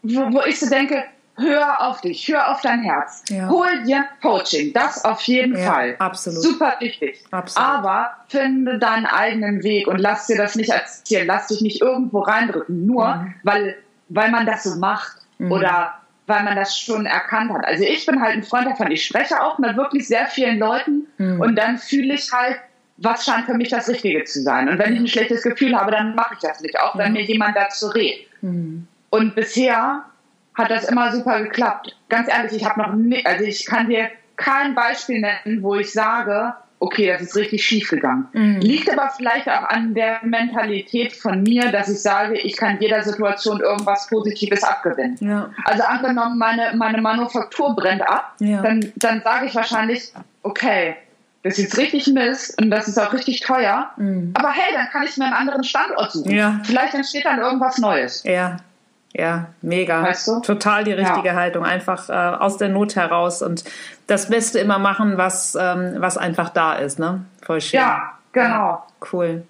wo, 0.02 0.32
wo 0.32 0.42
ich 0.46 0.58
so 0.58 0.68
denke, 0.68 1.04
hör 1.37 1.80
auf 1.80 2.01
dich, 2.01 2.28
hör 2.28 2.51
auf 2.51 2.61
dein 2.61 2.82
Herz. 2.82 3.24
Ja. 3.28 3.49
Hol 3.49 3.82
dir 3.85 4.05
Coaching, 4.22 4.72
das 4.72 5.05
auf 5.05 5.20
jeden 5.22 5.57
ja, 5.57 5.72
Fall. 5.72 5.97
Absolut. 5.99 6.43
Super 6.43 6.76
wichtig. 6.80 7.24
Absolut. 7.30 7.68
Aber 7.68 8.11
finde 8.28 8.78
deinen 8.78 9.07
eigenen 9.07 9.62
Weg 9.62 9.87
und 9.87 9.99
lass 9.99 10.26
dir 10.26 10.37
das 10.37 10.55
nicht 10.55 10.70
erzählen, 10.70 11.26
lass 11.26 11.49
dich 11.49 11.61
nicht 11.61 11.80
irgendwo 11.80 12.20
reindrücken, 12.20 12.87
nur 12.87 13.14
mhm. 13.14 13.35
weil, 13.43 13.76
weil 14.09 14.30
man 14.30 14.47
das 14.47 14.62
so 14.62 14.78
macht 14.78 15.16
mhm. 15.39 15.53
oder 15.53 15.95
weil 16.26 16.43
man 16.45 16.57
das 16.57 16.78
schon 16.78 17.07
erkannt 17.07 17.53
hat. 17.53 17.64
Also 17.64 17.85
ich 17.85 18.07
bin 18.07 18.20
halt 18.20 18.35
ein 18.35 18.43
Freund 18.43 18.66
davon, 18.66 18.91
ich 18.91 19.05
spreche 19.05 19.43
auch 19.43 19.59
mit 19.59 19.76
wirklich 19.76 20.07
sehr 20.07 20.26
vielen 20.26 20.59
Leuten 20.59 21.07
mhm. 21.18 21.41
und 21.41 21.57
dann 21.57 21.78
fühle 21.78 22.14
ich 22.14 22.32
halt, 22.32 22.59
was 22.97 23.24
scheint 23.24 23.47
für 23.47 23.55
mich 23.55 23.70
das 23.70 23.89
Richtige 23.89 24.22
zu 24.24 24.41
sein. 24.43 24.68
Und 24.68 24.78
wenn 24.78 24.95
ich 24.95 25.01
ein 25.01 25.09
schlechtes 25.09 25.43
Gefühl 25.43 25.76
habe, 25.76 25.91
dann 25.91 26.14
mache 26.14 26.35
ich 26.35 26.41
das 26.41 26.61
nicht, 26.61 26.78
auch 26.78 26.97
wenn 26.97 27.12
mir 27.12 27.22
jemand 27.22 27.57
dazu 27.57 27.89
redet. 27.89 28.26
Mhm. 28.41 28.87
Und 29.11 29.35
bisher 29.35 30.05
hat 30.55 30.70
das 30.70 30.88
immer 30.88 31.12
super 31.12 31.42
geklappt. 31.42 31.96
Ganz 32.09 32.28
ehrlich, 32.28 32.52
ich 32.52 32.64
habe 32.64 32.80
noch 32.80 32.94
nie, 32.94 33.24
also 33.24 33.44
ich 33.44 33.66
kann 33.66 33.88
dir 33.88 34.09
kein 34.36 34.74
Beispiel 34.74 35.20
nennen, 35.20 35.62
wo 35.62 35.74
ich 35.74 35.92
sage, 35.92 36.55
okay, 36.80 37.07
das 37.12 37.22
ist 37.22 37.36
richtig 37.36 37.64
schief 37.64 37.88
gegangen. 37.88 38.28
Mhm. 38.32 38.61
Liegt 38.61 38.90
aber 38.90 39.11
vielleicht 39.16 39.48
auch 39.48 39.68
an 39.68 39.94
der 39.94 40.18
Mentalität 40.22 41.12
von 41.12 41.42
mir, 41.42 41.72
dass 41.72 41.88
ich 41.88 42.00
sage, 42.00 42.38
ich 42.38 42.57
kann 42.57 42.78
jeder 42.80 43.02
Situation 43.02 43.61
irgendwas 43.61 44.09
Positives 44.09 44.62
abgewinnen. 44.62 45.16
Ja. 45.20 45.50
Also 45.64 45.82
angenommen, 45.82 46.38
meine, 46.38 46.74
meine 46.76 47.00
Manufaktur 47.00 47.74
brennt 47.74 48.02
ab, 48.02 48.34
ja. 48.38 48.61
dann, 48.61 48.92
dann 48.96 49.22
sage 49.22 49.46
ich 49.46 49.55
wahrscheinlich, 49.55 50.12
okay, 50.42 50.96
das 51.42 51.59
ist 51.59 51.64
jetzt 51.64 51.78
richtig 51.78 52.07
Mist 52.09 52.61
und 52.61 52.70
das 52.70 52.88
ist 52.88 52.98
auch 52.98 53.12
richtig 53.12 53.40
teuer. 53.40 53.90
Mhm. 53.96 54.32
Aber 54.34 54.50
hey, 54.50 54.72
dann 54.74 54.88
kann 54.88 55.05
ich 55.05 55.16
mir 55.16 55.26
einen 55.26 55.34
anderen 55.34 55.64
Standort 55.64 56.12
suchen. 56.12 56.32
Ja. 56.32 56.61
Vielleicht 56.64 56.94
entsteht 56.94 57.24
dann 57.24 57.38
irgendwas 57.38 57.78
Neues. 57.78 58.22
Ja. 58.24 58.59
Ja, 59.16 59.46
mega. 59.62 60.02
Weißt 60.02 60.26
du? 60.26 60.40
Total 60.40 60.82
die 60.82 60.92
richtige 60.92 61.28
ja. 61.28 61.34
Haltung. 61.34 61.64
Einfach 61.64 62.08
äh, 62.08 62.12
aus 62.12 62.56
der 62.56 62.68
Not 62.68 62.96
heraus 62.96 63.42
und 63.42 63.64
das 64.08 64.28
Beste 64.28 64.58
immer 64.58 64.78
machen, 64.78 65.16
was, 65.16 65.56
ähm, 65.58 65.94
was 65.98 66.18
einfach 66.18 66.50
da 66.50 66.74
ist. 66.74 66.98
Ne? 66.98 67.24
Voll 67.42 67.60
schön. 67.60 67.78
Ja, 67.78 68.12
genau. 68.32 68.84
Cool. 69.12 69.44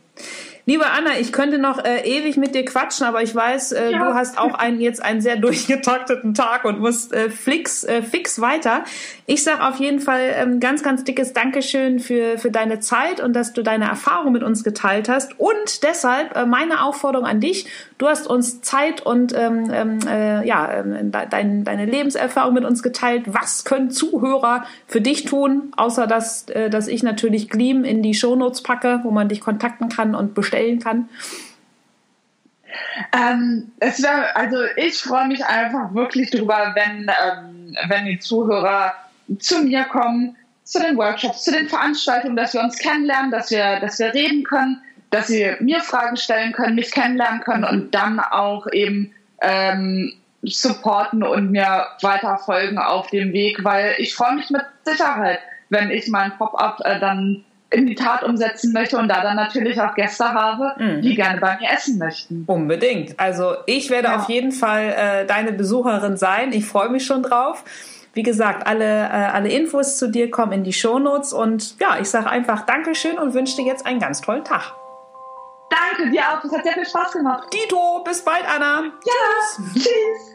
Liebe 0.66 0.86
Anna, 0.86 1.18
ich 1.20 1.30
könnte 1.30 1.58
noch 1.58 1.84
äh, 1.84 2.00
ewig 2.08 2.38
mit 2.38 2.54
dir 2.54 2.64
quatschen, 2.64 3.06
aber 3.06 3.22
ich 3.22 3.34
weiß, 3.34 3.72
äh, 3.72 3.92
ja. 3.92 3.98
du 3.98 4.14
hast 4.14 4.38
auch 4.38 4.54
einen, 4.54 4.80
jetzt 4.80 5.02
einen 5.02 5.20
sehr 5.20 5.36
durchgetakteten 5.44 6.32
Tag 6.32 6.64
und 6.64 6.80
musst 6.80 7.12
äh, 7.12 7.28
fix, 7.28 7.84
äh, 7.84 8.00
fix 8.00 8.40
weiter. 8.40 8.84
Ich 9.26 9.44
sage 9.44 9.62
auf 9.62 9.76
jeden 9.76 10.00
Fall 10.00 10.22
ähm, 10.34 10.60
ganz, 10.60 10.82
ganz 10.82 11.04
dickes 11.04 11.34
Dankeschön 11.34 11.98
für, 11.98 12.38
für 12.38 12.50
deine 12.50 12.80
Zeit 12.80 13.20
und 13.20 13.34
dass 13.34 13.52
du 13.52 13.62
deine 13.62 13.84
Erfahrung 13.84 14.32
mit 14.32 14.42
uns 14.42 14.64
geteilt 14.64 15.10
hast. 15.10 15.38
Und 15.38 15.82
deshalb 15.82 16.34
äh, 16.34 16.46
meine 16.46 16.82
Aufforderung 16.82 17.26
an 17.26 17.40
dich, 17.40 17.66
du 17.98 18.08
hast 18.08 18.26
uns 18.26 18.62
Zeit 18.62 19.02
und 19.02 19.36
ähm, 19.36 19.70
ähm 19.70 19.98
äh, 20.08 20.46
ja, 20.46 20.80
äh, 20.80 21.26
dein, 21.28 21.64
deine 21.64 21.84
Lebenserfahrung 21.84 22.54
mit 22.54 22.64
uns 22.64 22.82
geteilt. 22.82 23.24
Was 23.26 23.66
können 23.66 23.90
Zuhörer 23.90 24.64
für 24.86 25.02
dich 25.02 25.26
tun, 25.26 25.72
außer 25.76 26.06
dass, 26.06 26.48
äh, 26.48 26.70
dass 26.70 26.88
ich 26.88 27.02
natürlich 27.02 27.50
Gleam 27.50 27.84
in 27.84 28.02
die 28.02 28.14
Shownotes 28.14 28.62
packe, 28.62 29.00
wo 29.02 29.10
man 29.10 29.28
dich 29.28 29.42
kontakten 29.42 29.90
kann 29.90 30.14
und 30.14 30.32
bestellen 30.32 30.53
stellen 30.54 30.78
kann? 30.78 31.08
Ähm, 33.12 33.72
es 33.80 34.02
wär, 34.02 34.36
also 34.36 34.56
ich 34.76 34.98
freue 34.98 35.28
mich 35.28 35.44
einfach 35.44 35.94
wirklich 35.94 36.30
drüber, 36.30 36.74
wenn, 36.74 37.08
ähm, 37.08 37.76
wenn 37.88 38.06
die 38.06 38.18
Zuhörer 38.18 38.94
zu 39.38 39.62
mir 39.62 39.84
kommen, 39.84 40.36
zu 40.64 40.80
den 40.80 40.96
Workshops, 40.96 41.44
zu 41.44 41.52
den 41.52 41.68
Veranstaltungen, 41.68 42.36
dass 42.36 42.54
wir 42.54 42.60
uns 42.60 42.78
kennenlernen, 42.78 43.30
dass 43.30 43.50
wir, 43.50 43.80
dass 43.80 43.98
wir 43.98 44.12
reden 44.14 44.42
können, 44.44 44.80
dass 45.10 45.28
sie 45.28 45.54
mir 45.60 45.80
Fragen 45.80 46.16
stellen 46.16 46.52
können, 46.52 46.74
mich 46.74 46.90
kennenlernen 46.90 47.40
können 47.40 47.64
und 47.64 47.94
dann 47.94 48.18
auch 48.18 48.66
eben 48.72 49.12
ähm, 49.40 50.12
supporten 50.42 51.22
und 51.22 51.52
mir 51.52 51.86
weiter 52.02 52.38
folgen 52.38 52.78
auf 52.78 53.08
dem 53.08 53.32
Weg, 53.32 53.62
weil 53.62 53.94
ich 53.98 54.14
freue 54.14 54.34
mich 54.34 54.50
mit 54.50 54.62
Sicherheit, 54.84 55.38
wenn 55.68 55.90
ich 55.90 56.08
mein 56.08 56.36
Pop-up 56.36 56.80
äh, 56.84 56.98
dann 56.98 57.44
in 57.74 57.86
die 57.86 57.94
Tat 57.94 58.22
umsetzen 58.22 58.72
möchte 58.72 58.96
und 58.96 59.08
da 59.08 59.22
dann 59.22 59.36
natürlich 59.36 59.80
auch 59.80 59.94
Gäste 59.94 60.24
habe, 60.24 60.74
mhm. 60.78 61.02
die 61.02 61.14
gerne 61.14 61.40
bei 61.40 61.58
mir 61.58 61.70
essen 61.70 61.98
möchten. 61.98 62.44
Unbedingt. 62.46 63.18
Also 63.18 63.54
ich 63.66 63.90
werde 63.90 64.08
ja. 64.08 64.16
auf 64.16 64.28
jeden 64.28 64.52
Fall 64.52 64.94
äh, 64.96 65.26
deine 65.26 65.52
Besucherin 65.52 66.16
sein. 66.16 66.52
Ich 66.52 66.66
freue 66.66 66.88
mich 66.88 67.04
schon 67.04 67.22
drauf. 67.22 67.64
Wie 68.14 68.22
gesagt, 68.22 68.66
alle, 68.66 68.84
äh, 68.84 69.08
alle 69.08 69.48
Infos 69.48 69.98
zu 69.98 70.08
dir 70.08 70.30
kommen 70.30 70.52
in 70.52 70.64
die 70.64 70.72
Shownotes 70.72 71.32
und 71.32 71.80
ja, 71.80 71.98
ich 72.00 72.08
sage 72.08 72.30
einfach 72.30 72.64
Dankeschön 72.64 73.18
und 73.18 73.34
wünsche 73.34 73.56
dir 73.56 73.64
jetzt 73.64 73.84
einen 73.84 73.98
ganz 73.98 74.20
tollen 74.20 74.44
Tag. 74.44 74.72
Danke 75.68 76.10
dir 76.10 76.22
auch, 76.22 76.40
das 76.40 76.52
hat 76.52 76.62
sehr 76.62 76.74
viel 76.74 76.86
Spaß 76.86 77.12
gemacht. 77.12 77.48
Dito, 77.52 78.04
bis 78.04 78.22
bald, 78.22 78.44
Anna. 78.48 78.84
Ja, 79.04 79.12
tschüss. 79.56 79.84
tschüss. 79.84 80.34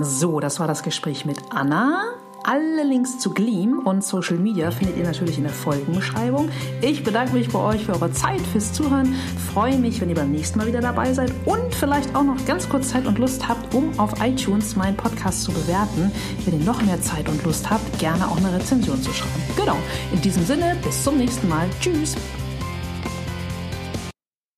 So, 0.00 0.40
das 0.40 0.60
war 0.60 0.68
das 0.68 0.82
Gespräch 0.84 1.24
mit 1.24 1.38
Anna. 1.50 2.14
Alle 2.44 2.82
Links 2.82 3.18
zu 3.18 3.30
Gleam 3.30 3.78
und 3.78 4.02
Social 4.02 4.36
Media 4.36 4.70
findet 4.72 4.96
ihr 4.96 5.04
natürlich 5.04 5.38
in 5.38 5.44
der 5.44 5.52
Folgenbeschreibung. 5.52 6.48
Ich 6.80 7.04
bedanke 7.04 7.34
mich 7.34 7.48
bei 7.50 7.58
euch 7.60 7.84
für 7.84 7.92
eure 7.92 8.10
Zeit, 8.12 8.40
fürs 8.40 8.72
Zuhören. 8.72 9.14
Freue 9.52 9.78
mich, 9.78 10.00
wenn 10.00 10.08
ihr 10.08 10.16
beim 10.16 10.32
nächsten 10.32 10.58
Mal 10.58 10.66
wieder 10.66 10.80
dabei 10.80 11.12
seid 11.12 11.32
und 11.44 11.72
vielleicht 11.74 12.16
auch 12.16 12.24
noch 12.24 12.44
ganz 12.44 12.68
kurz 12.68 12.88
Zeit 12.88 13.06
und 13.06 13.18
Lust 13.18 13.48
habt, 13.48 13.74
um 13.74 13.96
auf 13.98 14.20
iTunes 14.20 14.74
meinen 14.74 14.96
Podcast 14.96 15.44
zu 15.44 15.52
bewerten. 15.52 16.10
Wenn 16.44 16.58
ihr 16.58 16.64
noch 16.64 16.82
mehr 16.82 17.00
Zeit 17.00 17.28
und 17.28 17.44
Lust 17.44 17.70
habt, 17.70 17.98
gerne 18.00 18.26
auch 18.26 18.36
eine 18.38 18.52
Rezension 18.52 19.00
zu 19.00 19.12
schreiben. 19.12 19.42
Genau. 19.56 19.76
In 20.12 20.20
diesem 20.20 20.44
Sinne, 20.44 20.76
bis 20.82 21.04
zum 21.04 21.18
nächsten 21.18 21.48
Mal. 21.48 21.68
Tschüss. 21.80 22.16